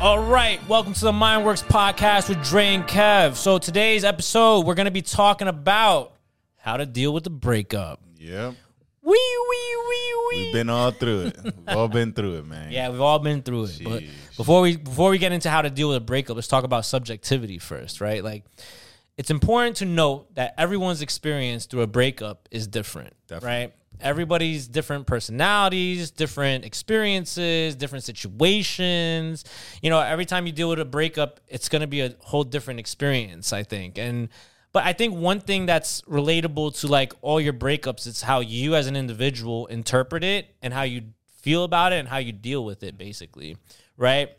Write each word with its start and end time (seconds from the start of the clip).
All 0.00 0.18
right, 0.22 0.60
welcome 0.68 0.92
to 0.92 1.00
the 1.00 1.12
Mindworks 1.12 1.64
podcast 1.64 2.28
with 2.28 2.44
Dre 2.44 2.66
and 2.74 2.84
Kev. 2.84 3.34
So 3.34 3.58
today's 3.58 4.04
episode, 4.04 4.66
we're 4.66 4.74
going 4.74 4.84
to 4.84 4.90
be 4.92 5.02
talking 5.02 5.48
about 5.48 6.12
how 6.58 6.76
to 6.76 6.84
deal 6.86 7.12
with 7.14 7.24
the 7.24 7.30
breakup. 7.30 8.00
Yep. 8.18 8.54
Wee 9.02 9.10
wee 9.50 9.76
wee 9.88 10.14
wee. 10.30 10.44
We've 10.44 10.52
been 10.52 10.68
all 10.68 10.90
through 10.90 11.26
it. 11.28 11.38
We've 11.42 11.68
all 11.76 11.88
been 11.88 12.12
through 12.12 12.38
it, 12.38 12.46
man. 12.46 12.70
yeah, 12.72 12.90
we've 12.90 13.00
all 13.00 13.18
been 13.18 13.42
through 13.42 13.64
it. 13.64 13.80
But 13.82 14.02
Sheesh. 14.02 14.36
before 14.36 14.60
we 14.60 14.76
before 14.76 15.10
we 15.10 15.18
get 15.18 15.32
into 15.32 15.48
how 15.48 15.62
to 15.62 15.70
deal 15.70 15.88
with 15.88 15.96
a 15.96 16.00
breakup, 16.00 16.36
let's 16.36 16.48
talk 16.48 16.64
about 16.64 16.84
subjectivity 16.84 17.58
first, 17.58 18.00
right? 18.00 18.22
Like 18.22 18.44
it's 19.16 19.30
important 19.30 19.76
to 19.78 19.86
note 19.86 20.34
that 20.34 20.54
everyone's 20.58 21.00
experience 21.02 21.64
through 21.66 21.82
a 21.82 21.86
breakup 21.86 22.48
is 22.50 22.66
different, 22.66 23.14
Definitely. 23.28 23.48
right? 23.48 23.72
Everybody's 24.00 24.68
different 24.68 25.06
personalities, 25.06 26.10
different 26.10 26.64
experiences, 26.64 27.74
different 27.74 28.04
situations. 28.04 29.44
You 29.82 29.90
know, 29.90 30.00
every 30.00 30.24
time 30.24 30.46
you 30.46 30.52
deal 30.52 30.68
with 30.68 30.80
a 30.80 30.84
breakup, 30.84 31.40
it's 31.48 31.68
going 31.68 31.80
to 31.80 31.86
be 31.86 32.00
a 32.00 32.14
whole 32.20 32.44
different 32.44 32.80
experience, 32.80 33.52
I 33.52 33.62
think. 33.62 33.98
And 33.98 34.28
but 34.72 34.84
I 34.84 34.92
think 34.92 35.14
one 35.14 35.40
thing 35.40 35.64
that's 35.64 36.02
relatable 36.02 36.78
to 36.80 36.86
like 36.86 37.14
all 37.22 37.40
your 37.40 37.54
breakups 37.54 38.06
is 38.06 38.20
how 38.20 38.40
you 38.40 38.74
as 38.74 38.86
an 38.86 38.94
individual 38.94 39.66
interpret 39.68 40.22
it 40.22 40.54
and 40.60 40.74
how 40.74 40.82
you 40.82 41.02
feel 41.40 41.64
about 41.64 41.92
it 41.94 41.96
and 41.96 42.08
how 42.08 42.18
you 42.18 42.32
deal 42.32 42.64
with 42.64 42.82
it 42.82 42.98
basically, 42.98 43.56
right? 43.96 44.36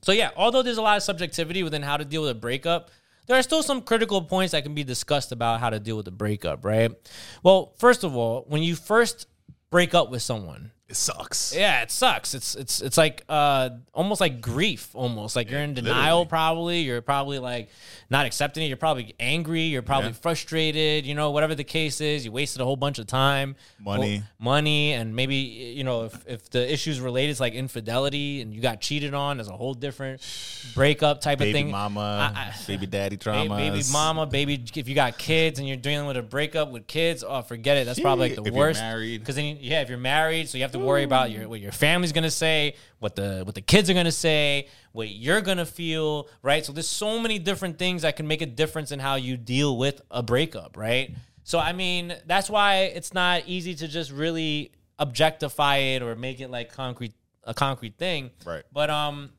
So 0.00 0.12
yeah, 0.12 0.30
although 0.36 0.62
there's 0.62 0.78
a 0.78 0.82
lot 0.82 0.96
of 0.96 1.02
subjectivity 1.02 1.62
within 1.62 1.82
how 1.82 1.96
to 1.96 2.04
deal 2.04 2.22
with 2.22 2.30
a 2.30 2.34
breakup, 2.34 2.90
there 3.26 3.38
are 3.38 3.42
still 3.42 3.62
some 3.62 3.82
critical 3.82 4.22
points 4.22 4.52
that 4.52 4.62
can 4.62 4.74
be 4.74 4.84
discussed 4.84 5.32
about 5.32 5.60
how 5.60 5.70
to 5.70 5.78
deal 5.78 5.96
with 5.96 6.08
a 6.08 6.12
breakup, 6.12 6.64
right? 6.64 6.92
Well, 7.42 7.74
first 7.78 8.04
of 8.04 8.16
all, 8.16 8.44
when 8.48 8.62
you 8.62 8.76
first 8.76 9.26
break 9.70 9.94
up 9.94 10.10
with 10.10 10.22
someone, 10.22 10.70
It 10.88 10.94
sucks. 10.94 11.52
yeah, 11.52 11.82
it 11.82 11.90
sucks. 11.90 12.32
It's 12.32 12.54
it's 12.54 12.80
it's 12.80 12.96
like 12.96 13.24
uh 13.28 13.70
almost 13.92 14.20
like 14.20 14.40
grief, 14.40 14.90
almost 14.94 15.34
like 15.34 15.50
you're 15.50 15.58
in 15.60 15.74
denial. 15.74 16.18
literally. 16.20 16.26
Probably 16.28 16.80
you're 16.82 17.02
probably 17.02 17.38
like 17.40 17.70
not 18.08 18.24
accepting 18.24 18.62
it. 18.62 18.68
You're 18.68 18.76
probably 18.76 19.12
angry. 19.18 19.62
You're 19.62 19.82
probably 19.82 20.10
Yeah. 20.10 20.16
frustrated. 20.22 21.04
You 21.04 21.16
know, 21.16 21.32
whatever 21.32 21.56
the 21.56 21.64
case 21.64 22.00
is, 22.00 22.24
you 22.24 22.30
wasted 22.30 22.60
a 22.60 22.64
whole 22.64 22.76
bunch 22.76 23.00
of 23.00 23.08
time, 23.08 23.56
Money. 23.80 24.22
Money, 24.38 24.92
and 24.92 25.16
maybe 25.16 25.34
you 25.34 25.82
know 25.82 26.04
if 26.04 26.24
if 26.28 26.50
the 26.50 26.72
issues 26.72 27.00
related 27.00 27.34
to 27.34 27.42
like 27.42 27.54
infidelity 27.54 28.40
and 28.40 28.54
you 28.54 28.60
got 28.60 28.80
cheated 28.80 29.12
on, 29.12 29.38
there's 29.38 29.48
a 29.48 29.56
whole 29.56 29.74
different 29.74 30.20
breakup 30.72 31.20
type 31.20 31.40
Baby 31.40 31.50
of 31.50 31.54
thing. 31.56 31.70
mama, 31.72 32.32
I- 32.32 32.40
I- 32.40 32.54
baby 32.68 32.86
daddy 32.86 33.16
Ba- 33.16 33.22
trauma. 33.24 33.56
Baby 33.56 33.82
mama, 33.90 34.24
baby. 34.26 34.62
If 34.76 34.88
you 34.88 34.94
got 34.94 35.18
kids 35.18 35.58
and 35.58 35.66
you're 35.66 35.76
dealing 35.76 36.06
with 36.06 36.16
a 36.16 36.22
breakup 36.22 36.70
with 36.70 36.86
kids, 36.86 37.24
oh, 37.26 37.42
forget 37.42 37.76
it. 37.76 37.86
That's 37.86 37.98
probably 37.98 38.28
like 38.28 38.36
the 38.36 38.42
If 38.42 38.46
you're 38.54 38.56
worst. 38.56 38.80
married. 38.80 39.18
because 39.18 39.34
then 39.34 39.46
you- 39.46 39.56
yeah, 39.60 39.80
if 39.80 39.88
you're 39.88 39.98
married, 39.98 40.48
so 40.48 40.58
you 40.58 40.62
have 40.62 40.72
to 40.78 40.84
worry 40.84 41.02
about 41.02 41.30
your 41.30 41.48
what 41.48 41.60
your 41.60 41.72
family's 41.72 42.12
gonna 42.12 42.30
say, 42.30 42.74
what 42.98 43.16
the 43.16 43.42
what 43.44 43.54
the 43.54 43.60
kids 43.60 43.90
are 43.90 43.94
gonna 43.94 44.12
say, 44.12 44.68
what 44.92 45.08
you're 45.08 45.40
gonna 45.40 45.66
feel, 45.66 46.28
right? 46.42 46.64
So 46.64 46.72
there's 46.72 46.88
so 46.88 47.18
many 47.18 47.38
different 47.38 47.78
things 47.78 48.02
that 48.02 48.16
can 48.16 48.26
make 48.26 48.42
a 48.42 48.46
difference 48.46 48.92
in 48.92 48.98
how 48.98 49.16
you 49.16 49.36
deal 49.36 49.76
with 49.76 50.00
a 50.10 50.22
breakup, 50.22 50.76
right? 50.76 51.14
So 51.44 51.58
I 51.58 51.72
mean, 51.72 52.14
that's 52.26 52.50
why 52.50 52.84
it's 52.94 53.14
not 53.14 53.44
easy 53.46 53.74
to 53.76 53.88
just 53.88 54.10
really 54.10 54.72
objectify 54.98 55.76
it 55.76 56.02
or 56.02 56.16
make 56.16 56.40
it 56.40 56.50
like 56.50 56.72
concrete 56.72 57.12
a 57.44 57.54
concrete 57.54 57.96
thing, 57.96 58.30
Right. 58.44 58.64
But 58.72 58.90
um, 58.90 59.30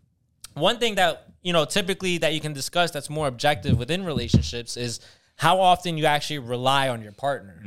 one 0.53 0.79
thing 0.79 0.95
that 0.95 1.27
you 1.41 1.53
know 1.53 1.65
typically 1.65 2.17
that 2.19 2.33
you 2.33 2.39
can 2.39 2.53
discuss 2.53 2.91
that's 2.91 3.09
more 3.09 3.27
objective 3.27 3.77
within 3.77 4.03
relationships 4.05 4.77
is 4.77 4.99
how 5.35 5.59
often 5.59 5.97
you 5.97 6.05
actually 6.05 6.39
rely 6.39 6.89
on 6.89 7.01
your 7.01 7.11
partner 7.11 7.61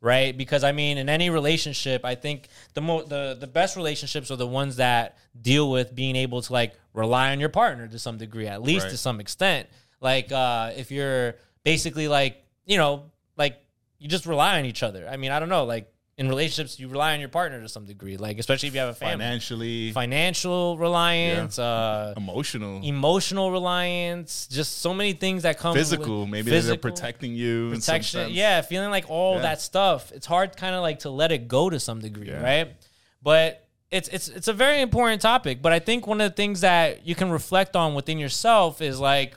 right? 0.00 0.36
Because 0.36 0.62
i 0.64 0.72
mean 0.72 0.98
in 0.98 1.08
any 1.08 1.30
relationship 1.30 2.04
i 2.04 2.14
think 2.14 2.48
the 2.74 2.80
mo- 2.80 3.02
the 3.04 3.36
the 3.40 3.46
best 3.46 3.76
relationships 3.76 4.30
are 4.30 4.36
the 4.36 4.46
ones 4.46 4.76
that 4.76 5.16
deal 5.40 5.70
with 5.70 5.94
being 5.94 6.16
able 6.16 6.42
to 6.42 6.52
like 6.52 6.74
rely 6.92 7.32
on 7.32 7.40
your 7.40 7.48
partner 7.48 7.88
to 7.88 7.98
some 7.98 8.16
degree 8.18 8.46
at 8.46 8.62
least 8.62 8.84
Right. 8.84 8.90
to 8.92 8.96
some 8.96 9.20
extent. 9.20 9.68
Like 10.00 10.30
uh 10.32 10.72
if 10.76 10.90
you're 10.90 11.36
basically 11.64 12.08
like 12.08 12.44
you 12.66 12.76
know 12.76 13.10
like 13.36 13.58
you 13.98 14.08
just 14.08 14.26
rely 14.26 14.58
on 14.58 14.64
each 14.66 14.82
other. 14.82 15.08
I 15.08 15.16
mean 15.16 15.30
i 15.32 15.38
don't 15.40 15.48
know 15.48 15.64
like 15.64 15.90
in 16.18 16.28
relationships 16.28 16.80
you 16.80 16.88
rely 16.88 17.12
on 17.12 17.20
your 17.20 17.28
partner 17.28 17.60
to 17.60 17.68
some 17.68 17.84
degree 17.84 18.16
like 18.16 18.38
especially 18.38 18.68
if 18.68 18.74
you 18.74 18.80
have 18.80 18.88
a 18.88 18.94
family 18.94 19.12
financially, 19.16 19.92
financial 19.92 20.78
reliance 20.78 21.58
uh 21.58 22.14
emotional, 22.16 22.80
emotional 22.82 23.50
reliance, 23.50 24.46
just 24.46 24.78
so 24.78 24.94
many 24.94 25.12
things 25.12 25.42
that 25.42 25.58
come 25.58 25.74
physical. 25.74 26.20
with- 26.22 26.30
Maybe 26.30 26.50
they're 26.58 26.76
protecting 26.78 27.34
you. 27.34 27.70
protection. 27.70 28.30
Yeah, 28.30 28.62
feeling 28.62 28.90
like 28.90 29.04
all 29.10 29.36
Yeah. 29.36 29.42
that 29.42 29.60
stuff. 29.60 30.10
It's 30.12 30.26
hard 30.26 30.56
kind 30.56 30.74
of 30.74 30.80
like 30.82 31.00
to 31.00 31.10
let 31.10 31.32
it 31.32 31.48
go 31.48 31.68
to 31.68 31.78
some 31.78 32.00
degree, 32.00 32.28
Yeah. 32.28 32.42
right? 32.42 32.76
But 33.22 33.66
it's 33.90 34.08
it's 34.08 34.28
it's 34.28 34.48
a 34.48 34.52
very 34.54 34.80
important 34.80 35.20
topic, 35.20 35.60
but 35.60 35.72
I 35.72 35.80
think 35.80 36.06
one 36.06 36.20
of 36.22 36.30
the 36.30 36.34
things 36.34 36.62
that 36.62 37.06
you 37.06 37.14
can 37.14 37.30
reflect 37.30 37.76
on 37.76 37.94
within 37.94 38.18
yourself 38.18 38.80
is 38.80 38.98
like 38.98 39.34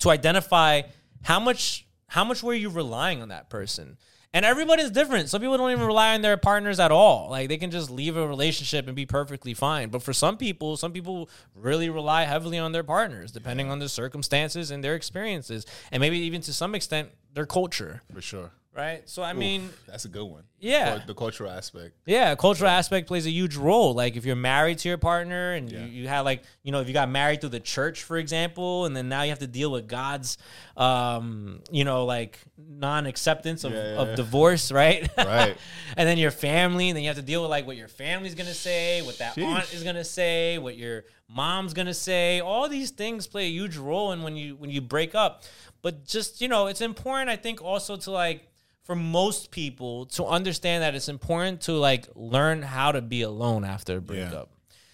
to 0.00 0.10
identify 0.10 0.82
how 1.22 1.40
much 1.40 1.86
how 2.08 2.24
much 2.24 2.42
were 2.42 2.54
you 2.54 2.68
relying 2.68 3.22
on 3.22 3.28
that 3.30 3.48
person 3.50 3.96
and 4.34 4.44
everybody's 4.44 4.90
different. 4.90 5.28
Some 5.28 5.40
people 5.40 5.56
don't 5.56 5.70
even 5.70 5.86
rely 5.86 6.14
on 6.14 6.22
their 6.22 6.36
partners 6.36 6.78
at 6.78 6.90
all. 6.92 7.30
Like 7.30 7.48
they 7.48 7.56
can 7.56 7.70
just 7.70 7.90
leave 7.90 8.16
a 8.16 8.26
relationship 8.26 8.86
and 8.86 8.94
be 8.94 9.06
perfectly 9.06 9.54
fine. 9.54 9.88
But 9.88 10.02
for 10.02 10.12
some 10.12 10.36
people 10.36 10.76
some 10.76 10.92
people 10.92 11.28
really 11.54 11.88
rely 11.88 12.24
heavily 12.24 12.58
on 12.58 12.72
their 12.72 12.84
partners 12.84 13.32
depending 13.32 13.70
on 13.70 13.78
the 13.78 13.88
circumstances 13.88 14.70
and 14.70 14.84
their 14.84 14.94
experiences 14.94 15.66
and 15.90 16.00
maybe 16.00 16.18
even 16.18 16.40
to 16.42 16.52
some 16.52 16.74
extent 16.74 17.10
their 17.34 17.46
culture. 17.46 18.02
For 18.12 18.20
sure. 18.20 18.50
right? 18.74 19.08
So 19.08 19.22
i 19.22 19.32
mean 19.32 19.70
That's 19.86 20.04
a 20.04 20.08
good 20.08 20.24
one. 20.26 20.44
Yeah. 20.60 21.00
The 21.06 21.14
cultural 21.14 21.50
aspect. 21.50 21.94
yeah, 22.04 22.34
cultural 22.34 22.68
aspect 22.70 23.06
plays 23.06 23.26
a 23.26 23.30
huge 23.30 23.56
role. 23.56 23.94
Like 23.94 24.16
if 24.16 24.24
you're 24.24 24.34
married 24.36 24.78
to 24.78 24.88
your 24.88 24.98
partner 24.98 25.52
and 25.52 25.70
Yeah. 25.70 25.80
you, 25.84 26.02
you 26.02 26.08
had 26.08 26.20
like, 26.22 26.42
you 26.64 26.72
know, 26.72 26.80
if 26.80 26.88
you 26.88 26.94
got 26.94 27.08
married 27.08 27.40
through 27.40 27.50
the 27.50 27.60
church, 27.60 28.02
for 28.02 28.16
example, 28.16 28.84
and 28.86 28.96
then 28.96 29.08
now 29.08 29.22
you 29.22 29.30
have 29.30 29.38
to 29.38 29.46
deal 29.46 29.70
with 29.70 29.86
God's, 29.86 30.36
um, 30.76 31.60
you 31.70 31.84
know, 31.84 32.04
like 32.04 32.40
non-acceptance 32.56 33.64
of, 33.64 33.72
Yeah, 33.72 33.92
yeah, 33.94 33.98
of 34.00 34.08
yeah. 34.08 34.14
divorce, 34.16 34.72
right? 34.82 35.08
Right. 35.16 35.56
and 35.96 36.08
then 36.08 36.18
your 36.18 36.30
family, 36.30 36.88
and 36.88 36.96
then 36.96 37.02
you 37.04 37.08
have 37.08 37.16
to 37.16 37.22
deal 37.22 37.42
with 37.42 37.50
like 37.50 37.66
what 37.66 37.76
your 37.76 37.88
family's 37.88 38.34
gonna 38.34 38.54
say, 38.54 39.02
what 39.02 39.18
that 39.18 39.34
Sheesh. 39.36 39.44
aunt 39.44 39.72
is 39.74 39.82
gonna 39.82 40.04
say, 40.04 40.58
what 40.58 40.76
your 40.76 41.04
mom's 41.28 41.74
gonna 41.74 41.94
say. 41.94 42.40
All 42.40 42.68
these 42.68 42.90
things 42.90 43.26
play 43.26 43.44
a 43.46 43.50
huge 43.50 43.76
role 43.76 44.12
in 44.12 44.22
when 44.22 44.36
you 44.36 44.56
when 44.56 44.70
you 44.70 44.80
break 44.80 45.14
up. 45.14 45.42
But 45.82 46.04
just 46.04 46.40
you 46.40 46.48
know, 46.48 46.66
it's 46.66 46.80
important. 46.80 47.30
I 47.30 47.36
think 47.36 47.62
also 47.62 47.96
to 47.96 48.10
like 48.10 48.48
for 48.88 48.96
most 48.96 49.50
people 49.50 50.06
to 50.06 50.24
understand 50.24 50.82
that 50.82 50.94
it's 50.94 51.10
important 51.10 51.60
to 51.60 51.72
like 51.74 52.08
learn 52.14 52.62
how 52.62 52.90
to 52.90 53.02
be 53.02 53.20
alone 53.20 53.62
after 53.62 53.98
a 53.98 54.00
breakup 54.00 54.48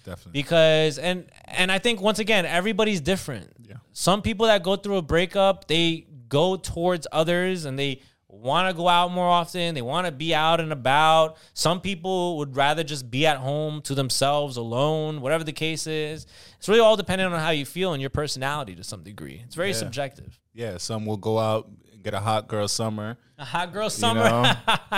Definitely. 0.04 0.32
because 0.32 0.98
and 0.98 1.26
and 1.44 1.70
I 1.70 1.78
think 1.78 2.00
once 2.02 2.18
again 2.18 2.44
everybody's 2.44 3.00
different. 3.00 3.52
Yeah. 3.62 3.76
Some 3.92 4.20
people 4.20 4.46
that 4.46 4.64
go 4.64 4.74
through 4.74 4.96
a 4.96 5.02
breakup, 5.02 5.68
they 5.68 6.08
go 6.28 6.56
towards 6.56 7.06
others 7.12 7.66
and 7.66 7.78
they 7.78 8.02
want 8.28 8.68
to 8.68 8.76
go 8.76 8.88
out 8.88 9.12
more 9.12 9.28
often. 9.28 9.76
They 9.76 9.82
want 9.82 10.06
to 10.06 10.12
be 10.12 10.34
out 10.34 10.58
and 10.58 10.72
about. 10.72 11.36
Some 11.54 11.80
people 11.80 12.38
would 12.38 12.56
rather 12.56 12.82
just 12.82 13.08
be 13.12 13.26
at 13.28 13.36
home 13.36 13.80
to 13.82 13.94
themselves 13.94 14.56
alone, 14.56 15.20
whatever 15.20 15.44
the 15.44 15.52
case 15.52 15.86
is. 15.86 16.26
It's 16.58 16.68
really 16.68 16.80
all 16.80 16.96
dependent 16.96 17.32
on 17.32 17.38
how 17.38 17.50
you 17.50 17.64
feel 17.64 17.92
and 17.92 18.00
your 18.00 18.10
personality 18.10 18.74
to 18.74 18.82
some 18.82 19.04
degree. 19.04 19.40
It's 19.46 19.54
very 19.54 19.68
Yeah. 19.70 19.76
subjective. 19.76 20.40
yeah, 20.52 20.78
some 20.78 21.06
will 21.06 21.16
go 21.16 21.38
out 21.38 21.70
get 22.04 22.14
a 22.14 22.20
hot 22.20 22.46
girl 22.46 22.68
summer. 22.68 23.16
A 23.36 23.44
hot 23.44 23.72
girl 23.72 23.84
You 23.86 23.90
summer. 23.90 24.22
know? 24.22 24.52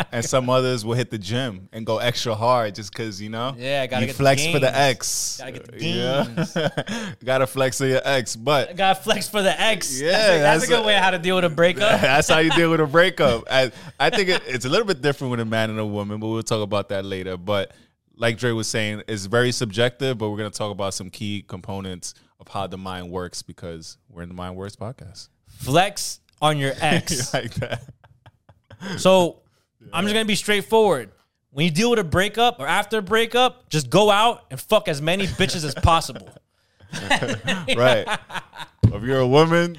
and 0.13 0.23
some 0.23 0.51
others 0.51 0.85
will 0.85 0.93
hit 0.95 1.11
the 1.11 1.17
gym 1.17 1.71
and 1.73 1.87
go 1.87 1.97
extra 1.99 2.35
hard 2.35 2.75
just 2.75 2.93
because 2.93 3.23
you 3.23 3.31
know. 3.31 3.55
Yeah, 3.57 3.87
gotta 3.87 4.03
you 4.03 4.07
get 4.09 4.13
the 4.13 4.23
flex 4.23 4.45
for 4.47 4.59
the 4.59 4.67
gains. 4.67 4.77
ex. 4.77 5.37
Gotta 5.39 5.53
get 5.53 5.71
the 5.73 5.85
Yeah. 5.87 7.15
gotta 7.25 7.47
flex 7.47 7.79
for 7.79 7.87
your 7.87 8.03
ex, 8.05 8.37
but 8.37 8.77
Got 8.77 8.97
to 8.99 9.03
flex 9.03 9.27
for 9.29 9.41
the 9.41 9.59
ex. 9.59 9.99
Yeah, 9.99 10.11
that's 10.11 10.29
a, 10.37 10.41
that's 10.43 10.65
a 10.65 10.67
good 10.67 10.85
a- 10.85 10.87
way 10.87 10.95
how 10.97 11.11
to 11.13 11.19
deal 11.19 11.37
with 11.37 11.45
a 11.47 11.49
breakup. 11.49 12.01
That's 12.03 12.29
how 12.29 12.41
you 12.41 12.51
deal 12.51 12.71
with 12.71 12.81
a 12.81 12.87
breakup. 12.87 13.45
I, 13.51 13.73
I 13.99 14.11
think 14.11 14.29
it, 14.29 14.43
it's 14.47 14.67
a 14.67 14.69
little 14.69 14.87
bit 14.87 15.01
different 15.01 15.31
with 15.31 15.41
a 15.41 15.45
man 15.47 15.71
and 15.71 15.79
a 15.79 15.87
woman, 15.87 16.21
but 16.21 16.27
we'll 16.29 16.43
talk 16.43 16.63
about 16.63 16.91
that 16.91 17.05
later. 17.07 17.39
But 17.39 17.73
like 18.17 18.37
Dre 18.37 18.51
was 18.53 18.69
saying, 18.69 19.03
it's 19.09 19.25
very 19.27 19.53
subjective, 19.53 20.19
but 20.19 20.29
we're 20.29 20.37
going 20.39 20.51
to 20.51 20.59
talk 20.59 20.73
about 20.73 20.93
some 20.93 21.09
key 21.09 21.43
components 21.47 22.13
of 22.39 22.49
how 22.49 22.67
the 22.67 22.77
mind 22.77 23.11
works 23.11 23.41
because 23.41 23.97
we're 24.11 24.23
in 24.23 24.29
the 24.29 24.35
Mind 24.35 24.57
Works 24.57 24.77
podcast. 24.77 25.29
flex 25.49 26.21
on 26.43 26.59
your 26.59 26.73
ex. 26.81 27.33
like 27.35 27.55
that. 27.55 27.83
So 28.99 29.41
I'm 29.93 30.05
just 30.05 30.15
gonna 30.15 30.25
be 30.25 30.35
straightforward. 30.35 31.11
When 31.51 31.65
you 31.65 31.71
deal 31.71 31.89
with 31.91 31.99
a 31.99 32.05
breakup 32.05 32.61
or 32.61 32.67
after 32.67 32.99
a 32.99 33.03
breakup, 33.03 33.71
just 33.71 33.89
go 33.89 34.11
out 34.11 34.45
and 34.51 34.61
fuck 34.61 34.89
as 34.89 35.01
many 35.01 35.27
bitches 35.27 35.65
as 35.65 35.75
possible. 35.75 36.29
Right. 37.77 38.07
if 38.85 39.03
you're 39.03 39.19
a 39.19 39.27
woman, 39.27 39.77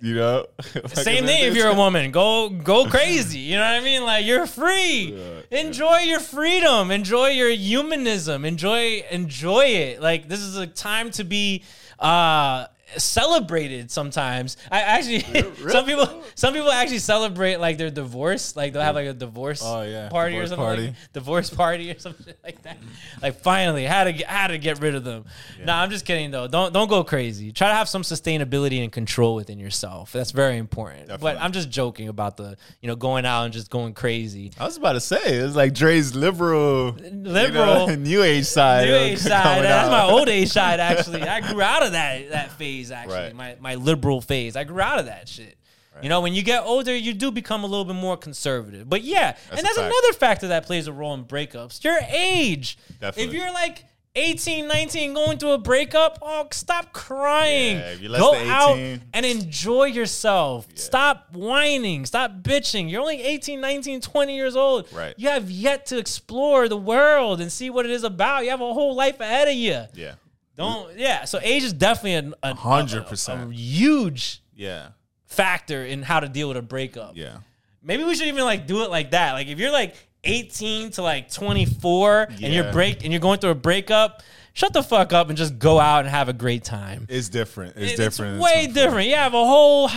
you 0.00 0.14
know. 0.14 0.46
Same 0.86 1.24
thing 1.24 1.44
if 1.44 1.56
you're 1.56 1.70
a 1.70 1.74
woman. 1.74 2.10
Go 2.10 2.50
go 2.50 2.86
crazy. 2.86 3.38
You 3.38 3.56
know 3.56 3.62
what 3.62 3.80
I 3.80 3.80
mean? 3.80 4.04
Like 4.04 4.26
you're 4.26 4.46
free. 4.46 5.16
Enjoy 5.50 5.98
your 6.00 6.20
freedom. 6.20 6.90
Enjoy 6.90 7.28
your 7.28 7.50
humanism. 7.50 8.44
Enjoy 8.44 9.02
enjoy 9.10 9.64
it. 9.64 10.00
Like 10.02 10.28
this 10.28 10.40
is 10.40 10.56
a 10.56 10.66
time 10.66 11.10
to 11.12 11.24
be 11.24 11.64
uh 11.98 12.66
celebrated 12.96 13.90
sometimes. 13.90 14.56
I 14.70 14.80
actually 14.82 15.20
some 15.70 15.84
people 15.86 16.22
some 16.34 16.54
people 16.54 16.70
actually 16.70 16.98
celebrate 16.98 17.56
like 17.56 17.78
their 17.78 17.90
divorce. 17.90 18.56
Like 18.56 18.72
they'll 18.72 18.82
have 18.82 18.94
like 18.94 19.06
a 19.06 19.12
divorce 19.12 19.62
Oh, 19.64 19.82
yeah. 19.82 20.08
party 20.08 20.32
Divorce 20.32 20.46
or 20.46 20.48
something 20.50 20.64
party. 20.66 20.86
like 20.88 21.12
divorce 21.12 21.50
party 21.50 21.90
or 21.90 21.98
something 21.98 22.34
like 22.44 22.62
that. 22.62 22.78
Like 23.22 23.40
finally 23.40 23.84
had 23.84 24.04
to 24.04 24.12
get, 24.12 24.26
had 24.26 24.48
to 24.48 24.58
get 24.58 24.80
rid 24.80 24.94
of 24.94 25.04
them. 25.04 25.24
No, 25.64 25.72
I'm 25.72 25.90
just 25.90 26.04
kidding 26.04 26.30
though. 26.30 26.46
Don't 26.48 26.72
don't 26.72 26.88
go 26.88 27.04
crazy. 27.04 27.52
Try 27.52 27.68
to 27.68 27.74
have 27.74 27.88
some 27.88 28.02
sustainability 28.02 28.82
and 28.82 28.92
control 28.92 29.34
within 29.34 29.58
yourself. 29.58 30.12
That's 30.12 30.30
very 30.30 30.56
important. 30.58 31.10
But 31.20 31.36
I'm 31.38 31.52
just 31.52 31.70
joking 31.70 32.08
about 32.08 32.36
the 32.36 32.56
you 32.80 32.88
know 32.88 32.96
going 32.96 33.24
out 33.26 33.44
and 33.44 33.52
just 33.52 33.70
going 33.70 33.94
crazy. 33.94 34.52
I 34.58 34.64
was 34.64 34.76
about 34.76 34.92
to 34.92 35.00
say 35.00 35.18
it's 35.22 35.56
like 35.56 35.74
Dre's 35.74 36.14
liberal, 36.14 36.92
Liberal. 36.92 37.42
you 37.42 37.52
know, 37.52 37.94
new 38.02 38.22
age 38.22 38.44
side. 38.46 38.86
New 38.88 38.94
age 38.94 39.18
side. 39.18 39.64
That's 39.64 39.88
out. 39.88 39.90
my 39.90 40.12
old 40.12 40.28
age 40.28 40.50
side. 40.50 40.80
Actually, 40.80 41.22
I 41.22 41.40
grew 41.40 41.62
out 41.62 41.84
of 41.84 41.92
that 41.92 42.30
that 42.30 42.52
phase. 42.52 42.83
Actually, 42.90 43.14
Right. 43.16 43.34
my 43.34 43.56
my 43.60 43.74
liberal 43.76 44.20
phase. 44.20 44.56
I 44.56 44.64
grew 44.64 44.80
out 44.80 44.98
of 44.98 45.06
that 45.06 45.28
shit. 45.28 45.56
You 46.02 46.08
know, 46.08 46.22
when 46.22 46.34
you 46.34 46.42
get 46.42 46.64
older, 46.64 46.94
you 46.96 47.14
do 47.14 47.30
become 47.30 47.62
a 47.62 47.68
little 47.68 47.84
bit 47.84 47.94
more 47.94 48.16
conservative. 48.16 48.88
But 48.90 49.04
yeah, 49.04 49.36
and 49.50 49.60
that's 49.60 49.76
fact. 49.76 49.78
another 49.78 50.12
factor 50.14 50.48
that 50.48 50.66
plays 50.66 50.88
a 50.88 50.92
role 50.92 51.14
in 51.14 51.24
breakups. 51.24 51.84
Your 51.84 51.98
age. 52.08 52.76
If 53.00 53.32
you're 53.32 53.52
like 53.52 53.84
18, 54.16 54.66
19, 54.66 55.14
going 55.14 55.38
through 55.38 55.52
a 55.52 55.58
breakup, 55.58 56.18
oh, 56.20 56.48
stop 56.50 56.92
crying. 56.92 57.76
Yeah, 57.76 57.90
if 57.92 58.00
you're 58.00 58.10
less 58.10 58.20
Go 58.20 58.32
than 58.32 58.48
out 58.48 58.76
and 59.12 59.24
enjoy 59.26 59.84
yourself. 59.84 60.66
Stop 60.74 61.32
whining. 61.32 62.06
Stop 62.06 62.42
bitching. 62.42 62.90
You're 62.90 63.00
only 63.00 63.22
18, 63.22 63.60
19, 63.60 64.00
20 64.00 64.34
years 64.36 64.56
old. 64.56 64.92
Right. 64.92 65.14
You 65.16 65.28
have 65.28 65.48
yet 65.48 65.86
to 65.86 65.98
explore 65.98 66.68
the 66.68 66.76
world 66.76 67.40
and 67.40 67.52
see 67.52 67.70
what 67.70 67.84
it 67.86 67.92
is 67.92 68.02
about. 68.04 68.44
You 68.44 68.50
have 68.50 68.60
a 68.60 68.72
whole 68.74 68.94
life 68.96 69.20
ahead 69.20 69.46
of 69.48 69.54
you. 69.54 69.82
Yeah, 69.94 70.14
Don't 70.56 70.96
yeah. 70.98 71.24
So 71.24 71.38
age 71.42 71.62
is 71.64 71.72
definitely 71.72 72.32
a, 72.42 72.54
Hundred 72.54 73.06
percent. 73.06 73.50
a 73.50 73.54
huge 73.54 74.40
yeah, 74.54 74.88
factor 75.26 75.84
in 75.84 76.02
how 76.02 76.20
to 76.20 76.28
deal 76.28 76.48
with 76.48 76.56
a 76.56 76.62
breakup. 76.62 77.16
yeah. 77.16 77.38
Maybe 77.82 78.04
we 78.04 78.14
should 78.14 78.28
even 78.28 78.44
like 78.44 78.66
do 78.66 78.82
it 78.82 78.90
like 78.90 79.10
that. 79.10 79.32
Like 79.32 79.48
if 79.48 79.58
you're 79.58 79.72
like 79.72 79.94
18 80.24 80.90
to 80.92 81.02
like 81.02 81.30
24 81.30 82.22
and 82.22 82.40
you're 82.40 82.64
Yeah. 82.66 82.70
break 82.72 83.04
and 83.04 83.12
you're 83.12 83.20
going 83.20 83.40
through 83.40 83.50
a 83.50 83.54
breakup, 83.54 84.22
shut 84.54 84.72
the 84.72 84.82
fuck 84.82 85.12
up 85.12 85.28
and 85.28 85.36
just 85.36 85.58
go 85.58 85.78
out 85.78 86.00
and 86.00 86.08
have 86.08 86.30
a 86.30 86.32
great 86.32 86.64
time. 86.64 87.06
It's 87.10 87.28
different. 87.28 87.76
It's 87.76 87.92
It- 87.92 87.96
different. 87.96 88.40
way 88.40 88.64
It's 88.64 88.72
different. 88.74 89.08
You 89.08 89.16
have 89.16 89.34
a 89.34 89.44
whole 89.44 89.88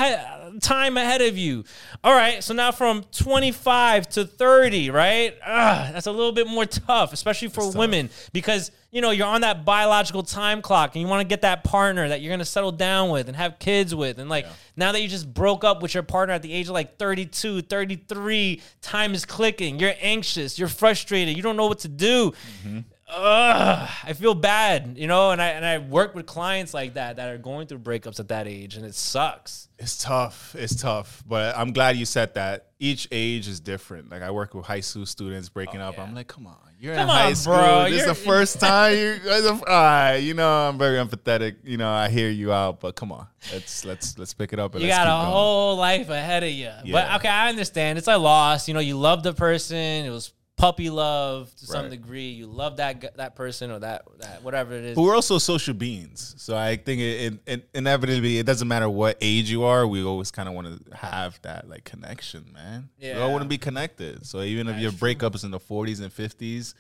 time 0.62 0.98
ahead 0.98 1.22
of 1.22 1.38
you. 1.38 1.64
All 2.04 2.14
right, 2.14 2.44
so 2.44 2.54
now 2.54 2.72
from 2.72 3.04
25 3.12 4.10
to 4.10 4.26
30, 4.26 4.90
right? 4.90 5.36
Ugh, 5.46 5.94
that's 5.94 6.08
a 6.08 6.12
little 6.12 6.32
bit 6.32 6.48
more 6.48 6.66
tough, 6.66 7.14
especially 7.14 7.50
for 7.50 7.62
tough. 7.62 7.76
women, 7.76 8.10
because 8.34 8.72
you 8.92 9.02
know 9.02 9.12
you're 9.12 9.28
on 9.28 9.42
that 9.42 9.66
biological 9.66 10.24
time 10.24 10.62
clock, 10.62 10.96
and 10.96 11.02
you 11.02 11.08
want 11.08 11.22
to 11.22 11.28
get 11.28 11.42
that 11.42 11.64
partner 11.64 12.08
that 12.08 12.22
you're 12.22 12.32
gonna 12.32 12.46
settle 12.46 12.72
down 12.72 13.10
with 13.10 13.28
and 13.28 13.36
have 13.36 13.60
kids 13.60 13.94
with, 13.94 14.20
and 14.20 14.30
like 14.30 14.46
now 14.76 14.92
that 14.92 15.02
you 15.02 15.08
just 15.08 15.34
broke 15.34 15.64
up 15.64 15.82
with 15.82 15.94
your 15.94 16.04
partner 16.04 16.34
at 16.34 16.42
the 16.42 16.54
age 16.54 16.68
of 16.68 16.74
like 16.74 16.98
32, 16.98 17.64
33, 17.64 18.62
time 18.82 19.14
is 19.14 19.26
clicking. 19.26 19.80
You're 19.80 19.94
anxious. 20.02 20.58
You're 20.58 20.68
frustrated. 20.68 21.36
You 21.36 21.44
don't 21.44 21.58
know 21.58 21.68
what 21.68 21.80
to 21.80 21.88
do. 21.88 22.32
Mm-hmm. 22.66 22.80
Ugh, 23.10 23.90
I 24.04 24.14
feel 24.14 24.36
bad, 24.36 24.96
you 24.98 25.08
know, 25.08 25.32
and 25.32 25.42
I 25.42 25.48
and 25.50 25.66
I 25.66 25.78
work 25.78 26.14
with 26.14 26.26
clients 26.26 26.74
like 26.74 26.96
that 26.96 27.16
that 27.16 27.30
are 27.30 27.38
going 27.38 27.68
through 27.68 27.80
breakups 27.80 28.20
at 28.20 28.28
that 28.28 28.48
age, 28.48 28.76
and 28.76 28.86
it 28.86 28.96
sucks. 28.96 29.70
It's 29.80 30.04
tough. 30.04 30.56
It's 30.58 30.76
tough. 30.82 31.24
But 31.26 31.56
I'm 31.58 31.72
glad 31.72 31.96
you 31.96 32.06
said 32.06 32.34
that. 32.34 32.72
Each 32.80 33.08
age 33.12 33.48
is 33.48 33.62
different. 33.62 34.12
Like 34.12 34.22
I 34.24 34.32
work 34.32 34.54
with 34.54 34.66
high 34.66 34.82
school 34.82 35.06
students 35.06 35.48
breaking 35.48 35.80
oh, 35.80 35.86
up. 35.86 35.96
Oh, 35.98 36.02
yeah. 36.02 36.08
I'm 36.08 36.16
like, 36.16 36.28
come 36.28 36.48
on, 36.48 36.58
you're 36.80 36.96
Come 36.96 37.04
in 37.04 37.08
high 37.08 37.34
school. 37.34 37.54
bro. 37.56 37.90
This 37.90 38.02
is 38.02 38.08
the 38.08 38.14
first 38.14 38.60
time 38.60 38.98
you. 38.98 39.20
All 39.26 39.64
right, 39.66 40.18
you 40.18 40.34
know, 40.34 40.68
I'm 40.68 40.78
very 40.78 40.98
empathetic. 40.98 41.56
You 41.64 41.78
know, 41.78 41.90
I 41.90 42.10
hear 42.10 42.30
you 42.30 42.52
out, 42.52 42.82
but 42.82 42.98
come 42.98 43.14
on, 43.14 43.26
let's 43.54 43.86
let's 43.86 44.18
let's 44.20 44.34
pick 44.34 44.52
it 44.52 44.60
up. 44.60 44.76
And 44.76 44.84
You 44.84 44.90
got 44.90 45.08
a 45.08 45.26
whole 45.26 45.78
life 45.78 46.10
ahead 46.10 46.44
of 46.44 46.50
you. 46.50 46.72
But 46.82 46.88
Yeah. 46.88 47.16
okay, 47.16 47.30
I 47.30 47.48
understand. 47.48 47.98
It's 47.98 48.10
a 48.10 48.18
loss. 48.18 48.68
You 48.68 48.74
know, 48.74 48.82
you 48.82 48.98
love 48.98 49.24
the 49.24 49.34
person. 49.34 49.78
It 49.78 50.10
was 50.10 50.34
puppy 50.58 50.90
love 50.90 51.56
to 51.56 51.68
some 51.68 51.84
Right. 51.84 51.92
degree. 51.92 52.30
You 52.30 52.48
love 52.48 52.78
that 52.78 53.16
that 53.18 53.36
person 53.36 53.72
or 53.72 53.80
that 53.80 54.04
that 54.20 54.44
whatever 54.44 54.74
it 54.74 54.84
is. 54.84 54.96
But 54.96 55.04
we're 55.04 55.16
also 55.16 55.38
social 55.38 55.74
beings, 55.74 56.34
so 56.38 56.58
I 56.58 56.76
think 56.76 57.00
it, 57.00 57.04
it, 57.04 57.40
it 57.46 57.70
inevitably 57.74 58.40
it 58.40 58.46
doesn't 58.46 58.68
matter 58.68 58.90
what 58.90 59.18
age 59.22 59.50
you 59.50 59.64
are. 59.64 59.88
We 59.88 60.04
always 60.04 60.32
kind 60.32 60.50
of 60.50 60.56
want 60.56 60.86
to 60.90 60.98
have 60.98 61.40
that 61.44 61.70
like 61.70 61.84
connection, 61.86 62.46
man. 62.54 62.90
Yeah, 63.00 63.16
we 63.16 63.22
all 63.22 63.32
want 63.32 63.44
to 63.44 63.48
be 63.50 63.58
connected. 63.60 64.26
So 64.26 64.42
even 64.42 64.68
if 64.68 64.78
your 64.78 64.92
breakup 64.92 65.36
is 65.36 65.44
in 65.44 65.52
the 65.52 65.60
40s 65.60 66.02
and 66.02 66.12
50s, 66.14 66.74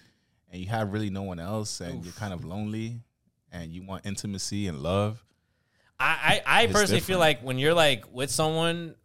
and 0.51 0.59
you 0.62 0.68
have 0.68 0.91
really 0.91 1.09
no 1.09 1.21
one 1.23 1.39
else, 1.39 1.80
and 1.80 2.03
you're 2.03 2.13
kind 2.13 2.33
of 2.33 2.44
lonely, 2.44 3.00
and 3.51 3.71
you 3.71 3.83
want 3.83 4.06
intimacy 4.06 4.68
and 4.68 4.81
love, 4.81 5.23
I 6.00 6.41
I, 6.45 6.63
I 6.63 6.68
personally 6.68 7.00
feel 7.01 7.19
like 7.19 7.41
when 7.41 7.59
you're 7.59 7.73
like 7.75 8.06
with 8.12 8.31
someone 8.31 8.95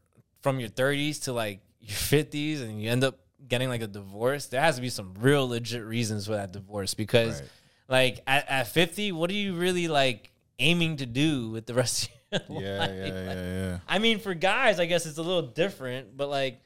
from 0.41 0.59
your 0.61 0.71
30s 0.71 1.25
to 1.25 1.33
like 1.33 1.61
your 1.81 1.97
50s 1.97 2.63
and 2.63 2.83
you 2.83 2.91
end 2.91 3.05
up 3.05 3.19
getting 3.53 3.69
like 3.69 3.83
a 3.83 3.87
divorce, 3.87 4.47
there 4.47 4.63
has 4.63 4.77
to 4.77 4.81
be 4.81 4.89
some 4.89 5.13
real 5.21 5.47
legit 5.47 5.85
reasons 5.85 6.25
for 6.25 6.33
that 6.33 6.53
divorce 6.53 6.95
because 6.95 7.41
Right. 7.43 7.51
like 7.89 8.23
at, 8.27 8.49
at 8.49 8.67
50, 8.69 9.13
what 9.13 9.29
are 9.31 9.35
you 9.35 9.53
really 9.55 9.89
like 9.89 10.31
aiming 10.59 10.97
to 10.97 11.07
do 11.07 11.51
with 11.51 11.67
the 11.67 11.75
rest 11.75 12.09
of 12.33 12.41
your 12.49 12.63
yeah, 12.63 12.79
life? 12.79 12.91
yeah, 12.95 13.07
yeah, 13.07 13.35
yeah. 13.35 13.79
I 13.87 13.99
mean, 13.99 14.21
for 14.21 14.33
guys, 14.33 14.81
I 14.81 14.87
guess 14.87 15.05
it's 15.05 15.19
a 15.19 15.23
little 15.23 15.43
different, 15.43 16.17
but 16.17 16.31
like, 16.31 16.63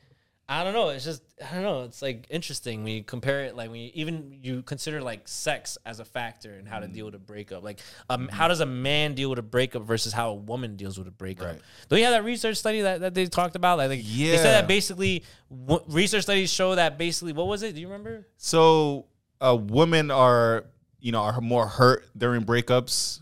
I 0.49 0.63
don't 0.63 0.75
know. 0.75 0.91
It's 0.91 1.05
just 1.05 1.23
I 1.45 1.55
don't 1.55 1.65
know. 1.65 1.83
It's 1.83 2.01
like 2.01 2.27
interesting 2.31 2.85
when 2.85 2.93
you 2.93 3.03
compare 3.03 3.45
it. 3.47 3.57
Like 3.57 3.69
when 3.69 3.81
you 3.81 3.91
even 3.95 4.39
you 4.43 4.63
consider 4.63 5.01
like 5.03 5.27
sex 5.27 5.77
as 5.85 5.99
a 5.99 6.05
factor 6.05 6.55
in 6.55 6.67
Mm. 6.67 6.69
how 6.69 6.79
to 6.79 6.87
deal 6.87 7.05
with 7.07 7.17
a 7.17 7.19
breakup. 7.19 7.65
Like, 7.65 7.81
um, 8.09 8.29
how 8.29 8.47
does 8.47 8.61
a 8.61 8.67
man 8.67 9.15
deal 9.15 9.29
with 9.29 9.41
a 9.41 9.43
breakup 9.43 9.83
versus 9.83 10.13
how 10.13 10.31
a 10.31 10.35
woman 10.35 10.77
deals 10.77 10.99
with 10.99 11.09
a 11.09 11.11
breakup? 11.11 11.47
Right. 11.47 11.61
Don't 11.89 11.99
you 11.99 12.05
have 12.05 12.15
that 12.15 12.25
research 12.25 12.59
study 12.59 12.83
that, 12.83 13.01
that 13.01 13.15
they 13.15 13.27
talked 13.27 13.57
about? 13.57 13.79
Like, 13.79 13.89
like, 13.91 14.05
they 14.05 14.37
said 14.37 14.53
that 14.53 14.69
basically 14.69 15.25
w- 15.51 15.83
research 15.89 16.23
studies 16.23 16.53
show 16.53 16.77
that 16.77 16.97
basically 16.97 17.33
what 17.33 17.49
was 17.49 17.65
it? 17.65 17.75
Do 17.75 17.81
you 17.81 17.89
remember? 17.89 18.27
So 18.37 19.07
uh, 19.41 19.57
women 19.61 20.13
are 20.13 20.65
you 21.01 21.11
know 21.11 21.23
are 21.23 21.41
more 21.41 21.67
hurt 21.67 22.05
during 22.17 22.45
breakups 22.45 23.19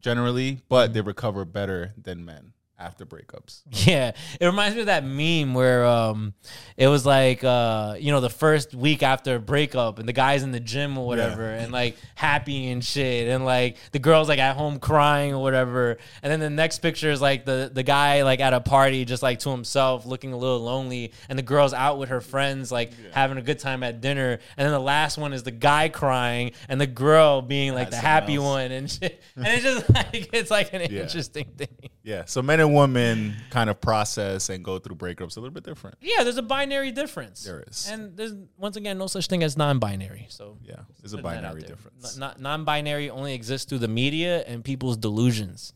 generally, 0.00 0.60
but 0.68 0.92
they 0.94 1.00
recover 1.00 1.44
better 1.44 1.92
than 1.96 2.24
men 2.24 2.52
after 2.78 3.06
breakups. 3.06 3.62
Yeah, 3.86 4.12
it 4.40 4.46
reminds 4.46 4.74
me 4.74 4.80
of 4.80 4.86
that 4.86 5.04
meme 5.04 5.54
where 5.54 5.84
um, 5.86 6.34
it 6.76 6.88
was 6.88 7.06
like 7.06 7.44
uh, 7.44 7.96
you 7.98 8.10
know 8.10 8.20
the 8.20 8.30
first 8.30 8.74
week 8.74 9.02
after 9.02 9.36
a 9.36 9.38
breakup, 9.40 9.98
and 9.98 10.08
the 10.08 10.12
guy's 10.12 10.42
in 10.42 10.50
the 10.52 10.60
gym 10.60 10.98
or 10.98 11.06
whatever, 11.06 11.44
and 11.48 11.72
like 11.72 11.96
happy 12.16 12.68
and 12.70 12.84
shit, 12.84 13.28
and 13.28 13.44
like 13.44 13.76
the 13.92 13.98
girl's 13.98 14.28
like 14.28 14.38
at 14.38 14.56
home 14.56 14.78
crying 14.78 15.32
or 15.34 15.42
whatever, 15.42 15.98
and 16.22 16.32
then 16.32 16.40
the 16.40 16.50
next 16.50 16.78
picture 16.80 17.10
is 17.10 17.20
like 17.20 17.44
the 17.44 17.70
the 17.72 17.82
guy 17.82 18.22
like 18.24 18.40
at 18.40 18.52
a 18.52 18.60
party 18.60 19.04
just 19.04 19.22
like 19.22 19.38
to 19.40 19.50
himself, 19.50 20.04
looking 20.06 20.32
a 20.32 20.36
little 20.36 20.60
lonely, 20.60 21.12
and 21.28 21.38
the 21.38 21.42
girl's 21.42 21.72
out 21.74 21.98
with 21.98 22.08
her 22.08 22.20
friends 22.20 22.72
like 22.72 22.92
having 23.12 23.38
a 23.38 23.42
good 23.42 23.58
time 23.58 23.82
at 23.82 24.00
dinner, 24.00 24.32
and 24.56 24.64
then 24.66 24.72
the 24.72 24.80
last 24.80 25.16
one 25.18 25.32
is 25.32 25.42
the 25.44 25.50
guy 25.50 25.88
crying 25.88 26.52
and 26.68 26.80
the 26.80 26.86
girl 26.86 27.40
being 27.42 27.72
like 27.74 27.90
That's 27.90 28.02
the 28.02 28.06
happy 28.08 28.34
else. 28.36 28.44
one 28.44 28.72
and 28.72 28.90
shit, 28.90 29.20
and 29.36 29.46
it's 29.46 29.62
just 29.62 29.88
like 29.94 30.30
it's 30.32 30.50
like 30.50 30.72
an 30.72 30.80
Yeah. 30.90 31.02
interesting 31.02 31.46
thing. 31.56 31.68
Yeah. 32.02 32.24
So 32.26 32.42
men 32.42 32.60
and 32.60 32.65
women 32.68 33.34
kind 33.50 33.68
of 33.70 33.80
process 33.80 34.48
and 34.48 34.64
go 34.64 34.78
through 34.78 34.96
breakups 34.96 35.36
a 35.36 35.40
little 35.40 35.52
bit 35.54 35.64
different. 35.64 35.96
Yeah, 36.00 36.22
there's 36.24 36.36
a 36.36 36.42
binary 36.42 36.92
difference. 36.92 37.44
There 37.44 37.64
is. 37.68 37.88
and 37.90 38.16
there's 38.16 38.32
once 38.56 38.76
again 38.76 38.98
no 38.98 39.06
such 39.06 39.26
thing 39.26 39.42
as 39.42 39.56
non-binary. 39.56 40.26
So 40.30 40.58
Yeah. 40.62 40.76
There's 41.00 41.12
a 41.12 41.18
putting 41.18 41.30
that 41.30 41.36
out 41.38 41.42
binary 41.42 41.60
there. 41.62 41.70
difference. 41.70 42.16
Not 42.16 42.40
non-binary 42.40 43.10
only 43.10 43.34
exists 43.34 43.68
through 43.68 43.78
the 43.78 43.88
media 43.88 44.42
and 44.46 44.64
people's 44.64 44.96
delusions. 44.96 45.72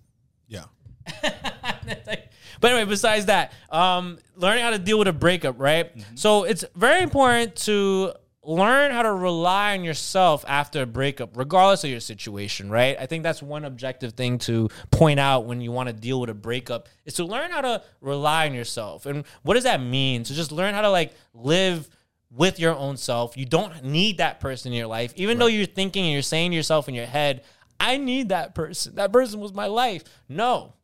Yeah. 0.48 0.64
but 1.22 2.70
anyway, 2.70 2.84
besides 2.84 3.26
that, 3.26 3.52
um, 3.70 4.18
learning 4.36 4.62
how 4.64 4.70
to 4.70 4.78
deal 4.78 4.98
with 4.98 5.08
a 5.08 5.12
breakup, 5.12 5.58
right? 5.58 5.96
Mm-hmm. 5.96 6.16
So 6.16 6.44
it's 6.44 6.64
very 6.74 7.02
important 7.02 7.56
to 7.56 8.12
learn 8.42 8.90
how 8.90 9.02
to 9.02 9.12
rely 9.12 9.74
on 9.76 9.84
yourself 9.84 10.44
after 10.48 10.82
a 10.82 10.86
breakup, 10.86 11.36
regardless 11.36 11.84
of 11.84 11.90
your 11.90 12.00
situation, 12.00 12.70
right? 12.70 12.96
I 12.98 13.06
think 13.06 13.22
that's 13.22 13.42
one 13.42 13.64
objective 13.64 14.14
thing 14.14 14.38
to 14.40 14.68
point 14.90 15.20
out 15.20 15.44
when 15.44 15.60
you 15.60 15.72
want 15.72 15.88
to 15.88 15.92
deal 15.92 16.20
with 16.20 16.30
a 16.30 16.34
breakup 16.34 16.88
is 17.04 17.14
to 17.14 17.24
learn 17.24 17.50
how 17.50 17.60
to 17.60 17.82
rely 18.00 18.46
on 18.46 18.54
yourself. 18.54 19.04
And 19.04 19.24
what 19.42 19.54
does 19.54 19.64
that 19.64 19.82
mean? 19.82 20.24
To 20.24 20.34
just 20.34 20.52
learn 20.52 20.74
how 20.74 20.80
to 20.80 20.90
like 20.90 21.12
live 21.34 21.88
with 22.30 22.58
your 22.58 22.74
own 22.74 22.96
self. 22.96 23.36
You 23.36 23.44
don't 23.44 23.84
need 23.84 24.18
that 24.18 24.40
person 24.40 24.72
in 24.72 24.78
your 24.78 24.86
life, 24.86 25.12
even 25.16 25.38
though 25.38 25.46
you're 25.46 25.66
thinking 25.66 26.04
and 26.04 26.12
you're 26.12 26.22
saying 26.22 26.52
to 26.52 26.56
yourself 26.56 26.88
in 26.88 26.94
your 26.94 27.06
head, 27.06 27.44
I 27.78 27.96
need 27.96 28.30
that 28.30 28.54
person. 28.54 28.94
That 28.94 29.12
person 29.12 29.40
was 29.40 29.52
my 29.52 29.66
life. 29.66 30.04
No, 30.28 30.74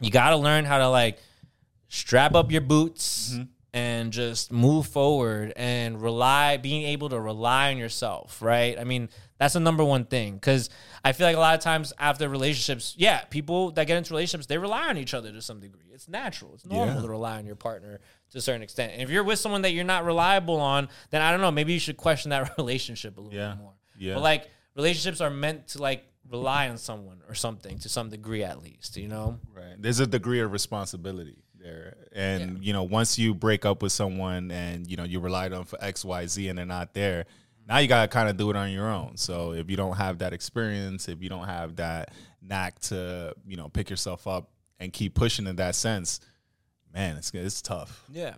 you 0.00 0.10
got 0.10 0.30
to 0.30 0.36
learn 0.36 0.64
how 0.64 0.78
to 0.78 0.88
like 0.88 1.18
strap 1.88 2.34
up 2.34 2.52
your 2.52 2.60
boots 2.60 3.32
Mm-hmm. 3.32 3.42
And 3.76 4.12
just 4.12 4.50
move 4.50 4.86
forward 4.86 5.52
and 5.56 6.00
rely 6.00 6.56
being 6.56 6.84
able 6.94 7.08
to 7.10 7.20
rely 7.20 7.70
on 7.72 7.76
yourself 7.76 8.40
right 8.40 8.78
i 8.78 8.84
mean 8.84 9.08
That's 9.38 9.52
the 9.54 9.60
number 9.60 9.84
one 9.84 10.04
thing 10.06 10.30
because 10.40 10.70
I 11.04 11.12
feel 11.12 11.26
like 11.26 11.36
a 11.36 11.44
lot 11.48 11.54
of 11.54 11.60
times 11.60 11.92
after 11.98 12.26
relationships, 12.28 12.94
yeah, 12.96 13.18
people 13.28 13.70
that 13.76 13.86
get 13.86 13.96
into 13.98 14.10
relationships 14.14 14.46
they 14.46 14.56
rely 14.58 14.88
on 14.88 14.96
each 14.96 15.12
other 15.18 15.30
to 15.30 15.42
some 15.42 15.60
degree. 15.60 15.88
It's 15.96 16.08
natural. 16.08 16.54
It's 16.54 16.64
normal 16.64 16.94
Yeah. 16.96 17.02
to 17.02 17.08
rely 17.16 17.34
on 17.40 17.44
your 17.50 17.54
partner 17.68 18.00
to 18.32 18.38
a 18.38 18.40
certain 18.40 18.62
extent. 18.62 18.92
And 18.94 19.02
if 19.04 19.10
you're 19.10 19.22
with 19.30 19.38
someone 19.38 19.60
that 19.62 19.72
you're 19.74 19.90
not 19.96 20.02
reliable 20.06 20.58
on, 20.58 20.88
then 21.10 21.20
I 21.20 21.28
don't 21.30 21.42
know. 21.44 21.52
Maybe 21.60 21.72
you 21.74 21.78
should 21.86 21.98
question 21.98 22.30
that 22.30 22.42
relationship 22.62 23.12
a 23.18 23.20
little 23.20 23.38
Yeah. 23.38 23.50
bit 23.52 23.58
more. 23.64 23.74
Yeah. 23.98 24.14
But 24.14 24.22
like 24.30 24.42
relationships 24.74 25.20
are 25.20 25.30
meant 25.30 25.68
to 25.72 25.82
like 25.88 26.02
rely 26.36 26.62
on 26.72 26.78
someone 26.78 27.18
or 27.28 27.34
something 27.34 27.78
to 27.84 27.88
some 27.90 28.08
degree 28.16 28.42
at 28.42 28.58
least. 28.62 28.96
You 28.96 29.08
know. 29.14 29.38
Right. 29.54 29.76
There's 29.78 30.00
a 30.00 30.06
degree 30.18 30.40
of 30.40 30.50
responsibility 30.50 31.36
there. 31.66 31.96
And, 32.12 32.64
you 32.64 32.72
know, 32.72 32.84
once 32.84 33.18
you 33.18 33.34
break 33.34 33.64
up 33.64 33.82
with 33.82 33.92
someone 33.92 34.50
and, 34.50 34.86
you 34.86 34.96
know, 34.96 35.04
you 35.04 35.20
relied 35.20 35.52
on 35.52 35.64
for 35.64 35.82
X, 35.82 36.04
Y, 36.04 36.26
Z 36.26 36.48
and 36.48 36.58
they're 36.58 36.66
not 36.66 36.94
there, 36.94 37.26
now 37.68 37.78
you 37.78 37.88
gotta 37.88 38.08
kind 38.08 38.28
of 38.28 38.36
do 38.36 38.48
it 38.50 38.56
on 38.56 38.70
your 38.70 38.88
own. 38.88 39.16
So 39.16 39.52
if 39.52 39.68
you 39.70 39.76
don't 39.76 39.96
have 39.96 40.18
that 40.18 40.32
experience, 40.32 41.08
if 41.08 41.22
you 41.22 41.28
don't 41.28 41.46
have 41.46 41.76
that 41.76 42.12
knack 42.40 42.78
to, 42.80 43.34
you 43.46 43.56
know, 43.56 43.68
pick 43.68 43.90
yourself 43.90 44.26
up 44.26 44.50
and 44.78 44.92
keep 44.92 45.14
pushing 45.14 45.46
in 45.46 45.56
that 45.56 45.74
sense, 45.74 46.20
man, 46.94 47.16
it's 47.16 47.32
it's 47.34 47.60
tough. 47.60 48.04
Yeah. 48.10 48.34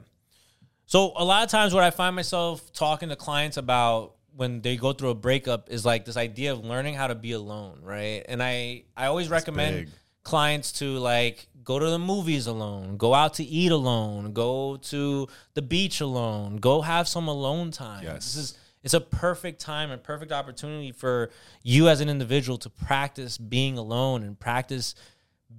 So 0.86 1.12
a 1.16 1.24
lot 1.24 1.44
of 1.44 1.50
times 1.50 1.74
what 1.74 1.84
I 1.84 1.90
find 1.90 2.16
myself 2.16 2.72
talking 2.72 3.10
to 3.10 3.16
clients 3.16 3.58
about 3.58 4.14
when 4.34 4.62
they 4.62 4.76
go 4.76 4.92
through 4.92 5.10
a 5.10 5.14
breakup 5.14 5.68
is 5.70 5.84
like 5.84 6.06
this 6.06 6.16
idea 6.16 6.52
of 6.52 6.64
learning 6.64 6.94
how 6.94 7.08
to 7.08 7.14
be 7.14 7.32
alone, 7.32 7.80
right? 7.82 8.24
And 8.26 8.42
I 8.42 8.84
I 8.96 9.06
always 9.06 9.28
recommend 9.28 9.76
big. 9.76 9.88
clients 10.22 10.72
to 10.72 10.98
like 10.98 11.47
go 11.68 11.78
to 11.78 11.90
the 11.90 11.98
movies 11.98 12.46
alone, 12.46 12.96
go 12.96 13.12
out 13.12 13.34
to 13.34 13.44
eat 13.44 13.70
alone, 13.70 14.32
go 14.32 14.78
to 14.78 15.28
the 15.52 15.60
beach 15.60 16.00
alone, 16.00 16.56
go 16.56 16.80
have 16.80 17.06
some 17.06 17.28
alone 17.28 17.70
time. 17.70 18.02
Yes. 18.02 18.32
This 18.32 18.36
is 18.36 18.58
it's 18.82 18.94
a 18.94 19.02
perfect 19.02 19.60
time 19.60 19.90
and 19.90 20.02
perfect 20.02 20.32
opportunity 20.32 20.92
for 20.92 21.28
you 21.62 21.90
as 21.90 22.00
an 22.00 22.08
individual 22.08 22.56
to 22.58 22.70
practice 22.70 23.36
being 23.36 23.76
alone 23.76 24.22
and 24.22 24.40
practice 24.40 24.94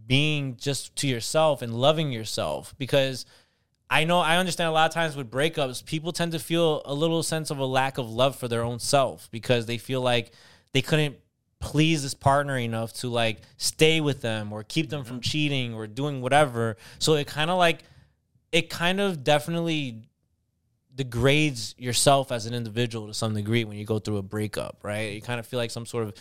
being 0.08 0.58
just 0.58 0.96
to 0.96 1.08
yourself 1.08 1.62
and 1.62 1.76
loving 1.76 2.12
yourself 2.12 2.74
because 2.80 3.28
I 3.88 4.04
know 4.04 4.20
I 4.20 4.38
understand 4.38 4.70
a 4.70 4.72
lot 4.72 4.90
of 4.90 4.94
times 4.96 5.16
with 5.16 5.30
breakups, 5.30 5.86
people 5.86 6.12
tend 6.12 6.32
to 6.32 6.40
feel 6.40 6.82
a 6.86 6.94
little 6.94 7.22
sense 7.22 7.52
of 7.52 7.60
a 7.60 7.66
lack 7.66 8.00
of 8.00 8.10
love 8.10 8.36
for 8.36 8.48
their 8.48 8.64
own 8.64 8.80
self 8.80 9.30
because 9.30 9.68
they 9.68 9.78
feel 9.78 10.02
like 10.02 10.32
they 10.72 10.82
couldn't 10.82 11.18
please 11.60 12.04
this 12.04 12.14
partner 12.14 12.58
enough 12.58 12.94
to 12.94 13.10
like 13.10 13.40
stay 13.58 14.02
with 14.02 14.22
them 14.22 14.54
or 14.54 14.64
keep 14.64 14.90
them 14.90 15.04
from 15.04 15.18
mm-hmm. 15.18 15.30
cheating 15.30 15.74
or 15.74 15.88
doing 15.88 16.22
whatever. 16.22 16.78
So 17.00 17.14
it 17.16 17.28
kind 17.28 17.52
of 17.52 17.58
like 17.58 17.84
it 18.52 18.70
kind 18.70 19.00
of 19.00 19.24
definitely 19.24 20.04
degrades 20.96 21.76
yourself 21.78 22.32
as 22.32 22.46
an 22.46 22.54
individual 22.54 23.08
to 23.08 23.14
some 23.14 23.34
degree 23.34 23.64
when 23.64 23.78
you 23.78 23.86
go 23.86 24.00
through 24.00 24.18
a 24.18 24.22
breakup, 24.22 24.80
right? 24.84 25.14
You 25.14 25.22
kind 25.22 25.40
of 25.40 25.46
feel 25.46 25.58
like 25.60 25.72
some 25.72 25.86
sort 25.86 26.04
of 26.04 26.14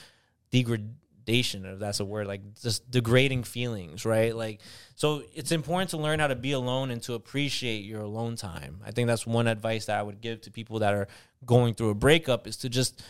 degradation, 0.50 1.64
if 1.64 1.78
that's 1.80 2.00
a 2.00 2.04
word, 2.04 2.26
like 2.26 2.42
just 2.61 2.88
degrading 2.88 3.42
feelings, 3.42 4.04
right? 4.04 4.37
Like, 4.37 4.61
so 4.95 5.23
it's 5.35 5.50
important 5.50 5.90
to 5.90 5.97
learn 5.97 6.21
how 6.21 6.28
to 6.28 6.37
be 6.37 6.52
alone 6.52 6.90
and 6.90 7.02
to 7.02 7.14
appreciate 7.14 7.85
your 7.85 8.02
alone 8.02 8.37
time. 8.37 8.80
I 8.87 8.92
think 8.92 9.09
that's 9.09 9.26
one 9.26 9.49
advice 9.49 9.87
that 9.87 9.99
I 9.99 10.02
would 10.02 10.21
give 10.21 10.42
to 10.42 10.50
people 10.50 10.78
that 10.80 10.95
are 10.95 11.09
going 11.45 11.75
through 11.75 11.90
a 11.90 11.95
breakup 11.95 12.47
is 12.47 12.57
to 12.59 12.68
just, 12.68 13.02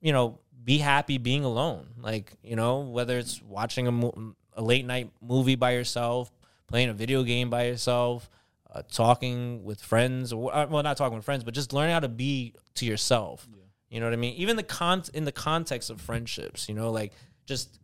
you 0.00 0.12
know, 0.12 0.40
be 0.64 0.78
happy 0.78 1.18
being 1.18 1.44
alone. 1.44 1.88
Like, 1.98 2.32
you 2.42 2.56
know, 2.56 2.80
whether 2.80 3.18
it's 3.18 3.42
watching 3.42 3.86
a, 3.86 3.92
mo- 3.92 4.34
a 4.54 4.62
late 4.62 4.84
night 4.84 5.10
movie 5.20 5.56
by 5.56 5.72
yourself, 5.72 6.30
playing 6.66 6.88
a 6.88 6.94
video 6.94 7.22
game 7.22 7.50
by 7.50 7.66
yourself, 7.66 8.30
uh, 8.72 8.82
talking 8.90 9.64
with 9.64 9.80
friends, 9.80 10.32
or 10.32 10.54
uh, 10.54 10.66
well, 10.66 10.82
not 10.82 10.96
talking 10.96 11.16
with 11.16 11.24
friends, 11.24 11.44
but 11.44 11.54
just 11.54 11.72
learning 11.72 11.92
how 11.92 12.00
to 12.00 12.08
be 12.08 12.54
to 12.74 12.86
yourself. 12.86 13.46
You 13.90 14.00
know 14.00 14.06
what 14.06 14.14
I 14.14 14.16
mean? 14.16 14.34
Even 14.36 14.56
the 14.56 14.62
con 14.62 15.02
in 15.12 15.24
the 15.24 15.32
context 15.32 15.90
of 15.90 16.00
friendships, 16.00 16.68
you 16.68 16.74
know, 16.74 16.90
like 16.90 17.12
just 17.44 17.78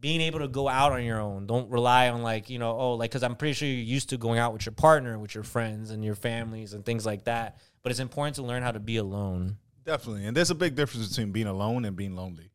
being 0.00 0.20
able 0.20 0.40
to 0.40 0.48
go 0.48 0.68
out 0.68 0.92
on 0.92 1.04
your 1.04 1.20
own. 1.20 1.46
Don't 1.46 1.70
rely 1.70 2.08
on 2.08 2.22
like 2.22 2.50
you 2.50 2.58
know, 2.58 2.76
oh, 2.76 2.94
like 2.94 3.10
because 3.10 3.22
I'm 3.22 3.36
pretty 3.36 3.54
sure 3.54 3.68
you're 3.68 3.78
used 3.78 4.10
to 4.10 4.16
going 4.16 4.40
out 4.40 4.52
with 4.52 4.66
your 4.66 4.72
partner, 4.72 5.18
with 5.18 5.34
your 5.34 5.44
friends, 5.44 5.90
and 5.90 6.04
your 6.04 6.16
families 6.16 6.74
and 6.74 6.84
things 6.84 7.06
like 7.06 7.24
that. 7.24 7.58
But 7.82 7.92
it's 7.92 8.00
important 8.00 8.36
to 8.36 8.42
learn 8.42 8.62
how 8.62 8.72
to 8.72 8.80
be 8.80 8.96
alone. 8.96 9.58
Definitely. 9.84 10.26
And 10.26 10.36
there's 10.36 10.50
a 10.50 10.54
big 10.54 10.74
difference 10.74 11.08
between 11.08 11.32
being 11.32 11.46
alone 11.46 11.84
and 11.84 11.96
being 11.96 12.16
lonely. 12.16 12.50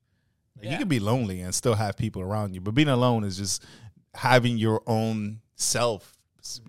Like, 0.58 0.66
Yeah. 0.66 0.72
You 0.72 0.78
can 0.80 0.88
be 0.88 1.00
lonely 1.00 1.42
and 1.42 1.54
still 1.54 1.76
have 1.76 1.96
people 1.98 2.22
around 2.22 2.54
you, 2.54 2.62
but 2.62 2.74
being 2.74 2.90
alone 2.90 3.24
is 3.24 3.38
just 3.38 3.64
having 4.14 4.58
your 4.58 4.82
own 4.88 5.42
self, 5.56 6.18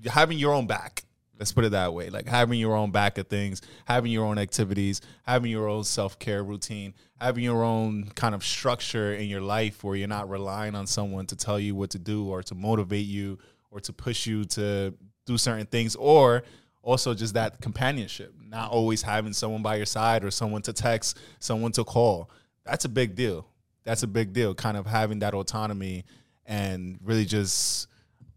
having 0.06 0.38
your 0.38 0.52
own 0.52 0.66
back. 0.66 1.04
Let's 1.38 1.52
put 1.52 1.64
it 1.64 1.70
that 1.70 1.94
way. 1.94 2.10
Like 2.10 2.26
having 2.26 2.60
your 2.60 2.76
own 2.76 2.90
back 2.90 3.16
of 3.16 3.28
things, 3.28 3.62
having 3.86 4.12
your 4.12 4.26
own 4.26 4.36
activities, 4.36 5.00
having 5.22 5.50
your 5.50 5.68
own 5.68 5.84
self 5.84 6.18
care 6.18 6.44
routine, 6.44 6.92
having 7.18 7.42
your 7.42 7.64
own 7.64 8.10
kind 8.14 8.34
of 8.34 8.44
structure 8.44 9.14
in 9.14 9.26
your 9.28 9.40
life 9.40 9.82
where 9.82 9.96
you're 9.96 10.06
not 10.06 10.28
relying 10.28 10.74
on 10.74 10.86
someone 10.86 11.24
to 11.26 11.36
tell 11.36 11.58
you 11.58 11.74
what 11.74 11.88
to 11.90 11.98
do 11.98 12.28
or 12.28 12.42
to 12.42 12.54
motivate 12.54 13.06
you 13.06 13.38
or 13.70 13.80
to 13.80 13.92
push 13.92 14.26
you 14.26 14.44
to 14.44 14.92
do 15.24 15.38
certain 15.38 15.64
things 15.64 15.96
or 15.96 16.42
also 16.82 17.14
just 17.14 17.34
that 17.34 17.60
companionship, 17.60 18.34
not 18.42 18.70
always 18.70 19.02
having 19.02 19.32
someone 19.32 19.62
by 19.62 19.76
your 19.76 19.86
side 19.86 20.24
or 20.24 20.30
someone 20.30 20.62
to 20.62 20.72
text, 20.72 21.18
someone 21.38 21.72
to 21.72 21.84
call. 21.84 22.30
That's 22.64 22.84
a 22.84 22.88
big 22.88 23.14
deal. 23.14 23.46
That's 23.84 24.02
a 24.02 24.06
big 24.06 24.32
deal. 24.32 24.54
Kind 24.54 24.76
of 24.76 24.86
having 24.86 25.18
that 25.20 25.34
autonomy 25.34 26.04
and 26.46 26.98
really 27.02 27.24
just 27.24 27.86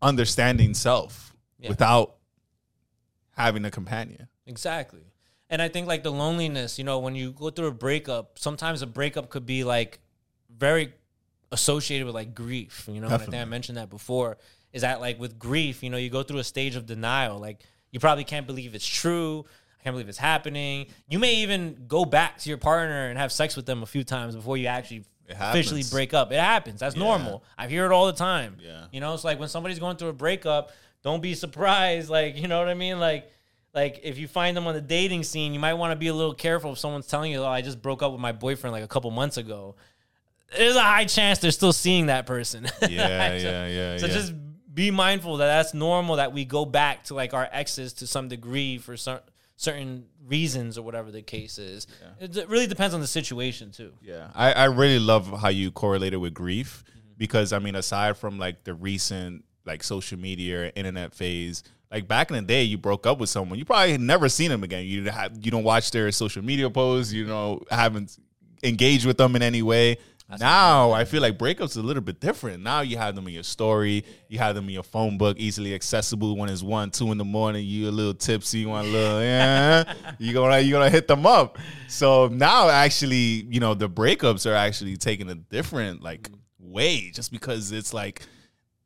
understanding 0.01 0.73
self 0.73 1.33
Yeah. 1.59 1.69
without 1.69 2.15
having 3.31 3.65
a 3.65 3.71
companion. 3.71 4.27
Exactly. 4.45 5.01
And 5.49 5.61
I 5.61 5.67
think 5.69 5.87
like 5.87 6.03
the 6.03 6.11
loneliness, 6.11 6.77
you 6.77 6.83
know, 6.83 6.99
when 6.99 7.15
you 7.15 7.31
go 7.31 7.49
through 7.49 7.67
a 7.67 7.71
breakup, 7.73 8.39
sometimes 8.39 8.81
a 8.81 8.87
breakup 8.87 9.29
could 9.29 9.45
be 9.45 9.63
like 9.63 9.99
very 10.55 10.93
associated 11.51 12.05
with 12.05 12.15
like 12.15 12.33
grief, 12.33 12.85
you 12.91 12.99
know, 12.99 13.05
and 13.07 13.15
I 13.15 13.17
think 13.19 13.35
I 13.35 13.45
mentioned 13.45 13.77
that 13.77 13.89
before. 13.89 14.37
Is 14.71 14.81
that 14.81 14.99
like 14.99 15.19
with 15.19 15.37
grief, 15.37 15.83
you 15.83 15.89
know, 15.89 15.97
you 15.97 16.09
go 16.09 16.23
through 16.23 16.39
a 16.39 16.43
stage 16.43 16.75
of 16.75 16.85
denial. 16.85 17.39
Like 17.39 17.59
you 17.93 17.99
probably 18.01 18.25
can't 18.25 18.45
believe 18.45 18.75
it's 18.75 18.85
true. 18.85 19.45
I 19.79 19.83
can't 19.83 19.93
believe 19.93 20.09
it's 20.09 20.17
happening. 20.17 20.87
You 21.07 21.19
may 21.19 21.35
even 21.35 21.85
go 21.87 22.03
back 22.03 22.39
to 22.39 22.49
your 22.49 22.57
partner 22.57 23.07
and 23.07 23.17
have 23.17 23.31
sex 23.31 23.55
with 23.55 23.65
them 23.65 23.83
a 23.83 23.85
few 23.85 24.03
times 24.03 24.35
before 24.35 24.57
you 24.57 24.67
actually 24.67 25.05
officially 25.29 25.83
break 25.89 26.13
up. 26.13 26.31
It 26.31 26.39
happens. 26.39 26.79
That's 26.79 26.95
normal. 26.95 27.43
I 27.57 27.67
hear 27.67 27.85
it 27.85 27.91
all 27.91 28.07
the 28.07 28.13
time. 28.13 28.57
Yeah. 28.59 28.85
You 28.91 28.99
know, 28.99 29.13
it's 29.13 29.23
like 29.23 29.39
when 29.39 29.47
somebody's 29.47 29.79
going 29.79 29.97
through 29.97 30.09
a 30.09 30.13
breakup, 30.13 30.71
don't 31.03 31.21
be 31.21 31.35
surprised. 31.35 32.09
Like, 32.13 32.37
you 32.37 32.47
know 32.47 32.59
what 32.59 32.67
I 32.67 32.73
mean? 32.73 32.99
Like, 32.99 33.31
like 33.73 34.01
if 34.03 34.17
you 34.17 34.27
find 34.27 34.55
them 34.55 34.67
on 34.67 34.73
the 34.73 34.81
dating 34.81 35.23
scene, 35.23 35.53
you 35.53 35.59
might 35.59 35.73
want 35.75 35.91
to 35.91 35.95
be 35.95 36.07
a 36.07 36.13
little 36.13 36.33
careful 36.33 36.73
if 36.73 36.79
someone's 36.79 37.07
telling 37.07 37.31
you, 37.31 37.39
"Oh, 37.39 37.47
I 37.47 37.61
just 37.61 37.81
broke 37.81 38.03
up 38.03 38.11
with 38.11 38.21
my 38.21 38.31
boyfriend 38.31 38.71
like 38.71 38.83
a 38.83 38.87
couple 38.87 39.09
months 39.09 39.37
ago." 39.37 39.75
There's 40.55 40.75
a 40.75 40.81
high 40.81 41.05
chance 41.05 41.39
they're 41.39 41.49
still 41.51 41.73
seeing 41.73 42.05
that 42.07 42.25
person. 42.27 42.69
Yeah, 42.87 43.35
yeah, 43.35 43.67
yeah. 43.67 43.97
so 43.97 44.05
yeah. 44.05 44.13
just 44.13 44.33
be 44.73 44.89
mindful 44.91 45.37
that 45.37 45.47
that's 45.47 45.73
normal 45.73 46.15
that 46.15 46.33
we 46.33 46.45
go 46.45 46.65
back 46.65 47.03
to 47.05 47.13
like 47.13 47.33
our 47.33 47.47
exes 47.51 47.93
to 47.93 48.07
some 48.07 48.27
degree 48.27 48.77
for 48.77 48.97
cer- 48.97 49.21
certain 49.55 50.05
reasons 50.25 50.77
or 50.77 50.81
whatever 50.81 51.11
the 51.11 51.21
case 51.21 51.57
is. 51.59 51.85
It 52.19 52.31
d- 52.31 52.45
really 52.47 52.67
depends 52.67 52.93
on 52.95 53.01
the 53.01 53.07
situation 53.07 53.71
too. 53.71 53.93
Yeah, 54.01 54.29
I, 54.33 54.51
I 54.53 54.65
really 54.65 54.99
love 54.99 55.39
how 55.41 55.49
you 55.49 55.71
correlated 55.71 56.19
with 56.19 56.33
grief 56.33 56.83
Mm-hmm. 56.87 57.13
because 57.17 57.53
I 57.53 57.59
mean, 57.59 57.75
aside 57.75 58.17
from 58.17 58.39
like 58.39 58.63
the 58.63 58.73
recent 58.73 59.43
like 59.65 59.83
social 59.83 60.17
media 60.17 60.69
internet 60.75 61.13
phase, 61.13 61.63
like 61.91 62.07
back 62.07 62.31
in 62.31 62.35
the 62.37 62.41
day, 62.41 62.63
you 62.63 62.77
broke 62.77 63.05
up 63.05 63.19
with 63.19 63.29
someone, 63.29 63.59
you 63.59 63.65
probably 63.65 63.91
had 63.91 64.01
never 64.01 64.27
seen 64.27 64.49
them 64.49 64.63
again. 64.63 64.85
You 64.85 65.09
have, 65.11 65.37
you 65.45 65.51
don't 65.51 65.63
watch 65.63 65.91
their 65.91 66.11
social 66.11 66.43
media 66.43 66.69
posts, 66.69 67.13
you 67.13 67.25
know, 67.27 67.61
haven't 67.69 68.17
engaged 68.63 69.05
with 69.05 69.17
them 69.17 69.35
in 69.35 69.41
any 69.43 69.61
way. 69.61 69.97
Now 70.39 70.91
I 70.91 71.05
feel 71.05 71.21
like 71.21 71.37
breakups 71.37 71.77
are 71.77 71.81
a 71.81 71.83
little 71.83 72.01
bit 72.01 72.19
different. 72.19 72.63
Now 72.63 72.81
you 72.81 72.97
have 72.97 73.15
them 73.15 73.27
in 73.27 73.33
your 73.33 73.43
story, 73.43 74.03
you 74.29 74.39
have 74.39 74.55
them 74.55 74.65
in 74.65 74.71
your 74.71 74.83
phone 74.83 75.17
book, 75.17 75.37
easily 75.37 75.75
accessible. 75.75 76.35
When 76.37 76.49
it's 76.49 76.63
one, 76.63 76.89
two 76.91 77.11
in 77.11 77.17
the 77.17 77.25
morning, 77.25 77.65
you 77.65 77.89
a 77.89 77.91
little 77.91 78.13
tipsy, 78.13 78.59
you 78.59 78.69
want 78.69 78.87
a 78.87 78.91
little, 78.91 79.21
yeah, 79.21 79.93
you 80.19 80.33
gonna 80.33 80.59
you 80.59 80.71
gonna 80.71 80.89
hit 80.89 81.07
them 81.07 81.25
up. 81.25 81.57
So 81.87 82.27
now 82.29 82.69
actually, 82.69 83.45
you 83.49 83.59
know, 83.59 83.73
the 83.73 83.89
breakups 83.89 84.49
are 84.49 84.55
actually 84.55 84.97
taking 84.97 85.29
a 85.29 85.35
different 85.35 86.01
like 86.01 86.29
way, 86.59 87.11
just 87.11 87.31
because 87.31 87.71
it's 87.71 87.93
like 87.93 88.23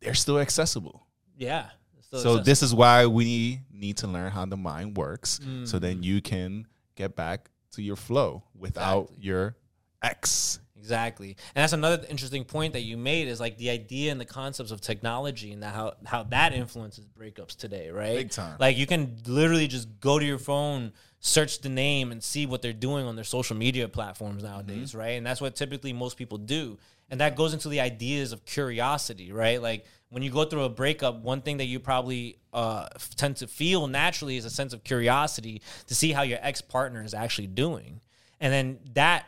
they're 0.01 0.13
still 0.15 0.39
accessible. 0.39 1.05
Yeah. 1.37 1.67
Still 2.01 2.19
So 2.19 2.29
accessible. 2.29 2.43
this 2.45 2.63
is 2.63 2.73
why 2.73 3.05
we 3.05 3.59
need 3.71 3.97
to 3.97 4.07
learn 4.07 4.31
how 4.31 4.45
the 4.45 4.57
mind 4.57 4.97
works, 4.97 5.39
so 5.65 5.77
Mm. 5.77 5.81
then 5.81 6.03
you 6.03 6.21
can 6.21 6.65
get 6.95 7.15
back 7.15 7.49
to 7.71 7.81
your 7.83 7.95
flow 7.95 8.43
without 8.55 9.03
Exactly. 9.03 9.25
your 9.25 9.55
ex. 10.01 10.59
Exactly. 10.79 11.35
And 11.55 11.63
that's 11.63 11.73
another 11.73 12.05
interesting 12.09 12.43
point 12.43 12.73
that 12.73 12.81
you 12.81 12.97
made 12.97 13.27
is 13.27 13.39
like 13.39 13.57
the 13.57 13.69
idea 13.69 14.11
and 14.11 14.21
the 14.21 14.25
concepts 14.25 14.71
of 14.71 14.79
technology 14.81 15.51
and 15.51 15.63
that 15.63 15.73
how, 15.73 15.93
how 16.05 16.23
that 16.23 16.53
influences 16.53 17.05
breakups 17.19 17.55
today, 17.55 17.89
right? 17.89 18.17
Big 18.17 18.31
time. 18.31 18.55
Like 18.59 18.77
you 18.77 18.85
can 18.87 19.17
literally 19.25 19.67
just 19.67 19.99
go 19.99 20.19
to 20.19 20.25
your 20.25 20.37
phone, 20.37 20.93
search 21.19 21.59
the 21.61 21.69
name, 21.69 22.11
and 22.11 22.23
see 22.23 22.45
what 22.45 22.61
they're 22.61 22.73
doing 22.73 23.05
on 23.05 23.15
their 23.15 23.25
social 23.25 23.55
media 23.57 23.87
platforms 23.87 24.43
nowadays, 24.43 24.89
Mm-hmm. 24.89 24.97
right? 24.97 25.09
And 25.17 25.25
that's 25.25 25.41
what 25.41 25.55
typically 25.55 25.93
most 25.93 26.17
people 26.17 26.37
do. 26.37 26.77
And 27.09 27.21
that 27.21 27.35
goes 27.35 27.53
into 27.53 27.69
the 27.69 27.79
ideas 27.79 28.31
of 28.33 28.45
curiosity, 28.45 29.31
right? 29.31 29.61
Like 29.61 29.85
when 30.09 30.23
you 30.23 30.29
go 30.29 30.43
through 30.45 30.63
a 30.63 30.69
breakup, 30.69 31.21
one 31.21 31.41
thing 31.41 31.57
that 31.57 31.65
you 31.65 31.79
probably 31.79 32.37
uh, 32.53 32.87
tend 33.15 33.37
to 33.37 33.47
feel 33.47 33.87
naturally 33.87 34.37
is 34.37 34.45
a 34.45 34.49
sense 34.49 34.73
of 34.73 34.83
curiosity 34.83 35.61
to 35.87 35.95
see 35.95 36.11
how 36.11 36.21
your 36.23 36.39
ex 36.41 36.61
partner 36.61 37.01
is 37.03 37.13
actually 37.13 37.47
doing. 37.47 38.01
And 38.39 38.53
then 38.53 38.79
that 38.93 39.25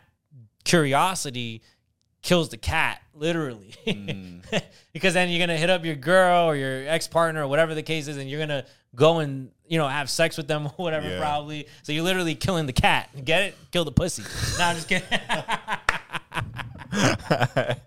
curiosity 0.64 1.62
kills 2.22 2.50
the 2.50 2.58
cat 2.58 3.02
literally. 3.14 3.74
Mm. 3.88 4.44
Because 4.92 5.14
then 5.14 5.30
you're 5.30 5.40
gonna 5.40 5.56
hit 5.58 5.70
up 5.70 5.86
your 5.86 5.96
girl 5.96 6.50
or 6.50 6.56
your 6.56 6.88
ex-partner 6.90 7.44
or 7.44 7.48
whatever 7.48 7.76
the 7.76 7.84
case 7.84 8.08
is 8.08 8.18
and 8.18 8.28
you're 8.30 8.40
gonna 8.40 8.66
go 8.96 9.20
and 9.20 9.52
you 9.68 9.78
know 9.78 9.88
have 9.88 10.10
sex 10.10 10.36
with 10.36 10.48
them 10.48 10.66
or 10.78 10.84
whatever 10.84 11.08
Yeah. 11.08 11.20
probably. 11.20 11.68
So 11.84 11.92
you're 11.92 12.04
literally 12.04 12.34
killing 12.36 12.66
the 12.66 12.74
cat. 12.74 13.10
Get 13.24 13.44
it? 13.44 13.58
Kill 13.72 13.86
the 13.86 13.92
pussy. 13.92 14.24
No 14.58 14.66
i'm 14.66 14.76
just 14.76 14.90
kidding 14.90 15.08
but 16.92 17.86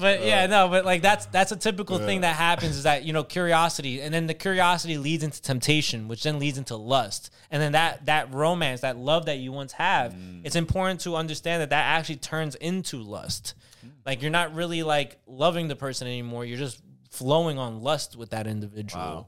but 0.00 0.24
yeah 0.24 0.42
uh, 0.42 0.46
no 0.48 0.68
but 0.68 0.84
like 0.84 1.02
that's 1.02 1.26
that's 1.26 1.52
a 1.52 1.56
typical 1.56 1.98
thing 1.98 2.22
that 2.22 2.34
happens 2.34 2.76
is 2.76 2.82
that 2.82 3.04
you 3.04 3.12
know 3.12 3.22
curiosity 3.22 4.00
and 4.00 4.12
then 4.12 4.26
the 4.26 4.34
curiosity 4.34 4.98
leads 4.98 5.22
into 5.22 5.40
temptation 5.40 6.08
which 6.08 6.24
then 6.24 6.40
leads 6.40 6.58
into 6.58 6.74
lust. 6.76 7.32
And 7.48 7.62
then 7.62 7.72
that 7.72 8.06
that 8.06 8.34
romance 8.34 8.80
that 8.80 8.96
love 8.96 9.26
that 9.26 9.38
you 9.38 9.52
once 9.52 9.72
have 9.72 10.12
mm. 10.12 10.40
it's 10.42 10.56
important 10.56 11.00
to 11.02 11.14
understand 11.14 11.62
that 11.62 11.70
that 11.70 11.84
actually 11.84 12.16
turns 12.16 12.56
into 12.56 12.96
lust. 12.96 13.54
Mm. 13.86 13.90
Like 14.04 14.20
you're 14.20 14.32
not 14.32 14.52
really 14.54 14.82
like 14.82 15.18
loving 15.28 15.68
the 15.68 15.76
person 15.76 16.08
anymore 16.08 16.44
you're 16.44 16.58
just 16.58 16.80
flowing 17.10 17.56
on 17.56 17.82
lust 17.82 18.16
with 18.16 18.30
that 18.30 18.48
individual. 18.48 19.02
Wow. 19.04 19.26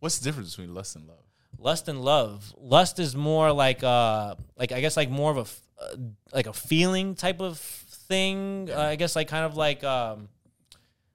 What's 0.00 0.18
the 0.18 0.24
difference 0.24 0.50
between 0.54 0.74
lust 0.74 0.96
and 0.96 1.06
love? 1.08 1.24
lust 1.58 1.88
and 1.88 2.00
love. 2.00 2.54
Lust 2.58 2.98
is 2.98 3.14
more 3.14 3.52
like 3.52 3.82
uh 3.82 4.34
like 4.56 4.72
i 4.72 4.80
guess 4.80 4.96
like 4.96 5.10
more 5.10 5.30
of 5.30 5.38
a 5.38 5.44
uh, 5.80 5.96
like 6.32 6.46
a 6.46 6.52
feeling 6.52 7.14
type 7.14 7.40
of 7.40 7.58
thing. 7.58 8.68
Uh, 8.70 8.78
i 8.80 8.96
guess 8.96 9.14
like 9.16 9.28
kind 9.28 9.44
of 9.44 9.56
like 9.56 9.84
um 9.84 10.28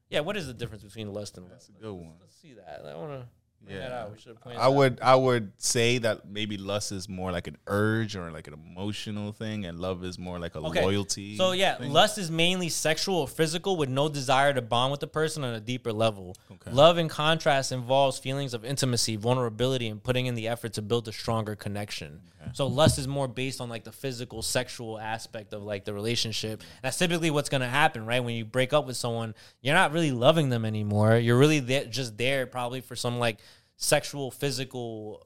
yeah 0.10 0.22
what 0.22 0.38
is 0.38 0.48
the 0.48 0.54
difference 0.54 0.84
between 0.84 1.14
lust 1.14 1.38
and 1.38 1.46
love 1.46 1.52
That's 1.52 1.70
a 1.70 1.72
good 1.74 1.94
one. 1.94 2.14
let's 2.22 2.36
see 2.42 2.54
that. 2.54 2.84
I 2.86 2.96
want 2.96 3.12
to 3.12 3.28
Yeah. 3.70 4.02
out 4.02 4.12
we 4.12 4.18
should 4.20 4.30
have 4.30 4.42
pointed 4.42 4.60
I 4.62 4.68
would 4.68 5.00
I 5.02 5.16
would 5.16 5.52
say 5.58 5.98
that 6.00 6.28
maybe 6.30 6.58
lust 6.58 6.92
is 6.92 7.08
more 7.10 7.32
like 7.32 7.48
an 7.48 7.58
urge 7.68 8.16
or 8.16 8.32
like 8.32 8.48
an 8.48 8.54
emotional 8.54 9.32
thing, 9.32 9.66
and 9.66 9.80
love 9.80 10.04
is 10.04 10.20
more 10.20 10.40
like 10.40 10.56
a 10.56 10.60
Okay. 10.60 10.84
loyalty. 10.84 11.38
So 11.38 11.52
yeah, 11.52 11.78
thing. 11.78 11.92
lust 11.92 12.18
is 12.18 12.30
mainly 12.30 12.70
sexual 12.70 13.16
or 13.18 13.28
physical 13.28 13.78
with 13.78 13.90
no 13.90 14.10
desire 14.10 14.54
to 14.54 14.62
bond 14.62 14.92
with 14.92 15.00
the 15.00 15.08
person 15.08 15.44
on 15.44 15.54
a 15.56 15.60
deeper 15.60 15.92
level. 15.94 16.36
Okay. 16.52 16.72
Love 16.72 16.98
in 16.98 17.08
contrast 17.10 17.72
involves 17.72 18.18
feelings 18.18 18.54
of 18.54 18.64
intimacy, 18.66 19.16
vulnerability, 19.16 19.88
and 19.88 20.04
putting 20.04 20.26
in 20.26 20.36
the 20.36 20.48
effort 20.48 20.74
to 20.74 20.82
build 20.82 21.08
a 21.08 21.12
stronger 21.12 21.56
connection. 21.56 22.22
So 22.54 22.68
lust 22.68 23.00
is 23.00 23.08
more 23.08 23.28
based 23.28 23.60
on 23.60 23.70
like 23.70 23.86
the 23.86 23.92
physical 23.92 24.44
sexual 24.44 25.00
aspect 25.00 25.52
of 25.54 25.64
like 25.64 25.84
the 25.84 25.94
relationship. 25.96 26.62
That's 26.84 26.96
typically 26.96 27.32
what's 27.32 27.50
going 27.50 27.62
to 27.62 27.68
happen, 27.68 28.06
right? 28.06 28.20
When 28.24 28.36
you 28.36 28.46
break 28.46 28.72
up 28.72 28.86
with 28.86 28.98
someone, 28.98 29.34
you're 29.62 29.74
not 29.74 29.92
really 29.94 30.12
loving 30.12 30.50
them 30.50 30.64
anymore. 30.64 31.18
You're 31.18 31.40
really 31.40 31.60
there, 31.60 31.86
just 31.86 32.18
there 32.20 32.46
probably 32.46 32.82
for 32.82 32.96
some 32.96 33.18
like 33.18 33.40
sexual 33.78 34.32
physical 34.32 35.26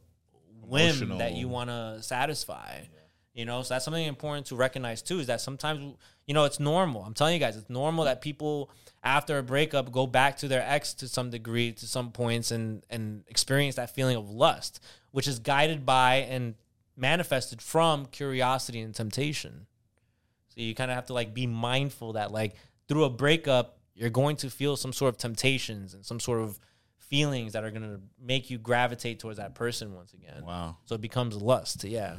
whim 0.61 1.17
that 1.17 1.33
you 1.33 1.47
want 1.47 1.69
to 1.69 2.01
satisfy. 2.01 2.81
You 3.33 3.45
know, 3.45 3.61
so 3.61 3.73
that's 3.73 3.85
something 3.85 4.05
important 4.05 4.47
to 4.47 4.55
recognize 4.55 5.01
too. 5.01 5.19
Is 5.19 5.27
that 5.27 5.39
sometimes 5.39 5.95
you 6.25 6.33
know 6.33 6.45
it's 6.45 6.59
normal. 6.59 7.03
I'm 7.03 7.13
telling 7.13 7.33
you 7.33 7.39
guys, 7.39 7.55
it's 7.55 7.69
normal 7.69 8.05
that 8.05 8.21
people 8.21 8.69
after 9.03 9.37
a 9.37 9.43
breakup 9.43 9.91
go 9.91 10.07
back 10.07 10.37
to 10.37 10.47
their 10.47 10.63
ex 10.67 10.93
to 10.95 11.07
some 11.07 11.29
degree, 11.29 11.71
to 11.73 11.87
some 11.87 12.11
points, 12.11 12.51
and 12.51 12.83
and 12.89 13.23
experience 13.27 13.75
that 13.75 13.95
feeling 13.95 14.17
of 14.17 14.29
lust, 14.29 14.83
which 15.11 15.27
is 15.27 15.39
guided 15.39 15.85
by 15.85 16.15
and 16.15 16.55
manifested 16.97 17.61
from 17.61 18.07
curiosity 18.07 18.81
and 18.81 18.93
temptation. 18.93 19.67
So 20.49 20.61
you 20.61 20.75
kind 20.75 20.91
of 20.91 20.95
have 20.95 21.05
to 21.05 21.13
like 21.13 21.33
be 21.33 21.47
mindful 21.47 22.13
that 22.13 22.31
like 22.31 22.55
through 22.87 23.05
a 23.05 23.09
breakup, 23.09 23.77
you're 23.93 24.09
going 24.09 24.35
to 24.37 24.49
feel 24.49 24.75
some 24.75 24.91
sort 24.91 25.09
of 25.09 25.17
temptations 25.17 25.93
and 25.93 26.05
some 26.05 26.19
sort 26.19 26.41
of 26.41 26.59
feelings 27.09 27.53
that 27.53 27.63
are 27.63 27.71
going 27.71 27.81
to 27.83 27.99
make 28.21 28.49
you 28.49 28.57
gravitate 28.57 29.19
towards 29.19 29.37
that 29.37 29.55
person 29.55 29.93
once 29.95 30.13
again. 30.13 30.43
wow, 30.45 30.77
So 30.85 30.95
it 30.95 31.01
becomes 31.01 31.35
lust. 31.41 31.83
Yeah. 31.83 32.17